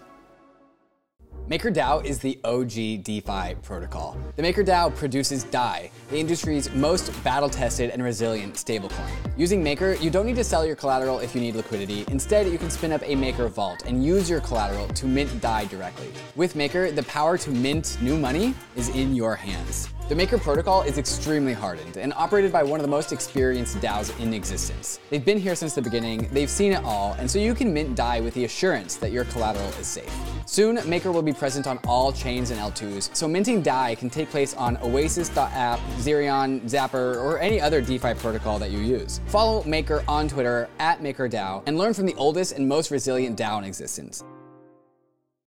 MakerDAO 1.52 2.06
is 2.06 2.18
the 2.20 2.40
OG 2.46 3.04
DeFi 3.04 3.56
protocol. 3.62 4.18
The 4.38 4.42
MakerDAO 4.42 4.96
produces 4.96 5.44
DAI, 5.44 5.92
the 6.10 6.18
industry's 6.18 6.72
most 6.74 7.12
battle-tested 7.26 7.90
and 7.90 8.02
resilient 8.02 8.54
stablecoin. 8.54 9.12
Using 9.36 9.62
Maker, 9.62 9.96
you 9.96 10.10
don't 10.10 10.26
need 10.26 10.38
to 10.38 10.46
sell 10.46 10.66
your 10.66 10.78
collateral 10.78 11.20
if 11.20 11.36
you 11.36 11.42
need 11.42 11.58
liquidity. 11.58 12.06
Instead, 12.08 12.48
you 12.48 12.58
can 12.58 12.70
spin 12.70 12.94
up 12.94 13.02
a 13.04 13.16
Maker 13.16 13.50
vault 13.50 13.84
and 13.86 14.02
use 14.02 14.30
your 14.30 14.40
collateral 14.40 14.88
to 14.88 15.06
mint 15.06 15.42
DAI 15.42 15.66
directly. 15.66 16.14
With 16.38 16.56
Maker, 16.56 16.90
the 16.90 17.04
power 17.04 17.38
to 17.40 17.52
mint 17.52 17.98
new 18.02 18.18
money 18.18 18.54
is 18.78 18.88
in 18.88 19.14
your 19.14 19.36
hands. 19.36 19.90
The 20.10 20.16
Maker 20.16 20.38
protocol 20.38 20.82
is 20.82 20.98
extremely 20.98 21.54
hardened 21.54 21.96
and 21.96 22.12
operated 22.14 22.52
by 22.52 22.64
one 22.64 22.82
of 22.82 22.84
the 22.84 22.90
most 22.90 23.14
experienced 23.14 23.78
DAOs 23.78 24.20
in 24.20 24.34
existence. 24.34 25.00
They've 25.10 25.24
been 25.24 25.40
here 25.40 25.56
since 25.56 25.74
the 25.74 25.82
beginning, 25.82 26.28
they've 26.34 26.50
seen 26.50 26.74
it 26.74 26.84
all, 26.84 27.14
and 27.14 27.32
so 27.32 27.40
you 27.40 27.56
can 27.56 27.74
mint 27.74 27.96
DAI 27.96 28.20
with 28.20 28.34
the 28.34 28.44
assurance 28.44 28.98
that 28.98 29.14
your 29.14 29.24
collateral 29.26 29.70
is 29.80 29.88
safe. 29.88 30.12
Soon, 30.46 30.82
Maker 30.86 31.14
will 31.14 31.22
be 31.22 31.32
present 31.32 31.66
on 31.66 31.80
all 31.88 32.12
chains 32.12 32.52
and 32.52 32.60
L2s, 32.60 33.16
so 33.16 33.26
minting 33.26 33.62
DAI 33.62 33.96
can 33.96 34.10
take 34.10 34.30
place 34.30 34.54
on 34.56 34.76
Oasis.app, 34.84 35.80
Zerion, 36.00 36.62
Zapper, 36.64 37.16
or 37.16 37.40
any 37.40 37.62
other 37.62 37.80
DeFi 37.80 38.14
protocol 38.16 38.60
that 38.60 38.72
you 38.72 38.80
use. 38.80 39.22
Follow 39.28 39.64
Maker 39.64 40.04
on 40.10 40.28
Twitter 40.28 40.68
at 40.80 41.02
MakerDAO 41.02 41.64
and 41.68 41.78
learn 41.78 41.94
from 41.94 42.06
the 42.06 42.16
oldest 42.16 42.52
and 42.52 42.68
most 42.68 42.92
resilient 42.92 43.38
DAO 43.38 43.60
in 43.60 43.64
existence. 43.64 44.26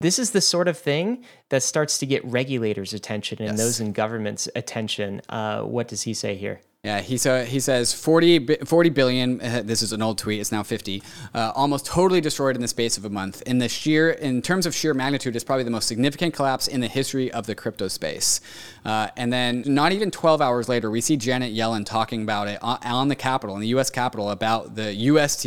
This 0.02 0.18
is 0.18 0.32
the 0.32 0.40
sort 0.42 0.70
of 0.70 0.78
thing 0.78 1.26
that 1.50 1.62
starts 1.62 1.98
to 1.98 2.06
get 2.06 2.24
regulators' 2.24 2.94
attention 2.94 3.40
and 3.40 3.50
yes. 3.50 3.58
those 3.58 3.80
in 3.82 3.92
government's 3.92 4.48
attention. 4.56 5.22
Uh, 5.28 5.62
what 5.64 5.90
does 5.90 6.04
he 6.04 6.14
say 6.14 6.36
here? 6.36 6.62
Yeah, 6.86 7.02
he, 7.02 7.18
so, 7.18 7.44
he 7.44 7.60
says 7.60 7.94
40, 7.94 8.56
40 8.64 8.90
billion. 8.92 9.42
Uh, 9.42 9.62
this 9.66 9.82
is 9.82 9.92
an 9.92 10.02
old 10.02 10.18
tweet. 10.18 10.40
It's 10.40 10.52
now 10.52 10.64
50. 10.64 11.04
Uh, 11.34 11.52
almost 11.54 11.86
totally 11.86 12.22
destroyed 12.22 12.56
in 12.56 12.62
the 12.62 12.70
space 12.70 12.98
of 12.98 13.04
a 13.04 13.10
month. 13.10 13.42
In 13.42 13.58
the 13.58 13.68
sheer, 13.68 14.12
in 14.12 14.42
terms 14.42 14.66
of 14.66 14.74
sheer 14.74 14.94
magnitude, 14.94 15.36
it's 15.36 15.44
probably 15.44 15.66
the 15.66 15.72
most 15.72 15.90
significant 15.90 16.34
collapse 16.34 16.70
in 16.70 16.80
the 16.80 16.88
history 16.88 17.30
of 17.34 17.48
the 17.48 17.54
crypto 17.54 17.90
space. 17.90 18.40
Uh, 18.86 19.10
and 19.18 19.34
then, 19.34 19.66
not 19.68 19.92
even 19.92 20.10
12 20.10 20.42
hours 20.42 20.70
later, 20.70 20.90
we 20.90 21.02
see 21.02 21.18
Janet 21.18 21.54
Yellen 21.54 21.86
talking 21.86 22.24
about 22.24 22.48
it 22.48 22.64
on, 22.64 22.78
on 22.84 23.08
the 23.10 23.16
Capitol, 23.16 23.56
in 23.56 23.62
the 23.62 23.68
U.S. 23.70 23.90
Capitol, 23.90 24.30
about 24.30 24.76
the 24.76 24.94
UST, 24.94 25.44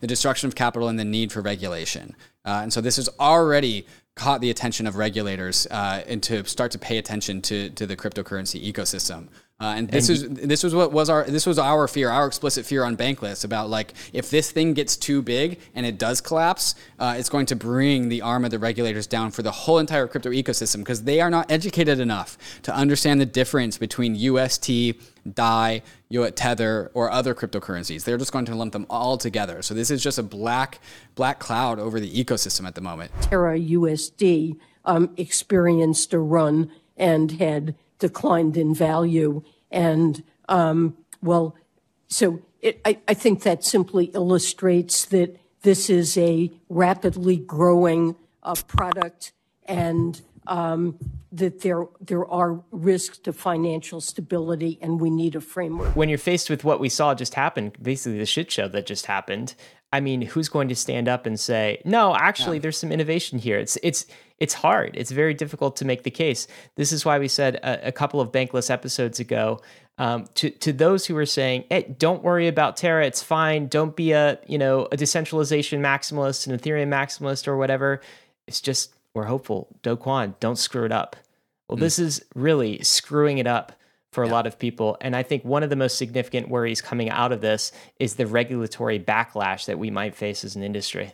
the 0.00 0.06
destruction 0.06 0.48
of 0.48 0.54
capital, 0.54 0.88
and 0.88 0.98
the 0.98 1.04
need 1.04 1.32
for 1.32 1.40
regulation. 1.40 2.14
Uh, 2.44 2.60
and 2.62 2.70
so 2.70 2.82
this 2.82 2.96
has 2.96 3.08
already 3.18 3.86
caught 4.16 4.42
the 4.42 4.50
attention 4.50 4.86
of 4.86 4.96
regulators 4.96 5.66
uh, 5.70 6.04
and 6.06 6.22
to 6.22 6.44
start 6.44 6.70
to 6.72 6.78
pay 6.78 6.98
attention 6.98 7.40
to, 7.42 7.70
to 7.70 7.86
the 7.86 7.96
cryptocurrency 7.96 8.70
ecosystem. 8.70 9.28
Uh, 9.60 9.74
and 9.76 9.88
this 9.88 10.08
and 10.08 10.36
is 10.36 10.48
this 10.48 10.64
was 10.64 10.74
what 10.74 10.90
was 10.90 11.08
our 11.08 11.22
this 11.24 11.46
was 11.46 11.60
our 11.60 11.86
fear, 11.86 12.10
our 12.10 12.26
explicit 12.26 12.66
fear 12.66 12.82
on 12.82 12.96
Bankless 12.96 13.44
about 13.44 13.70
like 13.70 13.94
if 14.12 14.28
this 14.28 14.50
thing 14.50 14.74
gets 14.74 14.96
too 14.96 15.22
big 15.22 15.60
and 15.76 15.86
it 15.86 15.96
does 15.96 16.20
collapse, 16.20 16.74
uh, 16.98 17.14
it's 17.16 17.28
going 17.28 17.46
to 17.46 17.54
bring 17.54 18.08
the 18.08 18.20
arm 18.20 18.44
of 18.44 18.50
the 18.50 18.58
regulators 18.58 19.06
down 19.06 19.30
for 19.30 19.42
the 19.42 19.52
whole 19.52 19.78
entire 19.78 20.08
crypto 20.08 20.30
ecosystem 20.30 20.78
because 20.78 21.04
they 21.04 21.20
are 21.20 21.30
not 21.30 21.48
educated 21.52 22.00
enough 22.00 22.36
to 22.62 22.74
understand 22.74 23.20
the 23.20 23.26
difference 23.26 23.78
between 23.78 24.16
UST, 24.16 24.96
DAI, 25.32 25.82
Tether, 26.34 26.90
or 26.92 27.12
other 27.12 27.32
cryptocurrencies. 27.32 28.02
They're 28.02 28.18
just 28.18 28.32
going 28.32 28.46
to 28.46 28.56
lump 28.56 28.72
them 28.72 28.86
all 28.90 29.16
together. 29.16 29.62
So 29.62 29.72
this 29.72 29.88
is 29.88 30.02
just 30.02 30.18
a 30.18 30.24
black 30.24 30.80
black 31.14 31.38
cloud 31.38 31.78
over 31.78 32.00
the 32.00 32.12
ecosystem 32.12 32.66
at 32.66 32.74
the 32.74 32.80
moment. 32.80 33.12
Terra 33.22 33.56
USD 33.56 34.58
um, 34.84 35.14
experienced 35.16 36.12
a 36.12 36.18
run 36.18 36.72
and 36.96 37.32
had 37.32 37.76
declined 38.08 38.54
in 38.58 38.74
value. 38.74 39.42
And, 39.70 40.22
um, 40.46 40.94
well, 41.22 41.56
so 42.06 42.42
it, 42.60 42.82
I, 42.84 42.98
I 43.08 43.14
think 43.14 43.44
that 43.44 43.64
simply 43.64 44.06
illustrates 44.20 45.06
that 45.06 45.40
this 45.62 45.88
is 45.88 46.18
a 46.18 46.50
rapidly 46.68 47.38
growing 47.38 48.14
uh, 48.42 48.56
product 48.68 49.32
and 49.64 50.20
um, 50.46 50.98
that 51.32 51.62
there 51.62 51.86
there 51.98 52.26
are 52.26 52.62
risks 52.70 53.16
to 53.16 53.32
financial 53.32 54.02
stability 54.02 54.78
and 54.82 55.00
we 55.00 55.08
need 55.08 55.34
a 55.34 55.40
framework. 55.40 55.96
When 55.96 56.10
you're 56.10 56.18
faced 56.18 56.50
with 56.50 56.62
what 56.62 56.78
we 56.78 56.90
saw 56.90 57.14
just 57.14 57.34
happen, 57.34 57.72
basically 57.80 58.18
the 58.18 58.26
shit 58.26 58.52
show 58.52 58.68
that 58.68 58.84
just 58.84 59.06
happened, 59.06 59.54
I 59.94 60.00
mean, 60.00 60.22
who's 60.22 60.48
going 60.48 60.66
to 60.70 60.74
stand 60.74 61.06
up 61.06 61.24
and 61.24 61.38
say, 61.38 61.80
"No, 61.84 62.16
actually, 62.16 62.56
yeah. 62.56 62.62
there's 62.62 62.76
some 62.76 62.90
innovation 62.90 63.38
here"? 63.38 63.58
It's 63.58 63.78
it's 63.80 64.06
it's 64.40 64.52
hard. 64.52 64.96
It's 64.96 65.12
very 65.12 65.34
difficult 65.34 65.76
to 65.76 65.84
make 65.84 66.02
the 66.02 66.10
case. 66.10 66.48
This 66.74 66.90
is 66.90 67.04
why 67.04 67.20
we 67.20 67.28
said 67.28 67.54
a, 67.62 67.88
a 67.88 67.92
couple 67.92 68.20
of 68.20 68.32
bankless 68.32 68.72
episodes 68.72 69.20
ago 69.20 69.60
um, 69.98 70.26
to 70.34 70.50
to 70.50 70.72
those 70.72 71.06
who 71.06 71.16
are 71.16 71.24
saying, 71.24 71.62
"Hey, 71.70 71.94
don't 71.96 72.24
worry 72.24 72.48
about 72.48 72.76
Terra. 72.76 73.06
It's 73.06 73.22
fine. 73.22 73.68
Don't 73.68 73.94
be 73.94 74.10
a 74.10 74.40
you 74.48 74.58
know 74.58 74.88
a 74.90 74.96
decentralization 74.96 75.80
maximalist, 75.80 76.48
an 76.48 76.58
Ethereum 76.58 76.88
maximalist, 76.88 77.46
or 77.46 77.56
whatever." 77.56 78.00
It's 78.48 78.60
just 78.60 78.92
we're 79.14 79.26
hopeful. 79.26 79.68
Do 79.82 79.96
Kwon, 79.96 80.34
don't 80.40 80.58
screw 80.58 80.84
it 80.84 80.92
up. 80.92 81.14
Well, 81.68 81.76
mm. 81.78 81.82
this 81.82 82.00
is 82.00 82.20
really 82.34 82.82
screwing 82.82 83.38
it 83.38 83.46
up 83.46 83.70
for 84.14 84.22
a 84.22 84.28
lot 84.28 84.46
of 84.46 84.58
people. 84.58 84.96
And 85.00 85.16
I 85.16 85.24
think 85.24 85.44
one 85.44 85.62
of 85.64 85.70
the 85.70 85.76
most 85.76 85.98
significant 85.98 86.48
worries 86.48 86.80
coming 86.80 87.10
out 87.10 87.32
of 87.32 87.40
this 87.40 87.72
is 87.98 88.14
the 88.14 88.26
regulatory 88.26 89.00
backlash 89.00 89.66
that 89.66 89.78
we 89.78 89.90
might 89.90 90.14
face 90.14 90.44
as 90.44 90.54
an 90.54 90.62
industry. 90.62 91.12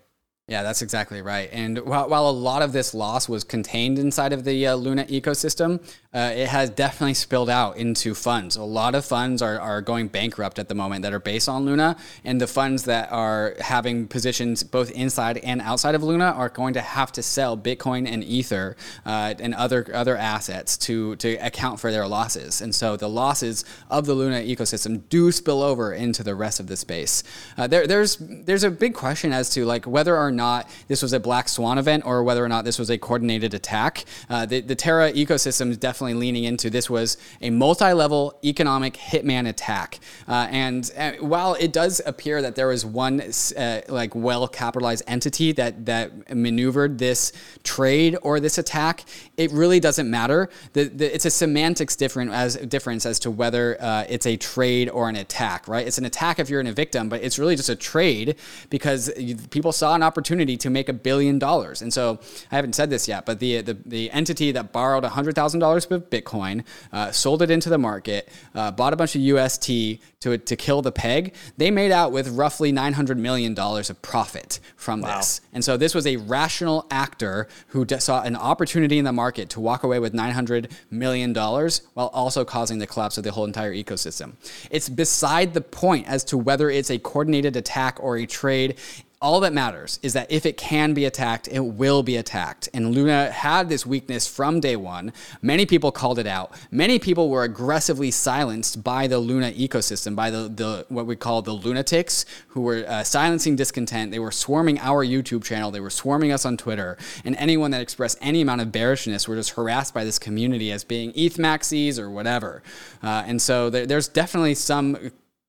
Yeah, 0.50 0.64
that's 0.64 0.82
exactly 0.82 1.22
right. 1.22 1.48
And 1.52 1.78
while, 1.78 2.08
while 2.08 2.28
a 2.28 2.32
lot 2.32 2.60
of 2.60 2.72
this 2.72 2.92
loss 2.92 3.28
was 3.28 3.44
contained 3.44 4.00
inside 4.00 4.32
of 4.32 4.42
the 4.42 4.66
uh, 4.66 4.74
Luna 4.74 5.04
ecosystem, 5.04 5.80
uh, 6.12 6.32
it 6.34 6.48
has 6.48 6.70
definitely 6.70 7.14
spilled 7.14 7.48
out 7.48 7.76
into 7.76 8.16
funds. 8.16 8.56
A 8.56 8.64
lot 8.64 8.96
of 8.96 9.04
funds 9.04 9.42
are, 9.42 9.60
are 9.60 9.80
going 9.80 10.08
bankrupt 10.08 10.58
at 10.58 10.68
the 10.68 10.74
moment 10.74 11.02
that 11.02 11.12
are 11.12 11.20
based 11.20 11.48
on 11.48 11.64
Luna. 11.64 11.96
And 12.24 12.40
the 12.40 12.48
funds 12.48 12.82
that 12.86 13.12
are 13.12 13.54
having 13.60 14.08
positions 14.08 14.64
both 14.64 14.90
inside 14.90 15.38
and 15.38 15.60
outside 15.60 15.94
of 15.94 16.02
Luna 16.02 16.24
are 16.24 16.48
going 16.48 16.74
to 16.74 16.80
have 16.80 17.12
to 17.12 17.22
sell 17.22 17.56
Bitcoin 17.56 18.08
and 18.08 18.24
Ether 18.24 18.76
uh, 19.06 19.34
and 19.38 19.54
other, 19.54 19.86
other 19.94 20.16
assets 20.16 20.76
to, 20.78 21.14
to 21.16 21.36
account 21.36 21.78
for 21.78 21.92
their 21.92 22.08
losses. 22.08 22.60
And 22.60 22.74
so 22.74 22.96
the 22.96 23.08
losses 23.08 23.64
of 23.88 24.04
the 24.04 24.14
Luna 24.14 24.40
ecosystem 24.40 25.08
do 25.10 25.30
spill 25.30 25.62
over 25.62 25.92
into 25.92 26.24
the 26.24 26.34
rest 26.34 26.58
of 26.58 26.66
the 26.66 26.76
space. 26.76 27.22
Uh, 27.56 27.68
there, 27.68 27.86
there's, 27.86 28.16
there's 28.16 28.64
a 28.64 28.70
big 28.72 28.94
question 28.94 29.32
as 29.32 29.48
to 29.50 29.64
like 29.64 29.86
whether 29.86 30.16
or 30.16 30.32
not 30.32 30.39
this 30.88 31.02
was 31.02 31.12
a 31.12 31.20
black 31.20 31.48
swan 31.48 31.78
event 31.78 32.04
or 32.06 32.22
whether 32.24 32.44
or 32.44 32.48
not 32.48 32.64
this 32.64 32.78
was 32.78 32.90
a 32.90 32.98
coordinated 32.98 33.54
attack. 33.54 34.04
Uh, 34.28 34.46
the, 34.46 34.60
the 34.60 34.74
Terra 34.74 35.12
ecosystem 35.12 35.70
is 35.70 35.76
definitely 35.76 36.14
leaning 36.14 36.44
into 36.44 36.70
this 36.70 36.88
was 36.88 37.16
a 37.40 37.50
multi-level 37.50 38.38
economic 38.44 38.94
hitman 38.94 39.48
attack. 39.48 39.98
Uh, 40.28 40.48
and 40.50 40.90
uh, 40.96 41.12
while 41.20 41.54
it 41.54 41.72
does 41.72 42.00
appear 42.06 42.42
that 42.42 42.54
there 42.54 42.68
was 42.68 42.84
one 42.84 43.20
uh, 43.20 43.80
like 43.88 44.14
well-capitalized 44.14 45.04
entity 45.06 45.52
that 45.52 45.86
that 45.86 46.34
maneuvered 46.34 46.98
this 46.98 47.32
trade 47.64 48.16
or 48.22 48.40
this 48.40 48.58
attack, 48.58 49.04
it 49.36 49.50
really 49.52 49.80
doesn't 49.80 50.08
matter. 50.10 50.48
The, 50.72 50.84
the, 50.84 51.14
it's 51.14 51.24
a 51.24 51.30
semantics 51.30 51.96
different 51.96 52.32
as 52.32 52.56
difference 52.56 53.06
as 53.06 53.18
to 53.20 53.30
whether 53.30 53.76
uh, 53.80 54.04
it's 54.08 54.26
a 54.26 54.36
trade 54.36 54.88
or 54.88 55.08
an 55.08 55.16
attack, 55.16 55.68
right? 55.68 55.86
It's 55.86 55.98
an 55.98 56.04
attack 56.04 56.38
if 56.38 56.48
you're 56.48 56.60
in 56.60 56.66
a 56.66 56.72
victim, 56.72 57.08
but 57.08 57.22
it's 57.22 57.38
really 57.38 57.56
just 57.56 57.68
a 57.68 57.76
trade 57.76 58.36
because 58.70 59.10
people 59.50 59.72
saw 59.72 59.94
an 59.94 60.02
opportunity 60.02 60.19
opportunity 60.20 60.58
to 60.58 60.68
make 60.68 60.90
a 60.90 60.92
billion 60.92 61.38
dollars. 61.38 61.80
And 61.80 61.90
so 61.92 62.20
I 62.52 62.56
haven't 62.56 62.74
said 62.74 62.90
this 62.90 63.08
yet, 63.08 63.24
but 63.24 63.40
the 63.40 63.62
the, 63.62 63.74
the 63.86 64.10
entity 64.10 64.52
that 64.52 64.70
borrowed 64.70 65.02
$100,000 65.02 65.90
of 65.90 66.10
Bitcoin, 66.10 66.64
uh, 66.92 67.10
sold 67.10 67.40
it 67.40 67.50
into 67.50 67.70
the 67.70 67.78
market, 67.78 68.28
uh, 68.54 68.70
bought 68.70 68.92
a 68.92 68.96
bunch 68.96 69.16
of 69.16 69.22
UST 69.22 69.98
to, 70.20 70.36
to 70.36 70.56
kill 70.56 70.82
the 70.82 70.92
peg, 70.92 71.34
they 71.56 71.70
made 71.70 71.90
out 71.90 72.12
with 72.12 72.28
roughly 72.28 72.72
$900 72.72 73.16
million 73.16 73.58
of 73.58 74.02
profit 74.02 74.60
from 74.76 75.00
wow. 75.00 75.16
this. 75.16 75.40
And 75.54 75.64
so 75.64 75.78
this 75.78 75.94
was 75.94 76.06
a 76.06 76.16
rational 76.16 76.86
actor 76.90 77.48
who 77.68 77.86
saw 77.98 78.22
an 78.22 78.36
opportunity 78.36 78.98
in 78.98 79.06
the 79.06 79.12
market 79.12 79.48
to 79.50 79.60
walk 79.60 79.82
away 79.82 79.98
with 79.98 80.12
$900 80.12 80.70
million 80.90 81.32
while 81.34 82.08
also 82.12 82.44
causing 82.44 82.78
the 82.78 82.86
collapse 82.86 83.16
of 83.16 83.24
the 83.24 83.32
whole 83.32 83.46
entire 83.46 83.72
ecosystem. 83.72 84.34
It's 84.70 84.90
beside 84.90 85.54
the 85.54 85.62
point 85.62 86.06
as 86.06 86.22
to 86.24 86.36
whether 86.36 86.68
it's 86.68 86.90
a 86.90 86.98
coordinated 86.98 87.56
attack 87.56 87.96
or 88.00 88.18
a 88.18 88.26
trade 88.26 88.76
all 89.22 89.40
that 89.40 89.52
matters 89.52 89.98
is 90.02 90.14
that 90.14 90.32
if 90.32 90.46
it 90.46 90.56
can 90.56 90.94
be 90.94 91.04
attacked, 91.04 91.46
it 91.48 91.60
will 91.60 92.02
be 92.02 92.16
attacked. 92.16 92.70
And 92.72 92.94
Luna 92.94 93.30
had 93.30 93.68
this 93.68 93.84
weakness 93.84 94.26
from 94.26 94.60
day 94.60 94.76
one. 94.76 95.12
Many 95.42 95.66
people 95.66 95.92
called 95.92 96.18
it 96.18 96.26
out. 96.26 96.52
Many 96.70 96.98
people 96.98 97.28
were 97.28 97.44
aggressively 97.44 98.10
silenced 98.10 98.82
by 98.82 99.06
the 99.06 99.18
Luna 99.18 99.52
ecosystem, 99.52 100.16
by 100.16 100.30
the, 100.30 100.48
the 100.48 100.86
what 100.88 101.04
we 101.04 101.16
call 101.16 101.42
the 101.42 101.52
lunatics, 101.52 102.24
who 102.48 102.62
were 102.62 102.82
uh, 102.88 103.04
silencing 103.04 103.56
discontent. 103.56 104.10
They 104.10 104.18
were 104.18 104.32
swarming 104.32 104.78
our 104.78 105.04
YouTube 105.04 105.44
channel. 105.44 105.70
They 105.70 105.80
were 105.80 105.90
swarming 105.90 106.32
us 106.32 106.46
on 106.46 106.56
Twitter. 106.56 106.96
And 107.22 107.36
anyone 107.36 107.72
that 107.72 107.82
expressed 107.82 108.16
any 108.22 108.40
amount 108.40 108.62
of 108.62 108.72
bearishness 108.72 109.28
were 109.28 109.36
just 109.36 109.50
harassed 109.50 109.92
by 109.92 110.04
this 110.04 110.18
community 110.18 110.72
as 110.72 110.82
being 110.82 111.12
ETH 111.14 111.36
maxis 111.36 111.98
or 111.98 112.08
whatever. 112.08 112.62
Uh, 113.02 113.24
and 113.26 113.42
so 113.42 113.68
there, 113.68 113.84
there's 113.84 114.08
definitely 114.08 114.54
some 114.54 114.96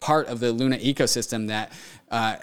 part 0.02 0.28
of 0.28 0.40
the 0.40 0.52
Luna 0.52 0.78
ecosystem 0.78 1.48
that 1.48 1.72
uh, 2.12 2.36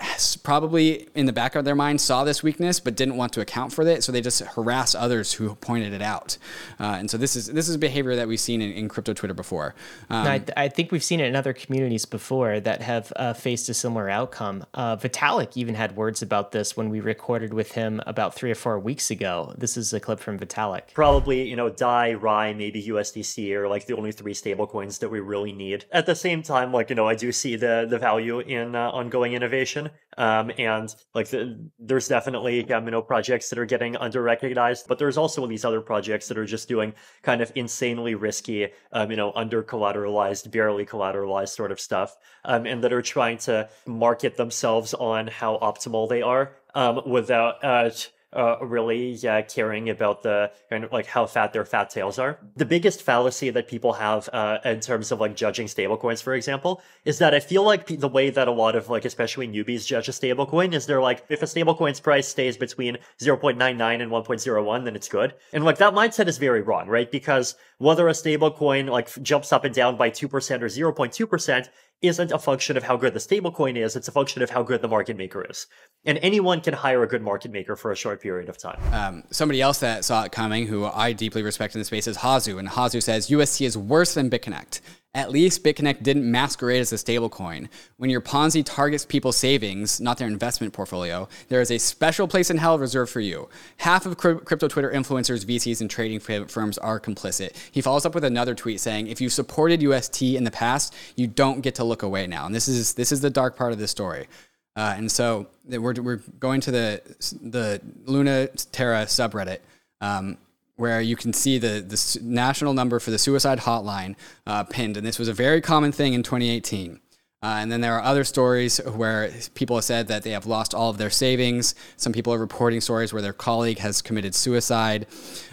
probably 0.43 1.07
in 1.15 1.27
the 1.27 1.33
back 1.33 1.55
of 1.55 1.65
their 1.67 1.75
mind 1.75 2.01
saw 2.01 2.25
this 2.25 2.43
weakness 2.43 2.81
but 2.81 2.97
didn't 2.97 3.17
want 3.17 3.35
to 3.35 3.41
account 3.43 3.73
for 3.73 3.87
it, 3.87 4.03
so 4.03 4.11
they 4.11 4.23
just 4.23 4.41
harass 4.41 4.95
others 4.95 5.35
who 5.35 5.55
pointed 5.57 5.93
it 5.93 6.01
out. 6.01 6.39
Uh, 6.81 6.97
and 6.99 7.11
so 7.11 7.19
this 7.19 7.37
is 7.37 7.49
this 7.49 7.69
is 7.69 7.77
behavior 7.77 8.17
that 8.17 8.27
we've 8.27 8.41
seen 8.41 8.63
in, 8.63 8.73
in 8.73 8.89
crypto 8.89 9.13
Twitter 9.13 9.35
before. 9.35 9.75
Um, 10.09 10.27
I, 10.27 10.39
th- 10.39 10.53
I, 10.57 10.69
think 10.69 10.91
we've 10.91 11.05
seen 11.05 11.21
it 11.21 11.27
in 11.27 11.37
other 11.37 11.53
communities 11.53 12.07
before 12.07 12.61
that 12.61 12.81
have 12.81 13.13
uh, 13.17 13.35
faced 13.35 13.69
a 13.69 13.75
similar 13.75 14.09
outcome. 14.09 14.65
Uh, 14.73 14.97
Vitalik 14.97 15.57
even 15.57 15.75
had 15.75 15.97
words 15.97 16.23
about 16.23 16.53
this 16.53 16.77
when 16.77 16.89
we 16.89 17.01
recorded 17.01 17.53
with 17.53 17.73
him 17.73 18.01
about 18.07 18.35
three 18.35 18.51
or 18.51 18.55
four 18.55 18.79
weeks 18.79 19.11
ago. 19.11 19.55
This 19.59 19.77
is 19.77 19.93
a 19.93 20.01
clip 20.01 20.19
from 20.19 20.39
Vitalik. 20.39 20.95
Probably 20.95 21.47
you 21.47 21.57
know 21.57 21.69
Dai, 21.69 22.15
Rai, 22.15 22.55
maybe 22.55 22.83
USDC 22.85 23.53
are 23.53 23.69
like 23.69 23.85
the 23.85 23.97
only 23.97 24.13
three 24.13 24.33
stablecoins 24.33 25.01
that 25.01 25.11
we 25.11 25.21
really 25.21 25.53
need. 25.53 25.85
At 25.93 26.07
the 26.07 26.15
same 26.15 26.43
time, 26.43 26.73
like 26.73 26.89
you 26.89 26.97
know 26.97 27.07
I 27.07 27.15
do 27.15 27.33
see 27.33 27.57
the 27.57 27.87
the 27.89 27.99
value 27.99 28.41
in 28.41 28.75
uh, 28.75 28.91
ongoing 28.91 29.35
innovation 29.35 29.58
innovation. 29.59 29.91
Um, 30.17 30.51
and 30.59 30.95
like 31.15 31.29
the, 31.29 31.71
there's 31.79 32.09
definitely 32.09 32.67
you 32.69 32.81
know 32.81 33.03
projects 33.03 33.51
that 33.51 33.59
are 33.59 33.67
getting 33.67 33.97
under 33.97 34.23
recognized, 34.23 34.87
but 34.89 34.99
there's 34.99 35.17
also 35.17 35.47
these 35.47 35.65
other 35.65 35.81
projects 35.81 36.29
that 36.29 36.39
are 36.39 36.45
just 36.45 36.69
doing 36.69 36.93
kind 37.23 37.41
of 37.41 37.53
insanely 37.55 38.15
risky, 38.15 38.69
um, 38.93 39.11
you 39.11 39.17
know, 39.17 39.33
under 39.35 39.63
collateralized, 39.63 40.51
barely 40.51 40.85
collateralized 40.85 41.51
sort 41.51 41.71
of 41.71 41.79
stuff, 41.79 42.17
um, 42.45 42.67
and 42.67 42.83
that 42.83 42.93
are 42.93 43.03
trying 43.03 43.39
to 43.39 43.69
market 43.87 44.37
themselves 44.37 44.95
on 44.95 45.29
how 45.29 45.59
optimal 45.59 46.09
they 46.09 46.23
are 46.23 46.53
um, 46.75 47.01
without. 47.07 47.63
Uh, 47.63 47.91
uh, 48.33 48.57
really 48.61 49.13
yeah, 49.13 49.41
caring 49.43 49.89
about 49.89 50.23
the 50.23 50.51
kind 50.69 50.85
of 50.85 50.93
like 50.93 51.07
how 51.07 51.27
fat 51.27 51.53
their 51.53 51.65
fat 51.65 51.91
tails 51.91 52.19
are. 52.19 52.39
The 52.57 52.67
biggest 52.67 53.03
fallacy 53.03 53.51
that 53.51 53.69
people 53.69 53.95
have 53.95 54.29
uh, 54.33 54.59
in 54.65 54.81
terms 54.81 55.11
of 55.11 55.21
like 55.21 55.35
judging 55.35 55.67
stablecoins, 55.67 56.23
for 56.23 56.35
example, 56.35 56.83
is 57.05 57.19
that 57.19 57.35
I 57.35 57.41
feel 57.41 57.63
like 57.63 57.87
the 57.87 58.09
way 58.09 58.31
that 58.31 58.47
a 58.47 58.53
lot 58.53 58.77
of 58.77 58.91
like 58.91 59.05
especially 59.05 59.49
newbies 59.49 59.87
judge 59.87 60.09
a 60.09 60.13
stablecoin 60.13 60.75
is 60.75 60.87
they're 60.87 61.01
like, 61.01 61.25
if 61.29 61.43
a 61.43 61.47
stablecoin's 61.47 62.01
price 62.01 62.29
stays 62.29 62.57
between 62.57 62.99
0.99 63.21 64.03
and 64.03 64.11
1.01, 64.13 64.85
then 64.85 64.97
it's 64.97 65.09
good. 65.09 65.35
And 65.53 65.65
like 65.65 65.79
that 65.79 65.95
mindset 65.95 66.29
is 66.29 66.39
very 66.39 66.61
wrong, 66.61 66.87
right? 66.89 67.11
Because 67.11 67.57
whether 67.79 68.09
a 68.09 68.13
stablecoin 68.13 68.91
like 68.91 69.11
jumps 69.23 69.53
up 69.53 69.65
and 69.65 69.75
down 69.75 69.97
by 69.97 70.11
2% 70.11 70.25
or 70.25 70.93
0.2% 70.93 71.69
isn't 72.03 72.31
a 72.31 72.39
function 72.39 72.77
of 72.77 72.83
how 72.83 72.97
good 72.97 73.13
the 73.13 73.19
stablecoin 73.19 73.77
is, 73.77 73.97
it's 73.97 74.09
a 74.09 74.13
function 74.13 74.43
of 74.43 74.51
how 74.51 74.63
good 74.63 74.83
the 74.83 74.89
market 74.89 75.17
maker 75.17 75.45
is. 75.49 75.67
And 76.05 76.19
anyone 76.23 76.61
can 76.61 76.75
hire 76.75 77.03
a 77.03 77.09
good 77.09 77.23
market 77.23 77.51
maker 77.51 77.75
for 77.77 77.91
a 77.91 77.97
short 77.97 78.23
period 78.23 78.49
of 78.49 78.57
time. 78.57 78.81
Um, 78.93 79.25
somebody 79.31 79.61
else 79.61 79.81
that 79.81 80.05
saw 80.05 80.25
it 80.25 80.33
coming, 80.33 80.67
who 80.67 80.85
I 80.85 81.13
deeply 81.13 81.43
respect 81.43 81.75
in 81.75 81.81
the 81.81 81.85
space, 81.85 82.07
is 82.07 82.19
Hasu. 82.19 82.59
And 82.59 82.69
Hasu 82.69 83.03
says 83.03 83.31
UST 83.31 83.63
is 83.63 83.77
worse 83.77 84.15
than 84.15 84.31
BitConnect. 84.31 84.81
At 85.15 85.31
least 85.31 85.65
BitConnect 85.65 86.03
didn't 86.03 86.31
masquerade 86.31 86.81
as 86.81 86.93
a 86.93 86.97
stablecoin. 86.97 87.69
When 87.97 88.11
your 88.11 88.21
Ponzi 88.21 88.63
targets 88.65 89.07
people's 89.07 89.37
savings, 89.37 90.01
not 90.01 90.19
their 90.19 90.29
investment 90.29 90.75
portfolio, 90.75 91.29
there 91.49 91.63
is 91.63 91.71
a 91.71 91.79
special 91.79 92.29
place 92.29 92.51
in 92.51 92.59
hell 92.59 92.79
reserved 92.79 93.11
for 93.11 93.21
you. 93.21 93.49
Half 93.79 94.05
of 94.05 94.19
crypto 94.19 94.69
Twitter 94.69 94.91
influencers, 94.91 95.47
VCs, 95.47 95.81
and 95.81 95.91
trading 95.91 96.21
firms 96.21 96.77
are 96.79 97.01
complicit. 97.01 97.57
He 97.73 97.81
follows 97.81 98.05
up 98.05 98.15
with 98.15 98.25
another 98.25 98.55
tweet 98.55 98.81
saying, 98.81 99.07
"If 99.07 99.21
you 99.21 99.31
supported 99.31 99.83
UST 99.83 100.37
in 100.37 100.45
the 100.45 100.51
past, 100.51 100.95
you 101.17 101.27
don't 101.27 101.63
get 101.63 101.75
to 101.77 101.85
look 101.85 102.03
away 102.03 102.27
now." 102.27 102.45
And 102.45 102.55
this 102.55 102.69
is 102.69 102.93
this 102.93 103.11
is 103.11 103.23
the 103.23 103.31
dark 103.31 103.57
part 103.57 103.73
of 103.73 103.79
the 103.79 103.89
story. 103.89 104.29
Uh, 104.77 104.95
and 104.97 105.11
so 105.11 105.49
we're, 105.67 105.95
we're 105.95 106.23
going 106.39 106.61
to 106.61 106.71
the 106.71 107.03
the 107.43 107.81
Luna 108.05 108.49
Terra 108.73 109.07
subreddit. 109.07 109.59
Um, 110.01 110.37
where 110.79 111.01
you 111.01 111.17
can 111.17 111.33
see 111.33 111.59
the, 111.59 111.81
the 111.81 112.19
national 112.23 112.73
number 112.73 113.01
for 113.01 113.11
the 113.11 113.19
suicide 113.19 113.59
hotline 113.59 114.15
uh, 114.47 114.63
pinned. 114.63 114.97
And 114.97 115.05
this 115.05 115.19
was 115.19 115.27
a 115.27 115.35
very 115.35 115.61
common 115.61 115.91
thing 115.91 116.15
in 116.15 116.23
2018. 116.23 117.01
Uh, 117.41 117.59
and 117.61 117.71
then 117.71 117.81
there 117.81 117.95
are 117.95 118.03
other 118.03 118.25
stories 118.25 118.79
where 118.79 119.31
people 119.55 119.77
have 119.77 119.85
said 119.85 120.09
that 120.09 120.23
they 120.23 120.31
have 120.31 120.47
lost 120.47 120.75
all 120.75 120.91
of 120.91 120.99
their 120.99 121.11
savings. 121.11 121.75
Some 121.97 122.13
people 122.13 122.33
are 122.33 122.39
reporting 122.39 122.81
stories 122.81 123.13
where 123.13 123.23
their 123.23 123.33
colleague 123.33 123.79
has 123.79 124.03
committed 124.03 124.35
suicide. 124.35 125.07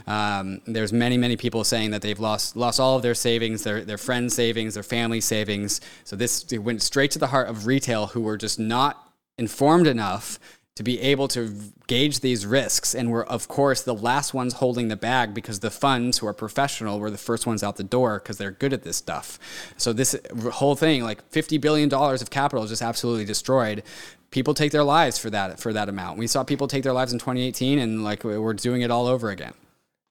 Um, 0.05 0.61
there's 0.65 0.93
many, 0.93 1.17
many 1.17 1.38
people 1.38 1.63
saying 1.63 1.89
that 1.91 2.01
they've 2.01 2.19
lost 2.19 2.55
lost 2.55 2.80
all 2.80 2.95
of 2.95 3.03
their 3.03 3.13
savings, 3.13 3.63
their 3.63 3.82
their 3.82 3.99
friends' 3.99 4.34
savings, 4.34 4.73
their 4.73 4.84
family 4.84 5.21
savings. 5.21 5.80
So 6.05 6.15
this 6.15 6.45
went 6.51 6.82
straight 6.82 7.11
to 7.11 7.19
the 7.19 7.28
heart 7.28 7.49
of 7.49 7.67
retail, 7.67 8.07
who 8.07 8.21
were 8.21 8.38
just 8.38 8.59
not 8.59 9.11
informed 9.38 9.86
enough 9.86 10.39
to 10.76 10.84
be 10.84 10.99
able 10.99 11.30
to 11.30 11.55
gauge 11.88 12.19
these 12.19 12.45
risks. 12.45 12.93
And 12.93 13.09
we're, 13.09 13.23
of 13.23 13.47
course, 13.47 13.82
the 13.82 13.93
last 13.93 14.34
ones 14.34 14.55
holding 14.55 14.89
the 14.89 14.97
bag 14.97 15.34
because 15.34 15.61
the 15.61 15.71
funds 15.71 16.17
who 16.17 16.28
are 16.28 16.34
professional 16.34 16.99
were 16.99 17.09
the 17.09 17.17
first 17.17 17.47
ones 17.47 17.63
out 17.63 17.78
the 17.78 17.84
door 17.84 18.19
because 18.19 18.38
they're 18.38 18.51
good 18.51 18.73
at 18.73 18.84
this 18.84 18.97
stuff. 18.97 19.39
So, 19.78 19.93
this 19.93 20.17
whole 20.51 20.76
thing, 20.76 21.03
like 21.03 21.30
$50 21.32 21.61
billion 21.61 21.91
of 21.93 22.30
capital, 22.30 22.63
is 22.63 22.71
just 22.71 22.82
absolutely 22.82 23.26
destroyed. 23.26 23.84
People 24.32 24.53
take 24.53 24.73
their 24.73 24.84
lives 24.84 25.17
for 25.17 25.30
that 25.30 25.61
for 25.61 25.71
that 25.71 25.88
amount. 25.88 26.19
We 26.19 26.28
saw 26.28 26.43
people 26.43 26.67
take 26.67 26.84
their 26.84 26.91
lives 26.91 27.13
in 27.13 27.19
2018, 27.19 27.80
and 27.80 28.03
like 28.03 28.26
we're 28.26 28.53
doing 28.53 28.82
it 28.82 28.91
all 28.91 29.07
over 29.07 29.30
again. 29.30 29.53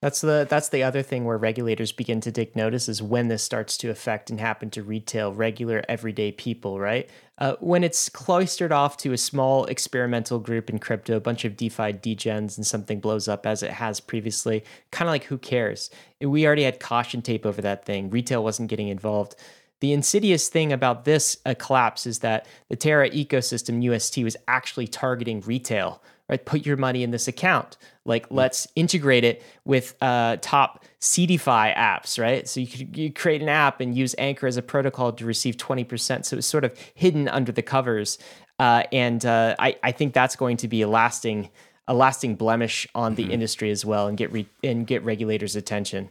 That's 0.05 0.21
the 0.21 0.47
that's 0.49 0.69
the 0.69 0.83
other 0.83 1.03
thing 1.03 1.25
where 1.25 1.39
regulators 1.39 1.91
begin 1.91 2.21
to 2.23 2.31
take 2.31 2.55
notice 2.55 2.91
is 2.91 3.03
when 3.03 3.29
this 3.29 3.43
starts 3.43 3.79
to 3.79 3.89
affect 3.89 4.29
and 4.29 4.39
happen 4.39 4.69
to 4.73 4.83
retail, 4.83 5.33
regular, 5.33 5.83
everyday 5.89 6.31
people, 6.31 6.79
right? 6.79 7.09
Uh, 7.39 7.57
when 7.59 7.83
it's 7.83 8.09
cloistered 8.09 8.71
off 8.71 8.97
to 8.97 9.13
a 9.13 9.19
small 9.19 9.65
experimental 9.65 10.39
group 10.39 10.71
in 10.71 10.79
crypto, 10.79 11.17
a 11.17 11.21
bunch 11.21 11.45
of 11.45 11.57
DeFi 11.57 11.93
degens, 11.93 12.57
and 12.57 12.65
something 12.65 13.01
blows 13.01 13.27
up 13.27 13.45
as 13.45 13.63
it 13.63 13.73
has 13.73 13.99
previously, 13.99 14.63
kind 14.93 15.09
of 15.09 15.13
like 15.13 15.25
who 15.25 15.39
cares? 15.39 15.91
We 16.21 16.47
already 16.47 16.63
had 16.63 16.79
caution 16.79 17.23
tape 17.23 17.45
over 17.45 17.61
that 17.61 17.85
thing. 17.85 18.09
Retail 18.09 18.45
wasn't 18.45 18.71
getting 18.71 18.89
involved. 18.89 19.35
The 19.81 19.93
insidious 19.93 20.49
thing 20.49 20.73
about 20.73 21.05
this 21.05 21.37
uh, 21.45 21.55
collapse 21.59 22.07
is 22.07 22.21
that 22.21 22.47
the 22.69 22.77
Terra 22.77 23.11
ecosystem 23.11 23.83
UST 23.83 24.19
was 24.19 24.37
actually 24.47 24.87
targeting 24.87 25.41
retail 25.41 26.01
right? 26.29 26.45
Put 26.45 26.65
your 26.65 26.77
money 26.77 27.03
in 27.03 27.11
this 27.11 27.29
account. 27.29 27.77
Like, 28.05 28.29
mm. 28.29 28.37
let's 28.37 28.67
integrate 28.77 29.25
it 29.25 29.43
with 29.65 29.95
uh, 30.01 30.37
top 30.41 30.85
CeDeFi 31.01 31.77
apps, 31.77 32.19
right? 32.19 32.49
So 32.49 32.61
you 32.61 32.67
could 32.67 32.97
you 32.97 33.13
create 33.13 33.43
an 33.43 33.49
app 33.49 33.81
and 33.81 33.97
use 33.97 34.15
Anchor 34.19 34.47
as 34.47 34.57
a 34.57 34.63
protocol 34.63 35.13
to 35.13 35.25
receive 35.25 35.57
20%. 35.57 36.25
So 36.25 36.37
it's 36.37 36.47
sort 36.47 36.65
of 36.65 36.77
hidden 36.95 37.29
under 37.29 37.53
the 37.53 37.63
covers. 37.63 38.19
Uh, 38.59 38.85
and 38.93 39.25
uh, 39.27 39.57
I, 39.59 39.77
I 39.83 39.93
think 39.93 40.15
that's 40.15 40.37
going 40.37 40.57
to 40.59 40.69
be 40.69 40.83
a 40.83 40.89
lasting 40.89 41.51
a 41.87 41.93
lasting 41.93 42.35
blemish 42.35 42.87
on 42.95 43.15
the 43.15 43.25
mm-hmm. 43.25 43.33
industry 43.33 43.71
as 43.71 43.85
well 43.85 44.07
and 44.07 44.17
get 44.17 44.33
re- 44.33 44.49
and 44.63 44.87
get 44.87 45.05
regulators' 45.05 45.55
attention 45.55 46.09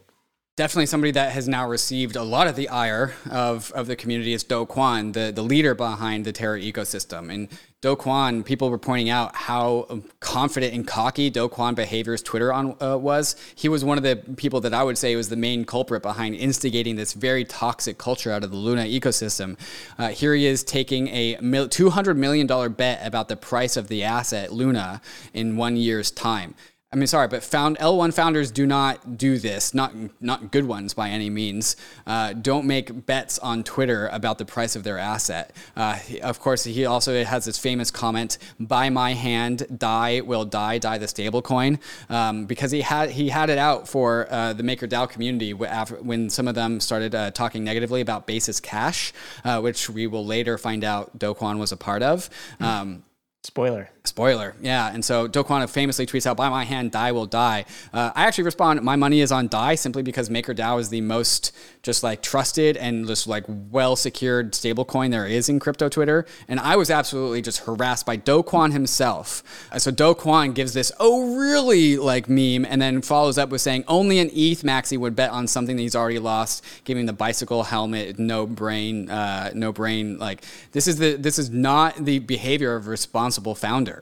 definitely 0.56 0.86
somebody 0.86 1.10
that 1.10 1.32
has 1.32 1.48
now 1.48 1.68
received 1.68 2.14
a 2.14 2.22
lot 2.22 2.46
of 2.46 2.54
the 2.54 2.68
ire 2.68 3.12
of, 3.28 3.72
of 3.72 3.88
the 3.88 3.96
community 3.96 4.32
is 4.32 4.44
Do 4.44 4.64
Kwon, 4.64 5.12
the, 5.12 5.32
the 5.34 5.42
leader 5.42 5.74
behind 5.74 6.24
the 6.24 6.32
Terra 6.32 6.60
ecosystem. 6.60 7.32
And 7.32 7.48
Do 7.80 7.96
Kwon, 7.96 8.44
people 8.44 8.70
were 8.70 8.78
pointing 8.78 9.10
out 9.10 9.34
how 9.34 10.02
confident 10.20 10.72
and 10.72 10.86
cocky 10.86 11.28
Do 11.28 11.48
Kwon 11.48 11.74
behavior's 11.74 12.22
Twitter 12.22 12.52
on 12.52 12.76
uh, 12.80 12.96
was. 12.96 13.34
He 13.56 13.68
was 13.68 13.84
one 13.84 13.98
of 13.98 14.04
the 14.04 14.16
people 14.36 14.60
that 14.60 14.72
I 14.72 14.84
would 14.84 14.96
say 14.96 15.16
was 15.16 15.28
the 15.28 15.36
main 15.36 15.64
culprit 15.64 16.02
behind 16.02 16.36
instigating 16.36 16.94
this 16.94 17.14
very 17.14 17.44
toxic 17.44 17.98
culture 17.98 18.30
out 18.30 18.44
of 18.44 18.52
the 18.52 18.56
Luna 18.56 18.82
ecosystem. 18.82 19.58
Uh, 19.98 20.10
here 20.10 20.34
he 20.34 20.46
is 20.46 20.62
taking 20.62 21.08
a 21.08 21.34
$200 21.34 22.16
million 22.16 22.72
bet 22.72 23.04
about 23.04 23.26
the 23.26 23.36
price 23.36 23.76
of 23.76 23.88
the 23.88 24.04
asset, 24.04 24.52
Luna, 24.52 25.00
in 25.32 25.56
one 25.56 25.76
year's 25.76 26.12
time. 26.12 26.54
I 26.94 26.96
mean, 26.96 27.08
sorry, 27.08 27.26
but 27.26 27.42
found 27.42 27.76
L1 27.78 28.14
founders 28.14 28.52
do 28.52 28.66
not 28.66 29.18
do 29.18 29.36
this. 29.36 29.74
Not 29.74 29.92
not 30.20 30.52
good 30.52 30.64
ones 30.64 30.94
by 30.94 31.08
any 31.10 31.28
means. 31.28 31.74
Uh, 32.06 32.34
don't 32.34 32.68
make 32.68 33.04
bets 33.04 33.36
on 33.40 33.64
Twitter 33.64 34.06
about 34.12 34.38
the 34.38 34.44
price 34.44 34.76
of 34.76 34.84
their 34.84 34.96
asset. 34.96 35.56
Uh, 35.74 35.98
of 36.22 36.38
course, 36.38 36.62
he 36.62 36.86
also 36.86 37.24
has 37.24 37.46
this 37.46 37.58
famous 37.58 37.90
comment: 37.90 38.38
"By 38.60 38.90
my 38.90 39.14
hand, 39.14 39.66
Dai 39.76 40.20
will 40.20 40.44
die, 40.44 40.78
Dai 40.78 40.98
the 40.98 41.06
stablecoin," 41.06 41.80
um, 42.08 42.46
because 42.46 42.70
he 42.70 42.82
had 42.82 43.10
he 43.10 43.28
had 43.28 43.50
it 43.50 43.58
out 43.58 43.88
for 43.88 44.28
uh, 44.30 44.52
the 44.52 44.62
MakerDAO 44.62 45.10
community 45.10 45.52
when 45.52 46.30
some 46.30 46.46
of 46.46 46.54
them 46.54 46.78
started 46.78 47.12
uh, 47.12 47.32
talking 47.32 47.64
negatively 47.64 48.02
about 48.02 48.28
Basis 48.28 48.60
Cash, 48.60 49.12
uh, 49.44 49.60
which 49.60 49.90
we 49.90 50.06
will 50.06 50.24
later 50.24 50.56
find 50.56 50.84
out 50.84 51.18
Do 51.18 51.34
Kwon 51.34 51.58
was 51.58 51.72
a 51.72 51.76
part 51.76 52.04
of. 52.04 52.30
Um, 52.60 53.02
Spoiler. 53.42 53.90
Spoiler, 54.06 54.54
yeah. 54.60 54.92
And 54.92 55.02
so 55.02 55.26
Do 55.26 55.42
Kwon 55.42 55.66
famously 55.66 56.04
tweets 56.04 56.26
out, 56.26 56.36
"By 56.36 56.50
my 56.50 56.64
hand, 56.64 56.90
Dai 56.90 57.10
will 57.10 57.24
die." 57.24 57.64
Uh, 57.90 58.12
I 58.14 58.26
actually 58.26 58.44
respond, 58.44 58.82
"My 58.82 58.96
money 58.96 59.22
is 59.22 59.32
on 59.32 59.48
Dai," 59.48 59.76
simply 59.76 60.02
because 60.02 60.28
MakerDAO 60.28 60.78
is 60.78 60.90
the 60.90 61.00
most 61.00 61.52
just 61.82 62.02
like 62.02 62.20
trusted 62.20 62.76
and 62.76 63.06
just 63.06 63.26
like 63.26 63.44
well 63.48 63.96
secured 63.96 64.52
stablecoin 64.52 65.10
there 65.10 65.26
is 65.26 65.48
in 65.48 65.58
crypto 65.58 65.88
Twitter. 65.88 66.26
And 66.48 66.60
I 66.60 66.76
was 66.76 66.90
absolutely 66.90 67.40
just 67.40 67.60
harassed 67.60 68.04
by 68.04 68.16
Do 68.16 68.42
Kwon 68.42 68.72
himself. 68.72 69.42
Uh, 69.72 69.78
so 69.78 69.90
Do 69.90 70.14
Kwon 70.14 70.52
gives 70.52 70.74
this 70.74 70.92
"Oh 71.00 71.34
really?" 71.38 71.96
like 71.96 72.28
meme, 72.28 72.66
and 72.66 72.82
then 72.82 73.00
follows 73.00 73.38
up 73.38 73.48
with 73.48 73.62
saying, 73.62 73.84
"Only 73.88 74.18
an 74.18 74.30
ETH 74.34 74.64
maxi 74.64 74.98
would 74.98 75.16
bet 75.16 75.30
on 75.30 75.46
something 75.46 75.76
that 75.76 75.82
he's 75.82 75.96
already 75.96 76.18
lost," 76.18 76.62
giving 76.84 77.06
the 77.06 77.14
bicycle 77.14 77.62
helmet 77.62 78.18
no 78.18 78.44
brain, 78.46 79.08
uh, 79.08 79.50
no 79.54 79.72
brain. 79.72 80.18
Like 80.18 80.44
this 80.72 80.86
is 80.86 80.98
the 80.98 81.16
this 81.16 81.38
is 81.38 81.48
not 81.48 82.04
the 82.04 82.18
behavior 82.18 82.76
of 82.76 82.86
a 82.86 82.90
responsible 82.90 83.54
founder 83.54 83.93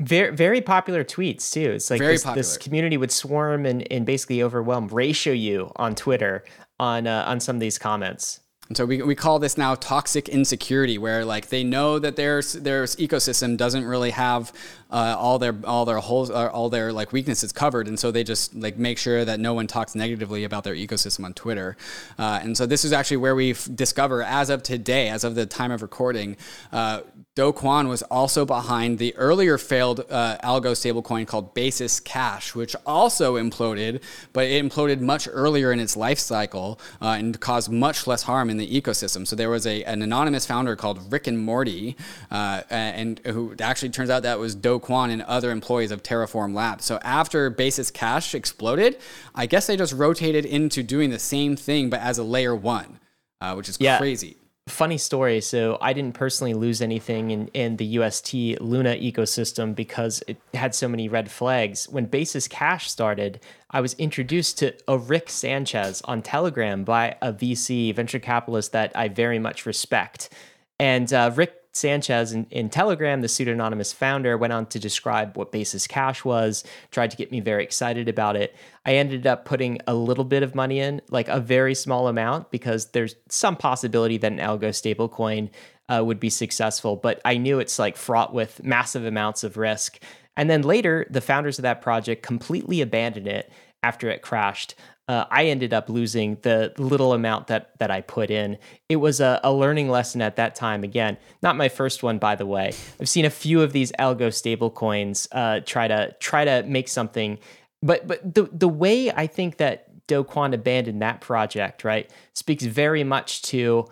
very 0.00 0.34
very 0.34 0.60
popular 0.60 1.04
tweets 1.04 1.50
too. 1.50 1.72
It's 1.72 1.90
like 1.90 2.00
this, 2.00 2.22
this, 2.22 2.58
community 2.58 2.96
would 2.96 3.10
swarm 3.10 3.64
and, 3.64 3.90
and 3.90 4.04
basically 4.04 4.42
overwhelm 4.42 4.88
ratio 4.88 5.32
you 5.32 5.72
on 5.76 5.94
Twitter 5.94 6.44
on 6.78 7.06
uh, 7.06 7.24
on 7.26 7.40
some 7.40 7.56
of 7.56 7.60
these 7.60 7.78
comments. 7.78 8.40
And 8.68 8.76
so 8.76 8.84
we, 8.84 9.00
we 9.02 9.14
call 9.14 9.38
this 9.38 9.56
now 9.56 9.76
toxic 9.76 10.28
insecurity, 10.28 10.98
where 10.98 11.24
like 11.24 11.48
they 11.48 11.62
know 11.62 11.98
that 11.98 12.16
their 12.16 12.42
their 12.42 12.84
ecosystem 12.84 13.56
doesn't 13.56 13.84
really 13.84 14.10
have 14.10 14.52
uh, 14.90 15.16
all 15.18 15.38
their 15.38 15.54
all 15.64 15.84
their 15.84 15.98
holes 15.98 16.30
uh, 16.30 16.48
all 16.52 16.68
their 16.68 16.92
like 16.92 17.12
weaknesses 17.12 17.52
covered, 17.52 17.88
and 17.88 17.98
so 17.98 18.10
they 18.10 18.24
just 18.24 18.54
like 18.54 18.78
make 18.78 18.98
sure 18.98 19.24
that 19.24 19.40
no 19.40 19.54
one 19.54 19.66
talks 19.66 19.94
negatively 19.94 20.44
about 20.44 20.64
their 20.64 20.74
ecosystem 20.74 21.24
on 21.24 21.34
Twitter. 21.34 21.76
Uh, 22.18 22.40
and 22.42 22.56
so 22.56 22.66
this 22.66 22.84
is 22.84 22.92
actually 22.92 23.16
where 23.16 23.34
we 23.34 23.54
discover, 23.74 24.22
as 24.22 24.50
of 24.50 24.62
today, 24.62 25.08
as 25.08 25.24
of 25.24 25.34
the 25.34 25.46
time 25.46 25.70
of 25.70 25.82
recording, 25.82 26.36
uh, 26.72 27.00
Do 27.34 27.52
Kwon 27.52 27.88
was 27.88 28.02
also 28.02 28.44
behind 28.44 28.98
the 28.98 29.14
earlier 29.16 29.58
failed 29.58 30.00
uh, 30.08 30.38
algo 30.42 30.72
stablecoin 30.72 31.26
called 31.26 31.52
Basis 31.52 32.00
Cash, 32.00 32.54
which 32.54 32.76
also 32.86 33.36
imploded, 33.36 34.00
but 34.32 34.46
it 34.46 34.64
imploded 34.64 35.00
much 35.00 35.28
earlier 35.30 35.72
in 35.72 35.80
its 35.80 35.96
life 35.96 36.18
cycle 36.18 36.78
uh, 37.02 37.16
and 37.18 37.38
caused 37.40 37.70
much 37.70 38.06
less 38.06 38.22
harm 38.22 38.48
in 38.50 38.56
the 38.56 38.80
ecosystem. 38.80 39.26
So 39.26 39.36
there 39.36 39.50
was 39.50 39.66
a 39.66 39.82
an 39.84 40.02
anonymous 40.02 40.46
founder 40.46 40.76
called 40.76 41.12
Rick 41.12 41.26
and 41.26 41.38
Morty, 41.38 41.96
and 42.30 43.20
who 43.24 43.54
actually 43.60 43.90
turns 43.90 44.10
out 44.10 44.22
that 44.22 44.38
was 44.38 44.54
Do 44.54 44.75
Kwon 44.80 45.10
and 45.10 45.22
other 45.22 45.50
employees 45.50 45.90
of 45.90 46.02
Terraform 46.02 46.54
Labs. 46.54 46.84
So 46.84 46.98
after 47.02 47.50
Basis 47.50 47.90
Cash 47.90 48.34
exploded, 48.34 48.98
I 49.34 49.46
guess 49.46 49.66
they 49.66 49.76
just 49.76 49.92
rotated 49.92 50.44
into 50.44 50.82
doing 50.82 51.10
the 51.10 51.18
same 51.18 51.56
thing, 51.56 51.90
but 51.90 52.00
as 52.00 52.18
a 52.18 52.24
layer 52.24 52.54
one, 52.54 53.00
uh, 53.40 53.54
which 53.54 53.68
is 53.68 53.76
yeah. 53.80 53.98
crazy 53.98 54.36
funny 54.68 54.98
story. 54.98 55.40
So 55.40 55.78
I 55.80 55.92
didn't 55.92 56.14
personally 56.14 56.54
lose 56.54 56.82
anything 56.82 57.30
in, 57.30 57.46
in 57.48 57.76
the 57.76 57.84
UST 57.84 58.34
Luna 58.60 58.96
ecosystem 58.96 59.74
because 59.74 60.22
it 60.26 60.38
had 60.54 60.74
so 60.74 60.88
many 60.88 61.08
red 61.08 61.30
flags. 61.30 61.88
When 61.88 62.06
Basis 62.06 62.48
Cash 62.48 62.90
started, 62.90 63.40
I 63.70 63.80
was 63.80 63.94
introduced 63.94 64.58
to 64.58 64.74
a 64.88 64.98
Rick 64.98 65.30
Sanchez 65.30 66.02
on 66.02 66.20
Telegram 66.20 66.82
by 66.82 67.16
a 67.22 67.32
VC 67.32 67.94
venture 67.94 68.18
capitalist 68.18 68.72
that 68.72 68.90
I 68.96 69.08
very 69.08 69.38
much 69.38 69.66
respect. 69.66 70.30
And 70.78 71.12
uh, 71.12 71.30
Rick 71.34 71.55
Sanchez 71.76 72.32
in, 72.32 72.46
in 72.50 72.68
Telegram, 72.68 73.20
the 73.20 73.28
pseudonymous 73.28 73.92
founder, 73.92 74.36
went 74.36 74.52
on 74.52 74.66
to 74.66 74.78
describe 74.78 75.36
what 75.36 75.52
Basis 75.52 75.86
Cash 75.86 76.24
was, 76.24 76.64
tried 76.90 77.10
to 77.10 77.16
get 77.16 77.30
me 77.30 77.40
very 77.40 77.62
excited 77.62 78.08
about 78.08 78.36
it. 78.36 78.56
I 78.84 78.96
ended 78.96 79.26
up 79.26 79.44
putting 79.44 79.78
a 79.86 79.94
little 79.94 80.24
bit 80.24 80.42
of 80.42 80.54
money 80.54 80.80
in, 80.80 81.02
like 81.10 81.28
a 81.28 81.40
very 81.40 81.74
small 81.74 82.08
amount, 82.08 82.50
because 82.50 82.86
there's 82.86 83.14
some 83.28 83.56
possibility 83.56 84.18
that 84.18 84.32
an 84.32 84.38
algo 84.38 84.70
stablecoin 84.70 85.50
uh, 85.88 86.02
would 86.04 86.18
be 86.18 86.30
successful. 86.30 86.96
But 86.96 87.20
I 87.24 87.36
knew 87.36 87.60
it's 87.60 87.78
like 87.78 87.96
fraught 87.96 88.34
with 88.34 88.62
massive 88.64 89.04
amounts 89.04 89.44
of 89.44 89.56
risk. 89.56 90.00
And 90.36 90.50
then 90.50 90.62
later, 90.62 91.06
the 91.10 91.20
founders 91.20 91.58
of 91.58 91.62
that 91.62 91.80
project 91.80 92.22
completely 92.22 92.80
abandoned 92.80 93.28
it 93.28 93.50
after 93.86 94.10
it 94.10 94.20
crashed. 94.20 94.74
Uh, 95.08 95.24
I 95.30 95.44
ended 95.44 95.72
up 95.72 95.88
losing 95.88 96.38
the 96.42 96.72
little 96.78 97.12
amount 97.12 97.46
that 97.46 97.78
that 97.78 97.92
I 97.92 98.00
put 98.00 98.28
in. 98.28 98.58
It 98.88 98.96
was 98.96 99.20
a, 99.20 99.38
a, 99.44 99.52
learning 99.52 99.88
lesson 99.88 100.20
at 100.20 100.34
that 100.34 100.56
time. 100.56 100.82
Again, 100.82 101.16
not 101.42 101.56
my 101.56 101.68
first 101.68 102.02
one, 102.02 102.18
by 102.18 102.34
the 102.34 102.46
way. 102.46 102.72
I've 103.00 103.08
seen 103.08 103.24
a 103.24 103.30
few 103.30 103.62
of 103.62 103.72
these 103.72 103.92
algo 103.92 104.28
stablecoins 104.40 105.28
uh, 105.30 105.60
try 105.64 105.86
to 105.86 106.12
try 106.18 106.44
to 106.44 106.64
make 106.66 106.88
something, 106.88 107.38
but 107.82 108.08
but 108.08 108.34
the 108.34 108.50
the 108.52 108.68
way 108.68 109.12
I 109.12 109.28
think 109.28 109.58
that 109.58 110.06
Do 110.08 110.24
Kwon 110.24 110.52
abandoned 110.52 111.00
that 111.02 111.20
project, 111.20 111.84
right, 111.84 112.10
speaks 112.34 112.64
very 112.64 113.04
much 113.04 113.42
to 113.42 113.86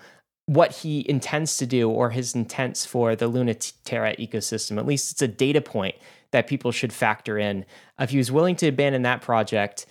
what 0.47 0.73
he 0.73 1.09
intends 1.09 1.57
to 1.59 1.67
do 1.67 1.89
or 1.89 2.11
his 2.11 2.35
intents 2.35 2.85
for 2.85 3.15
the 3.15 3.29
Luna 3.29 3.55
Terra 3.85 4.17
ecosystem. 4.17 4.79
At 4.79 4.87
least 4.87 5.13
it's 5.13 5.23
a 5.23 5.29
data 5.29 5.61
point 5.61 5.95
that 6.35 6.49
people 6.49 6.73
should 6.73 6.93
factor 6.93 7.39
in. 7.39 7.65
If 7.99 8.11
he 8.11 8.19
was 8.19 8.31
willing 8.31 8.57
to 8.57 8.69
abandon 8.69 9.03
that 9.03 9.23
project, 9.23 9.87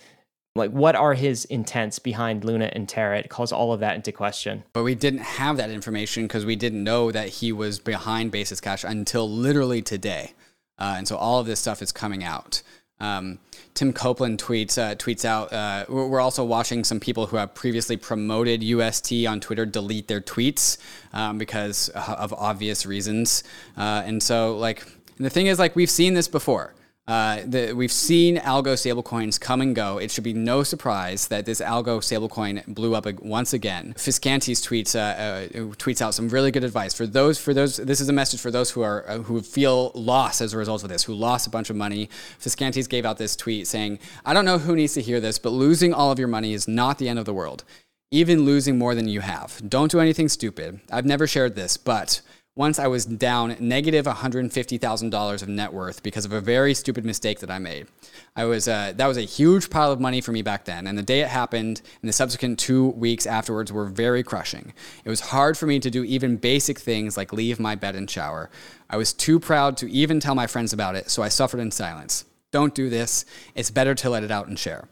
like 0.54 0.70
what 0.70 0.94
are 0.94 1.14
his 1.14 1.46
intents 1.46 1.98
behind 1.98 2.44
Luna 2.44 2.70
and 2.74 2.86
Terra? 2.86 3.18
It 3.18 3.30
calls 3.30 3.50
all 3.50 3.72
of 3.72 3.80
that 3.80 3.96
into 3.96 4.12
question. 4.12 4.62
But 4.74 4.84
we 4.84 4.94
didn't 4.94 5.20
have 5.20 5.56
that 5.56 5.70
information 5.70 6.24
because 6.24 6.44
we 6.44 6.54
didn't 6.54 6.84
know 6.84 7.10
that 7.10 7.28
he 7.28 7.50
was 7.50 7.78
behind 7.78 8.30
Basis 8.30 8.60
Cash 8.60 8.84
until 8.84 9.28
literally 9.28 9.80
today. 9.80 10.34
Uh, 10.78 10.94
and 10.98 11.08
so 11.08 11.16
all 11.16 11.40
of 11.40 11.46
this 11.46 11.60
stuff 11.60 11.80
is 11.80 11.92
coming 11.92 12.22
out. 12.22 12.62
Um, 13.00 13.38
Tim 13.72 13.92
Copeland 13.92 14.38
tweets 14.38 14.78
uh, 14.78 14.94
tweets 14.96 15.24
out. 15.24 15.52
Uh, 15.52 15.86
we're 15.88 16.20
also 16.20 16.44
watching 16.44 16.84
some 16.84 17.00
people 17.00 17.26
who 17.26 17.36
have 17.38 17.54
previously 17.54 17.96
promoted 17.96 18.62
UST 18.62 19.26
on 19.26 19.40
Twitter 19.40 19.66
delete 19.66 20.08
their 20.08 20.20
tweets 20.20 20.78
um, 21.12 21.38
because 21.38 21.88
of 21.88 22.32
obvious 22.34 22.86
reasons. 22.86 23.42
Uh, 23.76 24.02
and 24.04 24.22
so, 24.22 24.56
like, 24.56 24.86
the 25.18 25.30
thing 25.30 25.46
is, 25.46 25.58
like, 25.58 25.76
we've 25.76 25.90
seen 25.90 26.14
this 26.14 26.28
before. 26.28 26.74
Uh, 27.06 27.42
the, 27.44 27.74
we've 27.74 27.92
seen 27.92 28.38
algo 28.38 28.72
stablecoins 28.72 29.38
come 29.38 29.60
and 29.60 29.76
go. 29.76 29.98
It 29.98 30.10
should 30.10 30.24
be 30.24 30.32
no 30.32 30.62
surprise 30.62 31.28
that 31.28 31.44
this 31.44 31.60
algo 31.60 31.98
stablecoin 31.98 32.66
blew 32.66 32.94
up 32.94 33.06
once 33.20 33.52
again. 33.52 33.92
Fiskantes 33.98 34.66
tweets 34.66 34.94
uh, 34.96 34.98
uh, 34.98 35.48
tweets 35.74 36.00
out 36.00 36.14
some 36.14 36.30
really 36.30 36.50
good 36.50 36.64
advice 36.64 36.94
for 36.94 37.06
those 37.06 37.38
for 37.38 37.52
those. 37.52 37.76
This 37.76 38.00
is 38.00 38.08
a 38.08 38.12
message 38.14 38.40
for 38.40 38.50
those 38.50 38.70
who 38.70 38.80
are 38.80 39.06
uh, 39.06 39.18
who 39.18 39.42
feel 39.42 39.92
lost 39.94 40.40
as 40.40 40.54
a 40.54 40.56
result 40.56 40.82
of 40.82 40.88
this, 40.88 41.04
who 41.04 41.12
lost 41.12 41.46
a 41.46 41.50
bunch 41.50 41.68
of 41.68 41.76
money. 41.76 42.08
Fiskantes 42.40 42.88
gave 42.88 43.04
out 43.04 43.18
this 43.18 43.36
tweet 43.36 43.66
saying, 43.66 43.98
"I 44.24 44.32
don't 44.32 44.46
know 44.46 44.56
who 44.56 44.74
needs 44.74 44.94
to 44.94 45.02
hear 45.02 45.20
this, 45.20 45.38
but 45.38 45.50
losing 45.50 45.92
all 45.92 46.10
of 46.10 46.18
your 46.18 46.28
money 46.28 46.54
is 46.54 46.66
not 46.66 46.96
the 46.96 47.10
end 47.10 47.18
of 47.18 47.26
the 47.26 47.34
world." 47.34 47.64
Even 48.10 48.44
losing 48.46 48.78
more 48.78 48.94
than 48.94 49.08
you 49.08 49.20
have. 49.20 49.60
Don't 49.68 49.90
do 49.90 49.98
anything 49.98 50.28
stupid. 50.28 50.80
I've 50.90 51.04
never 51.04 51.26
shared 51.26 51.56
this, 51.56 51.76
but 51.76 52.22
once 52.56 52.78
I 52.78 52.86
was 52.86 53.04
down 53.04 53.56
negative 53.58 54.06
$150,000 54.06 55.42
of 55.42 55.48
net 55.48 55.72
worth 55.72 56.02
because 56.04 56.24
of 56.24 56.32
a 56.32 56.40
very 56.40 56.72
stupid 56.72 57.04
mistake 57.04 57.40
that 57.40 57.50
I 57.50 57.58
made. 57.58 57.88
I 58.36 58.44
was 58.44 58.68
uh, 58.68 58.92
that 58.96 59.06
was 59.06 59.16
a 59.16 59.22
huge 59.22 59.70
pile 59.70 59.90
of 59.90 60.00
money 60.00 60.20
for 60.20 60.30
me 60.30 60.42
back 60.42 60.64
then, 60.64 60.86
and 60.86 60.96
the 60.96 61.02
day 61.02 61.20
it 61.20 61.28
happened 61.28 61.82
and 62.00 62.08
the 62.08 62.12
subsequent 62.12 62.58
two 62.58 62.90
weeks 62.90 63.26
afterwards 63.26 63.72
were 63.72 63.86
very 63.86 64.22
crushing. 64.22 64.72
It 65.04 65.10
was 65.10 65.20
hard 65.20 65.58
for 65.58 65.66
me 65.66 65.80
to 65.80 65.90
do 65.90 66.04
even 66.04 66.36
basic 66.36 66.78
things 66.78 67.16
like 67.16 67.32
leave 67.32 67.58
my 67.58 67.74
bed 67.74 67.96
and 67.96 68.08
shower. 68.08 68.50
I 68.88 68.96
was 68.96 69.12
too 69.12 69.40
proud 69.40 69.76
to 69.78 69.90
even 69.90 70.20
tell 70.20 70.34
my 70.34 70.46
friends 70.46 70.72
about 70.72 70.94
it, 70.94 71.10
so 71.10 71.22
I 71.22 71.28
suffered 71.28 71.60
in 71.60 71.72
silence. 71.72 72.24
Don't 72.52 72.74
do 72.74 72.88
this. 72.88 73.24
It's 73.56 73.70
better 73.70 73.96
to 73.96 74.10
let 74.10 74.22
it 74.22 74.30
out 74.30 74.46
and 74.46 74.56
share. 74.56 74.88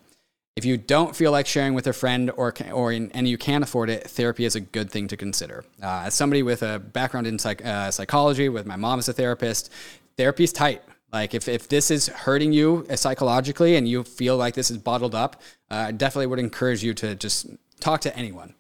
If 0.55 0.67
you 0.67 0.77
don't 0.77 1.17
feel 1.17 1.33
like 1.33 1.47
sharing 1.47 1.73
with 1.73 1.87
a 1.87 1.95
friend 1.95 2.31
or, 2.37 2.53
or 2.73 2.93
in, 2.93 3.11
and 3.13 3.27
you 3.27 3.39
can't 3.39 3.65
afford 3.65 3.89
it, 3.89 4.09
therapy 4.11 4.45
is 4.45 4.55
a 4.55 4.61
good 4.61 4.91
thing 4.91 5.09
to 5.09 5.17
consider. 5.17 5.65
Uh, 5.83 6.05
as 6.07 6.15
somebody 6.15 6.43
with 6.43 6.63
a 6.63 6.79
background 6.79 7.27
in 7.27 7.39
psych, 7.39 7.65
uh, 7.65 7.91
psychology, 7.91 8.51
with 8.51 8.67
my 8.67 8.77
mom 8.77 8.99
as 8.99 9.09
a 9.09 9.15
therapist, 9.15 9.73
therapy's 10.19 10.53
tight. 10.53 10.83
Like 11.11 11.33
if, 11.33 11.49
if 11.49 11.69
this 11.69 11.91
is 11.91 12.09
hurting 12.09 12.53
you 12.53 12.87
uh, 12.91 12.97
psychologically 12.97 13.77
and 13.77 13.89
you 13.89 14.05
feel 14.05 14.37
like 14.37 14.55
this 14.55 14.71
is 14.71 14.77
bottled 14.77 15.15
up, 15.15 15.41
uh, 15.71 15.87
I 15.89 15.93
definitely 15.93 16.27
would 16.27 16.39
encourage 16.39 16.85
you 16.85 16.93
to 16.95 17.15
just 17.15 17.47
talk 17.81 18.03
to 18.03 18.15
anyone. 18.15 18.55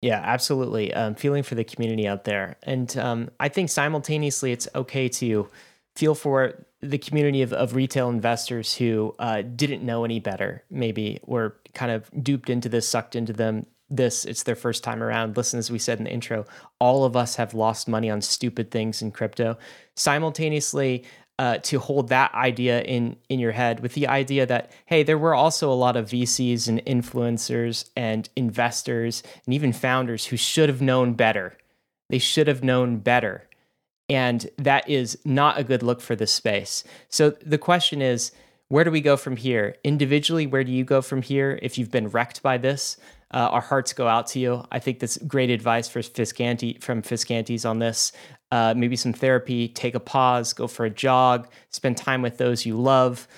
Yeah, 0.00 0.20
absolutely. 0.22 0.92
Um, 0.94 1.14
feeling 1.14 1.42
for 1.44 1.54
the 1.54 1.64
community 1.64 2.06
out 2.08 2.24
there. 2.24 2.56
And 2.62 2.96
um, 2.96 3.30
I 3.38 3.48
think 3.48 3.70
simultaneously 3.70 4.52
it's 4.52 4.68
okay 4.74 5.08
to 5.08 5.48
feel 5.96 6.14
for 6.14 6.64
the 6.80 6.98
community 6.98 7.42
of, 7.42 7.52
of 7.52 7.74
retail 7.74 8.08
investors 8.08 8.74
who 8.74 9.14
uh, 9.18 9.42
didn't 9.42 9.82
know 9.82 10.04
any 10.04 10.20
better, 10.20 10.62
maybe 10.70 11.18
were 11.26 11.56
kind 11.74 11.90
of 11.90 12.10
duped 12.22 12.50
into 12.50 12.68
this, 12.68 12.88
sucked 12.88 13.16
into 13.16 13.32
them. 13.32 13.66
This, 13.90 14.26
it's 14.26 14.42
their 14.42 14.54
first 14.54 14.84
time 14.84 15.02
around. 15.02 15.36
Listen, 15.36 15.58
as 15.58 15.70
we 15.70 15.78
said 15.78 15.98
in 15.98 16.04
the 16.04 16.10
intro, 16.10 16.44
all 16.78 17.04
of 17.04 17.16
us 17.16 17.36
have 17.36 17.54
lost 17.54 17.88
money 17.88 18.10
on 18.10 18.20
stupid 18.20 18.70
things 18.70 19.00
in 19.00 19.10
crypto. 19.10 19.56
Simultaneously, 19.96 21.04
uh, 21.38 21.58
to 21.58 21.78
hold 21.78 22.08
that 22.08 22.34
idea 22.34 22.82
in 22.82 23.16
in 23.28 23.38
your 23.38 23.52
head 23.52 23.78
with 23.78 23.94
the 23.94 24.08
idea 24.08 24.44
that 24.44 24.72
hey, 24.86 25.04
there 25.04 25.16
were 25.16 25.34
also 25.34 25.70
a 25.70 25.74
lot 25.74 25.96
of 25.96 26.06
VCs 26.06 26.66
and 26.68 26.84
influencers 26.84 27.88
and 27.96 28.28
investors 28.34 29.22
and 29.46 29.54
even 29.54 29.72
founders 29.72 30.26
who 30.26 30.36
should 30.36 30.68
have 30.68 30.82
known 30.82 31.14
better. 31.14 31.56
They 32.10 32.18
should 32.18 32.48
have 32.48 32.64
known 32.64 32.98
better 32.98 33.47
and 34.08 34.48
that 34.56 34.88
is 34.88 35.18
not 35.24 35.58
a 35.58 35.64
good 35.64 35.82
look 35.82 36.00
for 36.00 36.16
this 36.16 36.32
space. 36.32 36.84
So 37.08 37.30
the 37.44 37.58
question 37.58 38.00
is, 38.00 38.32
where 38.68 38.84
do 38.84 38.90
we 38.90 39.00
go 39.00 39.16
from 39.16 39.36
here? 39.36 39.76
Individually, 39.82 40.46
where 40.46 40.64
do 40.64 40.72
you 40.72 40.84
go 40.84 41.00
from 41.00 41.22
here 41.22 41.58
if 41.62 41.78
you've 41.78 41.90
been 41.90 42.08
wrecked 42.08 42.42
by 42.42 42.58
this? 42.58 42.98
Uh, 43.32 43.48
our 43.50 43.60
hearts 43.60 43.92
go 43.92 44.08
out 44.08 44.26
to 44.28 44.38
you. 44.38 44.64
I 44.70 44.78
think 44.78 45.00
that's 45.00 45.18
great 45.18 45.50
advice 45.50 45.88
for 45.88 46.00
Fiskanti 46.00 46.82
from 46.82 47.02
Fiskantes 47.02 47.68
on 47.68 47.78
this. 47.78 48.12
Uh, 48.50 48.74
maybe 48.76 48.96
some 48.96 49.12
therapy, 49.12 49.68
take 49.68 49.94
a 49.94 50.00
pause, 50.00 50.52
go 50.54 50.66
for 50.66 50.86
a 50.86 50.90
jog, 50.90 51.48
spend 51.70 51.96
time 51.96 52.22
with 52.22 52.38
those 52.38 52.64
you 52.64 52.78
love. 52.78 53.28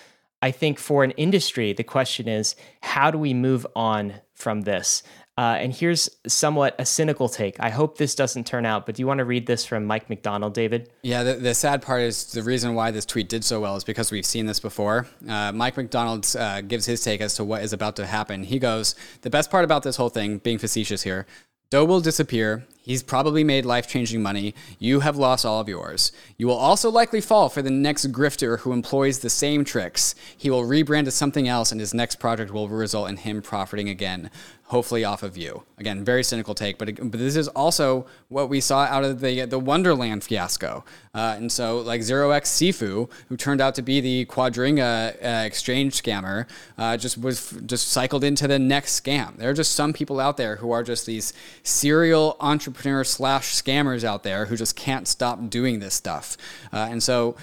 I 0.43 0.53
think 0.53 0.79
for 0.79 1.05
an 1.05 1.11
industry, 1.12 1.73
the 1.73 1.85
question 1.85 2.29
is, 2.29 2.55
how 2.81 3.11
do 3.11 3.18
we 3.18 3.35
move 3.35 3.66
on 3.75 4.14
from 4.35 4.62
this? 4.62 5.03
Uh, 5.41 5.55
and 5.55 5.72
here's 5.72 6.11
somewhat 6.26 6.74
a 6.78 6.84
cynical 6.84 7.26
take. 7.26 7.59
I 7.61 7.70
hope 7.70 7.97
this 7.97 8.14
doesn't 8.14 8.47
turn 8.47 8.66
out, 8.66 8.84
but 8.84 8.95
do 8.95 9.01
you 9.01 9.07
want 9.07 9.18
to 9.18 9.24
read 9.24 9.47
this 9.47 9.64
from 9.64 9.86
Mike 9.86 10.11
McDonald, 10.11 10.53
David? 10.53 10.91
Yeah, 11.01 11.22
the, 11.22 11.32
the 11.36 11.55
sad 11.55 11.80
part 11.80 12.03
is 12.03 12.30
the 12.32 12.43
reason 12.43 12.74
why 12.74 12.91
this 12.91 13.07
tweet 13.07 13.30
did 13.30 13.43
so 13.43 13.59
well 13.59 13.74
is 13.74 13.82
because 13.82 14.11
we've 14.11 14.26
seen 14.26 14.45
this 14.45 14.61
before. 14.61 15.07
Uh, 15.26 15.51
Mike 15.53 15.78
McDonald 15.78 16.26
uh, 16.38 16.61
gives 16.61 16.84
his 16.84 17.03
take 17.03 17.22
as 17.22 17.36
to 17.36 17.45
what 17.45 17.62
is 17.62 17.72
about 17.72 17.97
to 17.97 18.05
happen. 18.05 18.45
He 18.45 18.59
goes, 18.59 18.95
The 19.22 19.30
best 19.30 19.51
part 19.51 19.64
about 19.64 19.82
this 19.82 19.97
whole 19.97 20.11
thing, 20.11 20.36
being 20.36 20.59
facetious 20.59 21.05
here, 21.05 21.24
Do 21.70 21.86
will 21.86 22.03
disappear. 22.03 22.66
He's 22.91 23.05
probably 23.05 23.45
made 23.45 23.64
life 23.64 23.86
changing 23.86 24.20
money. 24.20 24.53
You 24.80 24.99
have 24.99 25.16
lost 25.16 25.47
all 25.47 25.61
of 25.61 25.68
yours. 25.68 26.11
You 26.38 26.49
will 26.49 26.57
also 26.57 26.91
likely 26.91 27.20
fall 27.20 27.49
for 27.49 27.62
the 27.62 27.70
next 27.70 28.11
grifter 28.11 28.59
who 28.59 28.72
employs 28.72 29.20
the 29.20 29.30
same 29.30 29.64
tricks. 29.64 30.16
He 30.36 30.51
will 30.51 30.64
rebrand 30.64 31.07
as 31.07 31.14
something 31.14 31.47
else, 31.47 31.70
and 31.70 31.80
his 31.80 31.95
next 31.95 32.16
project 32.16 32.51
will 32.51 32.68
result 32.68 33.09
in 33.09 33.18
him 33.18 33.43
profiting 33.43 33.88
again 33.88 34.28
hopefully 34.70 35.05
off 35.05 35.24
of 35.24 35.36
you. 35.36 35.64
Again, 35.78 36.05
very 36.05 36.22
cynical 36.22 36.55
take, 36.55 36.78
but, 36.78 36.95
but 37.11 37.18
this 37.18 37.34
is 37.34 37.49
also 37.49 38.07
what 38.28 38.49
we 38.49 38.61
saw 38.61 38.84
out 38.84 39.03
of 39.03 39.20
the 39.20 39.45
the 39.45 39.59
Wonderland 39.59 40.22
fiasco. 40.22 40.84
Uh, 41.12 41.34
and 41.36 41.51
so, 41.51 41.78
like 41.78 42.03
Zero 42.03 42.30
X 42.30 42.49
Sifu, 42.51 43.11
who 43.28 43.36
turned 43.36 43.61
out 43.61 43.74
to 43.74 43.82
be 43.82 44.01
the 44.01 44.26
Quadriga 44.26 45.16
uh, 45.24 45.45
exchange 45.45 46.01
scammer, 46.01 46.47
uh, 46.78 46.97
just 46.97 47.18
was 47.18 47.51
just 47.66 47.88
cycled 47.88 48.22
into 48.22 48.47
the 48.47 48.61
next 48.61 49.03
scam. 49.03 49.36
There 49.36 49.51
are 49.51 49.55
just 49.55 49.72
some 49.72 49.93
people 49.93 50.20
out 50.20 50.36
there 50.36 50.57
who 50.57 50.70
are 50.70 50.84
just 50.84 51.05
these 51.05 51.32
serial 51.64 52.36
entrepreneur 52.81 53.05
slash 53.05 53.55
scammers 53.55 54.05
out 54.05 54.22
there 54.22 54.47
who 54.47 54.57
just 54.57 54.74
can't 54.74 55.07
stop 55.07 55.51
doing 55.51 55.81
this 55.81 55.95
stuff. 55.95 56.37
Uh, 56.72 56.89
and 56.91 57.03
so, 57.03 57.37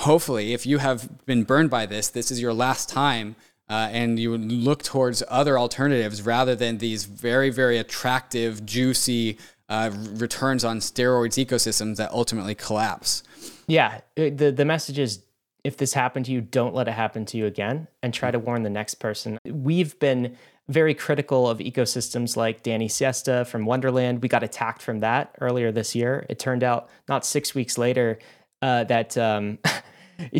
hopefully, 0.00 0.52
if 0.52 0.66
you 0.66 0.78
have 0.78 1.24
been 1.24 1.44
burned 1.44 1.70
by 1.70 1.86
this, 1.86 2.08
this 2.08 2.30
is 2.30 2.40
your 2.40 2.52
last 2.52 2.88
time 2.88 3.34
uh, 3.70 3.88
and 3.90 4.18
you 4.18 4.30
would 4.30 4.52
look 4.52 4.82
towards 4.82 5.22
other 5.28 5.58
alternatives 5.58 6.20
rather 6.22 6.54
than 6.54 6.78
these 6.78 7.04
very, 7.04 7.48
very 7.48 7.78
attractive, 7.78 8.66
juicy 8.66 9.38
uh, 9.70 9.90
returns 10.16 10.64
on 10.64 10.80
steroids 10.80 11.42
ecosystems 11.42 11.96
that 11.96 12.10
ultimately 12.10 12.54
collapse. 12.54 13.22
Yeah, 13.66 14.02
the 14.16 14.52
the 14.54 14.64
message 14.66 14.98
is 14.98 15.22
if 15.64 15.78
this 15.78 15.94
happened 15.94 16.26
to 16.26 16.32
you, 16.32 16.42
don't 16.42 16.74
let 16.74 16.88
it 16.88 16.92
happen 16.92 17.24
to 17.24 17.38
you 17.38 17.46
again, 17.46 17.88
and 18.02 18.12
try 18.12 18.30
to 18.30 18.38
warn 18.38 18.62
the 18.62 18.70
next 18.70 18.96
person. 18.96 19.38
We've 19.46 19.98
been 19.98 20.36
very 20.68 20.94
critical 20.94 21.48
of 21.48 21.58
ecosystems 21.58 22.36
like 22.36 22.62
Dani 22.62 22.90
Sesta 22.90 23.44
from 23.46 23.66
Wonderland. 23.66 24.22
We 24.22 24.28
got 24.28 24.42
attacked 24.42 24.80
from 24.80 25.00
that 25.00 25.34
earlier 25.40 25.70
this 25.70 25.94
year. 25.94 26.24
It 26.28 26.38
turned 26.38 26.64
out 26.64 26.88
not 27.08 27.26
six 27.26 27.54
weeks 27.54 27.78
later 27.78 28.18
uh, 28.62 28.84
that. 28.84 29.16
Um, 29.18 29.58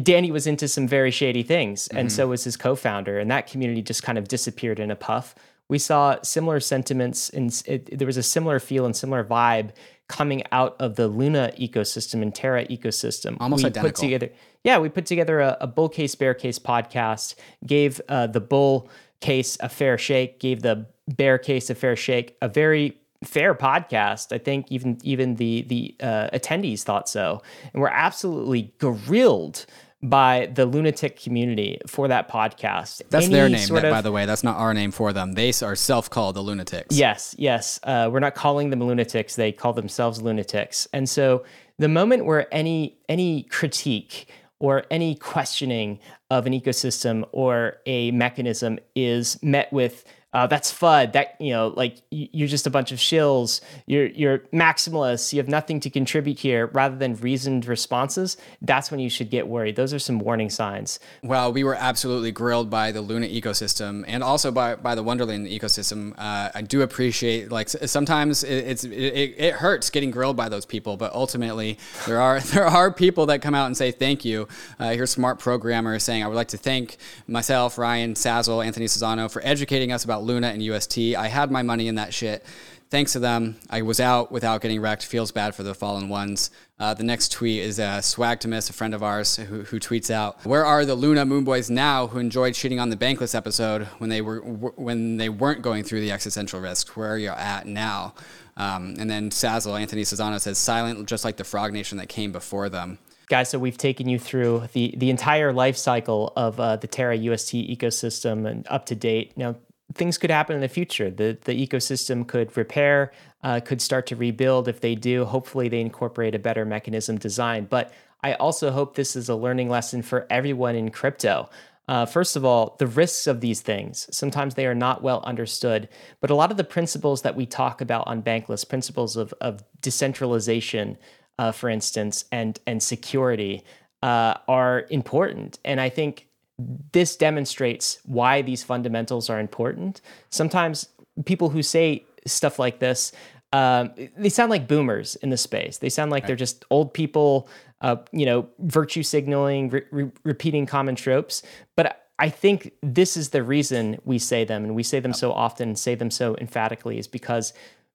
Danny 0.03 0.31
was 0.31 0.47
into 0.47 0.68
some 0.68 0.87
very 0.87 1.11
shady 1.11 1.43
things, 1.43 1.89
and 1.89 2.09
mm-hmm. 2.09 2.14
so 2.14 2.29
was 2.29 2.45
his 2.45 2.57
co-founder, 2.57 3.18
and 3.18 3.29
that 3.33 3.49
community 3.49 3.83
just 3.83 4.05
kind 4.05 4.16
of 4.16 4.29
disappeared 4.29 4.79
in 4.79 4.89
a 4.89 4.95
puff. 4.95 5.35
We 5.68 5.79
saw 5.79 6.22
similar 6.22 6.61
sentiments, 6.61 7.29
and 7.31 7.51
there 7.91 8.07
was 8.07 8.16
a 8.16 8.22
similar 8.22 8.61
feel 8.61 8.87
and 8.87 8.95
similar 8.95 9.25
vibe 9.25 9.70
coming 10.09 10.43
out 10.53 10.77
of 10.79 10.97
the 10.97 11.09
Luna 11.09 11.53
ecosystem 11.59 12.22
and 12.22 12.35
Terra 12.35 12.66
ecosystem. 12.66 13.37
Almost 13.41 13.64
we 13.64 13.70
identical. 13.70 13.91
Put 13.91 13.97
together, 13.97 14.31
yeah, 14.62 14.79
we 14.79 14.89
put 14.89 15.07
together 15.07 15.41
a, 15.41 15.57
a 15.62 15.66
bull 15.66 15.89
case, 15.89 16.14
bear 16.14 16.35
case 16.35 16.59
podcast, 16.59 17.35
gave 17.66 18.01
uh, 18.09 18.27
the 18.27 18.41
bull 18.41 18.89
case 19.25 19.57
a 19.61 19.68
fair 19.68 19.97
shake, 19.99 20.39
gave 20.39 20.59
the 20.62 20.77
bear 21.09 21.39
case 21.39 21.70
a 21.70 21.75
fair 21.75 21.97
shake, 21.97 22.37
a 22.41 22.49
very 22.49 22.87
fair 23.25 23.55
podcast. 23.55 24.33
I 24.33 24.39
think 24.39 24.70
even 24.70 24.99
even 25.03 25.37
the 25.37 25.62
the 25.62 25.97
uh, 26.01 26.29
attendees 26.39 26.83
thought 26.83 27.09
so, 27.09 27.43
and 27.72 27.81
we're 27.83 27.89
absolutely 28.07 28.75
grilled 28.79 29.66
by 30.03 30.51
the 30.55 30.66
lunatic 30.66 31.18
community 31.18 31.81
for 31.87 32.09
that 32.09 32.29
podcast. 32.29 33.01
That's 33.09 33.25
Any 33.25 33.35
their 33.35 33.49
name, 33.49 33.66
sort 33.66 33.85
of, 33.85 33.91
by 33.91 34.03
the 34.03 34.12
way. 34.12 34.27
That's 34.27 34.45
not 34.45 34.59
our 34.59 34.75
name 34.75 34.91
for 34.91 35.14
them. 35.14 35.33
They 35.33 35.51
are 35.62 35.75
self-called 35.75 36.37
the 36.37 36.43
lunatics. 36.43 36.95
Yes, 36.95 37.35
yes. 37.39 37.81
Uh, 37.83 38.11
we're 38.12 38.20
not 38.20 38.35
calling 38.35 38.68
them 38.68 38.81
lunatics. 38.81 39.37
They 39.37 39.51
call 39.51 39.72
themselves 39.72 40.20
lunatics. 40.20 40.87
And 40.93 41.09
so 41.09 41.45
the 41.79 41.89
moment 41.89 42.27
where 42.27 42.53
any 42.53 42.99
any 43.09 43.45
critique 43.45 44.29
or 44.61 44.84
any 44.90 45.14
questioning 45.14 45.98
of 46.30 46.46
an 46.46 46.52
ecosystem 46.52 47.26
or 47.32 47.78
a 47.86 48.11
mechanism 48.12 48.78
is 48.94 49.42
met 49.42 49.72
with 49.72 50.05
uh, 50.35 50.49
that's 50.49 50.72
FUD. 50.72 51.12
That 51.12 51.41
you 51.41 51.53
know, 51.53 51.68
like 51.76 51.99
you're 52.11 52.49
just 52.49 52.66
a 52.66 52.70
bunch 52.70 52.91
of 52.91 52.99
shills. 52.99 53.61
You're 53.87 54.07
you're 54.07 54.39
maximalists. 54.53 55.32
You 55.32 55.39
have 55.39 55.49
nothing 55.49 55.78
to 55.80 55.91
contribute 55.91 56.41
here, 56.41 56.66
rather 56.66 56.97
than 56.97 57.14
reasoned 57.16 57.66
responses. 57.66 58.37
That's 58.61 58.91
when 58.91 58.99
you 58.99 59.09
should 59.09 59.30
get 59.30 59.47
worried. 59.47 59.76
Those 59.76 59.95
are 59.95 60.01
some 60.01 60.18
warning 60.18 60.51
signs. 60.51 60.99
Well, 61.22 61.53
we 61.53 61.62
were 61.62 61.76
absolutely 61.76 62.32
grilled 62.32 62.68
by 62.68 62.91
the 62.91 63.01
Luna 63.01 63.28
ecosystem 63.28 64.05
and 64.09 64.24
also 64.24 64.51
by 64.51 64.74
by 64.74 64.97
the 64.97 65.05
Wonderland 65.05 65.47
ecosystem. 65.47 66.14
Uh, 66.18 66.51
I 66.53 66.62
do 66.62 66.82
appreciate 66.82 67.53
like 67.53 67.68
sometimes 67.68 68.43
it, 68.43 68.66
it's 68.66 68.82
it, 68.82 68.91
it 69.39 69.55
hurts 69.55 69.89
getting 69.89 70.11
grilled 70.11 70.37
by 70.37 70.49
those 70.49 70.66
people, 70.66 70.97
but 70.97 71.12
ultimately 71.12 71.78
there 72.07 72.20
are 72.20 72.41
there 72.55 72.66
are 72.66 72.93
people 72.93 73.26
that 73.26 73.41
come 73.41 73.55
out 73.55 73.66
and 73.66 73.76
say 73.76 73.93
thank 73.93 74.24
you. 74.24 74.49
Uh, 74.80 74.91
here's 74.91 75.12
smart 75.12 75.39
programmers 75.39 76.03
saying 76.03 76.24
I 76.24 76.26
would 76.26 76.35
like 76.35 76.49
to 76.49 76.59
thank 76.59 76.97
myself, 77.28 77.78
Ryan 77.78 78.14
Sassal, 78.14 78.66
Anthony 78.66 78.87
Sassano 78.87 79.30
for 79.30 79.41
educating 79.45 79.93
us 79.93 80.05
about 80.05 80.24
Luna 80.25 80.49
and 80.49 80.62
UST. 80.62 80.99
I 81.16 81.29
had 81.29 81.51
my 81.51 81.62
money 81.62 81.89
in 81.89 81.95
that 81.97 82.12
shit. 82.12 82.45
Thanks 82.91 83.12
to 83.14 83.18
them, 83.18 83.57
I 83.70 83.83
was 83.83 83.99
out 83.99 84.31
without 84.31 84.61
getting 84.61 84.81
wrecked. 84.81 85.05
Feels 85.05 85.33
bad 85.33 85.55
for 85.55 85.64
the 85.64 85.75
fallen 85.75 86.09
ones. 86.09 86.51
Uh, 86.79 86.95
the 86.95 87.03
next 87.03 87.33
tweet 87.33 87.61
is 87.61 87.81
uh, 87.81 88.01
miss. 88.47 88.70
a 88.70 88.72
friend 88.72 88.95
of 88.95 89.03
ours, 89.03 89.37
who, 89.37 89.62
who, 89.62 89.81
tweets 89.81 90.11
out, 90.11 90.45
"Where 90.47 90.64
are 90.64 90.85
the 90.85 90.95
Luna 90.95 91.25
Moon 91.25 91.43
Boys 91.43 91.70
now 91.70 92.07
who 92.07 92.18
enjoyed 92.18 92.53
shitting 92.53 92.81
on 92.81 92.91
the 92.91 92.97
Bankless 92.97 93.35
episode 93.35 93.85
when 93.99 94.11
they 94.11 94.20
were 94.20 94.41
when 94.41 95.16
they 95.16 95.29
weren't 95.29 95.62
going 95.62 95.83
through 95.83 96.03
the 96.03 96.12
existential 96.12 96.61
risk? 96.61 96.97
Where 96.97 97.12
are 97.12 97.18
you 97.18 97.31
at 97.31 97.66
now?" 97.66 98.14
Um, 98.57 98.95
and 99.01 99.11
then 99.11 99.31
Sassal, 99.31 99.81
Anthony 99.81 100.03
Sassano 100.03 100.41
says, 100.41 100.59
"Silent, 100.59 101.09
just 101.09 101.25
like 101.25 101.37
the 101.37 101.45
Frog 101.45 101.72
Nation 101.72 101.99
that 101.99 102.09
came 102.09 102.31
before 102.31 102.68
them." 102.68 102.99
guys 103.27 103.49
so 103.49 103.59
we've 103.59 103.79
taken 103.79 104.07
you 104.09 104.18
through 104.18 104.68
the 104.75 104.95
the 104.99 105.11
entire 105.11 105.53
life 105.53 105.77
cycle 105.77 106.33
of 106.37 106.61
uh, 106.61 106.77
the 106.77 106.87
terra 106.87 107.16
ust 107.16 107.53
ecosystem 107.55 108.47
and 108.47 108.66
up 108.68 108.87
to 108.87 108.95
date 108.95 109.33
now 109.37 109.57
things 109.95 110.18
could 110.18 110.30
happen 110.30 110.55
in 110.57 110.62
the 110.62 110.68
future. 110.68 111.11
The 111.11 111.38
the 111.45 111.66
ecosystem 111.66 112.26
could 112.26 112.57
repair, 112.57 113.12
uh, 113.42 113.61
could 113.61 113.80
start 113.80 114.07
to 114.07 114.16
rebuild. 114.16 114.68
If 114.68 114.80
they 114.80 114.95
do, 114.95 115.24
hopefully 115.24 115.68
they 115.68 115.80
incorporate 115.80 116.34
a 116.34 116.38
better 116.38 116.64
mechanism 116.64 117.18
design. 117.18 117.66
But 117.70 117.92
I 118.22 118.34
also 118.34 118.70
hope 118.70 118.95
this 118.95 119.16
is 119.16 119.28
a 119.28 119.36
learning 119.36 119.68
lesson 119.68 120.03
for 120.03 120.26
everyone 120.30 120.76
in 120.76 120.90
crypto. 120.90 121.51
Uh, 121.86 122.07
first 122.07 122.36
of 122.36 122.45
all, 122.45 122.76
the 122.78 122.86
risks 122.86 123.26
of 123.26 123.40
these 123.40 123.61
things. 123.61 124.09
Sometimes 124.11 124.55
they 124.55 124.66
are 124.66 124.74
not 124.74 125.03
well 125.03 125.20
understood, 125.24 125.88
but 126.20 126.30
a 126.30 126.34
lot 126.34 126.51
of 126.51 126.57
the 126.57 126.64
principles 126.64 127.20
that 127.22 127.36
we 127.36 127.45
talk 127.45 127.82
about 127.82 128.07
on 128.07 128.22
Bankless, 128.22 128.66
principles 128.66 129.16
of, 129.16 129.34
of 129.42 129.62
decentralization, 129.82 130.97
uh, 131.38 131.53
for 131.53 131.68
instance, 131.68 132.24
and 132.32 132.59
and 132.66 132.82
security, 132.82 133.62
uh, 134.03 134.34
are 134.49 134.86
important. 134.88 135.59
And 135.64 135.80
I 135.80 135.90
think 135.90 136.26
this 136.59 137.16
demonstrates 137.16 137.98
why 138.05 138.42
these 138.42 138.62
fundamentals 138.62 139.28
are 139.28 139.40
important. 139.40 140.00
Sometimes 140.30 140.88
people 141.24 141.50
who 141.50 141.62
say 141.62 142.05
stuff 142.26 142.59
like 142.59 142.78
this, 142.78 143.12
um, 143.52 143.92
they 144.16 144.28
sound 144.28 144.50
like 144.50 144.66
boomers 144.66 145.16
in 145.16 145.30
the 145.30 145.36
space. 145.36 145.78
They 145.78 145.88
sound 145.88 146.11
like 146.11 146.26
they're 146.26 146.36
just 146.36 146.64
old 146.70 146.92
people, 146.92 147.48
uh, 147.80 147.96
you 148.11 148.26
know, 148.26 148.48
virtue 148.59 149.02
signaling, 149.02 149.70
re- 149.70 149.82
re- 149.92 150.11
repeating 150.24 150.66
common 150.66 150.96
tropes. 150.96 151.42
But 151.76 152.09
I 152.18 152.28
think 152.30 152.72
this 152.82 153.16
is 153.16 153.30
the 153.30 153.42
reason 153.42 153.98
we 154.05 154.18
say 154.18 154.44
them, 154.44 154.64
and 154.64 154.74
we 154.74 154.82
say 154.82 155.00
them 155.00 155.12
so 155.12 155.32
often, 155.32 155.70
and 155.70 155.78
say 155.78 155.94
them 155.94 156.11
so 156.11 156.36
emphatically, 156.36 156.98
is 156.98 157.07
because 157.07 157.52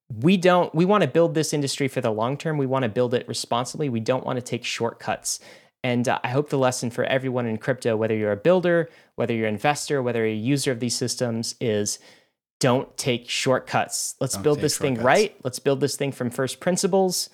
we 0.10 0.38
don't. 0.38 0.74
We 0.74 0.86
want 0.86 1.04
to 1.04 1.10
build 1.10 1.34
this 1.34 1.54
industry 1.54 1.88
for 1.88 2.02
the 2.02 2.12
long 2.12 2.38
term. 2.38 2.58
We 2.58 2.66
want 2.66 2.84
to 2.84 2.90
build 2.90 3.14
it 3.14 3.28
responsibly. 3.28 3.90
We 3.90 4.00
don't 4.00 4.26
want 4.26 4.38
to 4.38 4.42
take 4.42 4.64
shortcuts. 4.64 5.40
And 5.84 6.08
uh, 6.08 6.20
I 6.24 6.30
hope 6.30 6.50
the 6.50 6.58
lesson 6.58 6.90
for 6.90 7.06
everyone 7.06 7.46
in 7.46 7.58
crypto, 7.58 7.96
whether 7.96 8.16
you're 8.16 8.32
a 8.32 8.38
builder, 8.38 8.90
whether 9.16 9.34
you're 9.34 9.48
an 9.48 9.54
investor, 9.54 10.04
whether 10.04 10.20
you're 10.26 10.36
a 10.36 10.36
user 10.36 10.72
of 10.72 10.80
these 10.80 10.96
systems, 10.96 11.56
is 11.62 12.00
don't 12.60 12.96
take 12.98 13.30
shortcuts. 13.30 14.16
Let's 14.20 14.34
don't 14.34 14.44
build 14.44 14.62
this 14.62 14.78
thing 14.78 14.96
right. 14.96 15.36
Let's 15.44 15.60
build 15.60 15.80
this 15.80 15.96
thing 15.96 16.12
from 16.12 16.30
first 16.30 16.60
principles, 16.60 17.30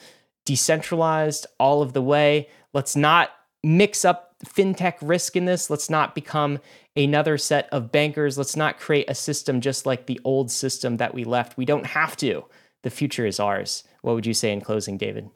decentralized 0.46 1.48
all 1.60 1.82
of 1.82 1.94
the 1.94 2.02
way. 2.02 2.50
Let's 2.74 2.96
not 2.96 3.32
mix 3.64 4.06
up 4.06 4.36
fintech 4.46 4.96
risk 5.02 5.36
in 5.36 5.46
this. 5.46 5.70
Let's 5.70 5.90
not 5.90 6.14
become 6.14 6.60
another 6.96 7.38
set 7.38 7.68
of 7.72 7.92
bankers. 7.92 8.38
Let's 8.38 8.56
not 8.56 8.80
create 8.80 9.10
a 9.10 9.16
system 9.16 9.62
just 9.62 9.88
like 9.88 10.06
the 10.06 10.22
old 10.24 10.52
system 10.52 10.98
that 10.98 11.16
we 11.16 11.24
left. 11.24 11.58
We 11.58 11.66
don't 11.66 11.88
have 11.88 12.16
to. 12.18 12.46
The 12.84 12.92
future 12.92 13.26
is 13.26 13.40
ours. 13.40 13.84
What 14.02 14.14
would 14.14 14.28
you 14.28 14.36
say 14.36 14.52
in 14.52 14.62
closing, 14.62 14.98
David? 14.98 15.30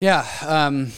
Yeah. 0.00 0.26
Um 0.42 0.92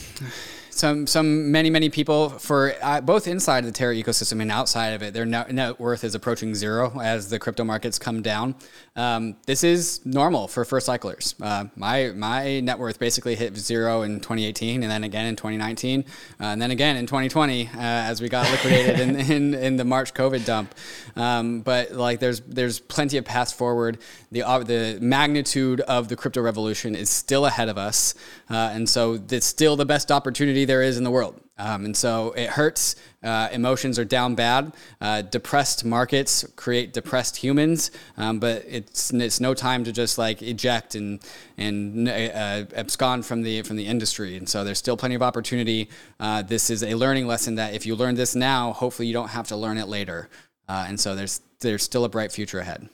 some 0.77 1.07
some 1.07 1.51
many 1.51 1.71
many 1.71 1.89
people 1.89 2.29
for 2.29 2.75
uh, 2.83 3.01
both 3.01 3.27
inside 3.27 3.65
the 3.65 3.73
Terra 3.73 3.95
ecosystem 3.95 4.41
and 4.43 4.51
outside 4.51 4.89
of 4.91 5.03
it, 5.03 5.15
their 5.15 5.25
net, 5.25 5.51
net, 5.53 5.81
worth 5.81 6.05
is 6.05 6.15
approaching 6.15 6.55
zero 6.55 7.01
as 7.01 7.31
the 7.31 7.39
crypto 7.39 7.65
markets 7.65 7.99
come 7.99 8.23
down. 8.23 8.55
Um, 8.95 9.37
this 9.47 9.65
is 9.65 10.05
normal 10.05 10.49
for 10.49 10.65
first 10.65 10.87
cyclers. 10.87 11.35
Uh, 11.41 11.65
my 11.77 12.13
my 12.15 12.61
net 12.61 12.79
worth 12.79 12.99
basically 12.99 13.35
hit 13.35 13.57
zero 13.57 14.03
in 14.03 14.21
2018, 14.21 14.83
and 14.83 14.91
then 14.91 15.05
again 15.05 15.27
in 15.27 15.37
2019, 15.37 16.05
uh, 16.41 16.45
and 16.45 16.61
then 16.61 16.71
again 16.71 16.97
in 16.97 17.07
2020 17.07 17.69
uh, 17.69 17.71
as 17.79 18.21
we 18.21 18.29
got 18.29 18.51
liquidated 18.51 19.01
in, 19.01 19.17
in, 19.33 19.55
in 19.55 19.77
the 19.77 19.85
March 19.85 20.13
COVID 20.13 20.45
dump. 20.45 20.75
Um, 21.17 21.61
but 21.63 21.93
like 21.93 22.21
there's 22.21 22.41
there's 22.41 22.81
plenty 22.81 23.17
of 23.17 23.25
paths 23.25 23.53
forward. 23.53 23.99
The 24.31 24.43
uh, 24.43 24.59
the 24.59 24.99
magnitude 25.01 25.81
of 25.83 26.09
the 26.09 26.17
crypto 26.17 26.43
revolution 26.43 26.95
is 26.95 27.09
still 27.09 27.47
ahead 27.47 27.71
of 27.71 27.79
us, 27.79 28.15
uh, 28.51 28.71
and 28.73 28.87
so 28.89 29.19
it's 29.31 29.47
still 29.47 29.77
the 29.77 29.87
best 29.87 30.13
opportunity 30.13 30.66
there 30.67 30.83
is 30.83 30.99
in 30.99 31.05
the 31.05 31.11
world. 31.11 31.41
Um, 31.59 31.87
and 31.87 31.97
so 31.97 32.33
it 32.33 32.51
hurts. 32.51 32.97
Uh, 33.23 33.49
emotions 33.51 33.99
are 33.99 34.05
down 34.05 34.35
bad. 34.35 34.75
Uh, 35.01 35.23
depressed 35.23 35.87
markets 35.87 36.45
create 36.55 36.93
depressed 36.93 37.37
humans, 37.37 37.91
um, 38.19 38.39
but 38.39 38.65
it's 38.69 39.11
it's 39.13 39.41
no 39.41 39.55
time 39.55 39.83
to 39.85 39.93
just 39.93 40.19
like 40.19 40.43
eject 40.43 40.95
and 40.95 41.21
and 41.57 42.09
uh, 42.09 42.67
abscond 42.75 43.25
from 43.25 43.43
the 43.43 43.63
from 43.63 43.77
the 43.77 43.87
industry. 43.87 44.37
And 44.37 44.47
so 44.47 44.65
there's 44.65 44.79
still 44.79 44.99
plenty 44.99 45.15
of 45.15 45.23
opportunity. 45.23 45.89
Uh, 46.21 46.43
this 46.43 46.69
is 46.69 46.83
a 46.83 46.95
learning 46.95 47.27
lesson 47.27 47.55
that 47.55 47.73
if 47.73 47.87
you 47.87 47.97
learn 47.97 48.17
this 48.17 48.35
now, 48.35 48.75
hopefully 48.75 49.09
you 49.09 49.15
don't 49.15 49.29
have 49.29 49.49
to 49.49 49.57
learn 49.57 49.79
it 49.79 49.89
later. 49.89 50.29
Uh, 50.69 50.85
and 50.89 51.01
so 51.01 51.15
there's 51.15 51.41
there's 51.61 51.83
still 51.83 52.05
a 52.05 52.09
bright 52.09 52.33
future 52.33 52.59
ahead. 52.59 52.91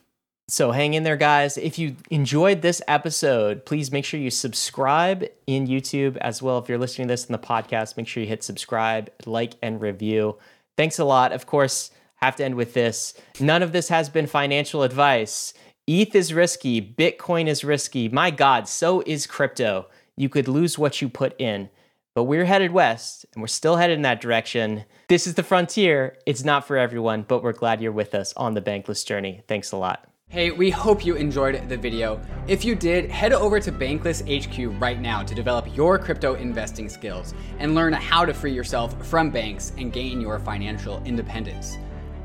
So 0.52 0.70
hang 0.70 0.92
in 0.92 1.02
there, 1.02 1.16
guys. 1.16 1.56
If 1.56 1.78
you 1.78 1.96
enjoyed 2.10 2.60
this 2.60 2.82
episode, 2.86 3.64
please 3.64 3.90
make 3.90 4.04
sure 4.04 4.20
you 4.20 4.28
subscribe 4.28 5.24
in 5.46 5.66
YouTube 5.66 6.18
as 6.18 6.42
well. 6.42 6.58
If 6.58 6.68
you're 6.68 6.76
listening 6.76 7.08
to 7.08 7.12
this 7.12 7.24
in 7.24 7.32
the 7.32 7.38
podcast, 7.38 7.96
make 7.96 8.06
sure 8.06 8.22
you 8.22 8.28
hit 8.28 8.44
subscribe, 8.44 9.10
like, 9.24 9.54
and 9.62 9.80
review. 9.80 10.36
Thanks 10.76 10.98
a 10.98 11.06
lot. 11.06 11.32
Of 11.32 11.46
course, 11.46 11.90
have 12.16 12.36
to 12.36 12.44
end 12.44 12.56
with 12.56 12.74
this. 12.74 13.14
None 13.40 13.62
of 13.62 13.72
this 13.72 13.88
has 13.88 14.10
been 14.10 14.26
financial 14.26 14.82
advice. 14.82 15.54
ETH 15.86 16.14
is 16.14 16.34
risky, 16.34 16.82
Bitcoin 16.82 17.46
is 17.46 17.64
risky. 17.64 18.10
My 18.10 18.30
God, 18.30 18.68
so 18.68 19.02
is 19.06 19.26
crypto. 19.26 19.86
You 20.18 20.28
could 20.28 20.48
lose 20.48 20.78
what 20.78 21.00
you 21.00 21.08
put 21.08 21.34
in. 21.40 21.70
But 22.14 22.24
we're 22.24 22.44
headed 22.44 22.72
west 22.72 23.24
and 23.32 23.40
we're 23.40 23.46
still 23.46 23.76
headed 23.76 23.96
in 23.96 24.02
that 24.02 24.20
direction. 24.20 24.84
This 25.08 25.26
is 25.26 25.32
the 25.32 25.42
frontier. 25.42 26.18
It's 26.26 26.44
not 26.44 26.66
for 26.66 26.76
everyone, 26.76 27.22
but 27.26 27.42
we're 27.42 27.52
glad 27.52 27.80
you're 27.80 27.90
with 27.90 28.14
us 28.14 28.34
on 28.36 28.52
the 28.52 28.60
bankless 28.60 29.06
journey. 29.06 29.40
Thanks 29.48 29.72
a 29.72 29.78
lot. 29.78 30.11
Hey, 30.32 30.50
we 30.50 30.70
hope 30.70 31.04
you 31.04 31.16
enjoyed 31.16 31.68
the 31.68 31.76
video. 31.76 32.18
If 32.48 32.64
you 32.64 32.74
did, 32.74 33.10
head 33.10 33.34
over 33.34 33.60
to 33.60 33.70
Bankless 33.70 34.22
HQ 34.24 34.80
right 34.80 34.98
now 34.98 35.22
to 35.22 35.34
develop 35.34 35.76
your 35.76 35.98
crypto 35.98 36.36
investing 36.36 36.88
skills 36.88 37.34
and 37.58 37.74
learn 37.74 37.92
how 37.92 38.24
to 38.24 38.32
free 38.32 38.54
yourself 38.54 38.96
from 39.06 39.28
banks 39.28 39.72
and 39.76 39.92
gain 39.92 40.22
your 40.22 40.38
financial 40.38 41.02
independence. 41.04 41.76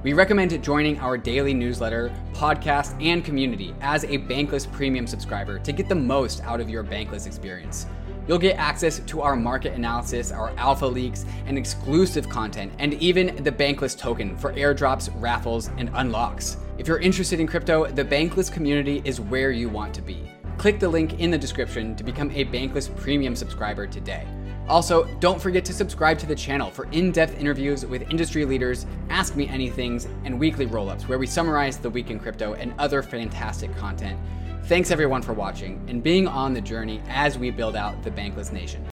We 0.03 0.13
recommend 0.13 0.63
joining 0.63 0.97
our 0.99 1.17
daily 1.17 1.53
newsletter, 1.53 2.13
podcast, 2.31 2.95
and 3.03 3.25
community 3.25 3.75
as 3.81 4.05
a 4.05 4.19
Bankless 4.19 4.71
Premium 4.71 5.05
subscriber 5.05 5.59
to 5.59 5.73
get 5.73 5.89
the 5.89 5.95
most 5.95 6.41
out 6.43 6.61
of 6.61 6.69
your 6.69 6.85
Bankless 6.85 7.27
experience. 7.27 7.87
You'll 8.27 8.37
get 8.37 8.57
access 8.57 8.99
to 8.99 9.21
our 9.21 9.37
market 9.37 9.73
analysis, 9.73 10.31
our 10.31 10.51
alpha 10.57 10.85
leaks, 10.85 11.25
and 11.45 11.57
exclusive 11.57 12.27
content, 12.27 12.73
and 12.77 12.93
even 12.95 13.41
the 13.43 13.51
Bankless 13.51 13.97
token 13.97 14.37
for 14.37 14.51
airdrops, 14.53 15.09
raffles, 15.21 15.69
and 15.77 15.89
unlocks. 15.93 16.57
If 16.77 16.87
you're 16.87 16.99
interested 16.99 17.39
in 17.39 17.47
crypto, 17.47 17.87
the 17.87 18.03
Bankless 18.03 18.51
community 18.51 19.01
is 19.05 19.21
where 19.21 19.51
you 19.51 19.69
want 19.69 19.93
to 19.95 20.01
be. 20.01 20.29
Click 20.57 20.79
the 20.79 20.89
link 20.89 21.19
in 21.19 21.31
the 21.31 21.37
description 21.37 21.95
to 21.95 22.03
become 22.03 22.29
a 22.31 22.43
Bankless 22.45 22.93
Premium 22.97 23.35
subscriber 23.35 23.87
today. 23.87 24.27
Also, 24.67 25.05
don't 25.21 25.41
forget 25.41 25.63
to 25.63 25.71
subscribe 25.71 26.19
to 26.19 26.25
the 26.25 26.35
channel 26.35 26.69
for 26.69 26.85
in 26.91 27.13
depth 27.13 27.39
interviews 27.39 27.85
with 27.85 28.09
industry 28.09 28.43
leaders, 28.43 28.85
Ask 29.09 29.37
Me 29.37 29.47
Anythings, 29.47 30.09
and 30.25 30.37
weekly 30.37 30.65
roll 30.65 30.89
ups 30.89 31.07
where 31.07 31.17
we 31.17 31.25
summarize 31.25 31.77
the 31.77 31.89
week 31.89 32.11
in 32.11 32.19
crypto 32.19 32.55
and 32.55 32.73
other 32.77 33.01
fantastic 33.01 33.73
content. 33.77 34.19
Thanks 34.67 34.91
everyone 34.91 35.21
for 35.21 35.31
watching 35.31 35.81
and 35.87 36.03
being 36.03 36.27
on 36.27 36.53
the 36.53 36.59
journey 36.59 37.01
as 37.07 37.37
we 37.37 37.51
build 37.51 37.77
out 37.77 38.03
the 38.03 38.11
Bankless 38.11 38.51
Nation. 38.51 38.85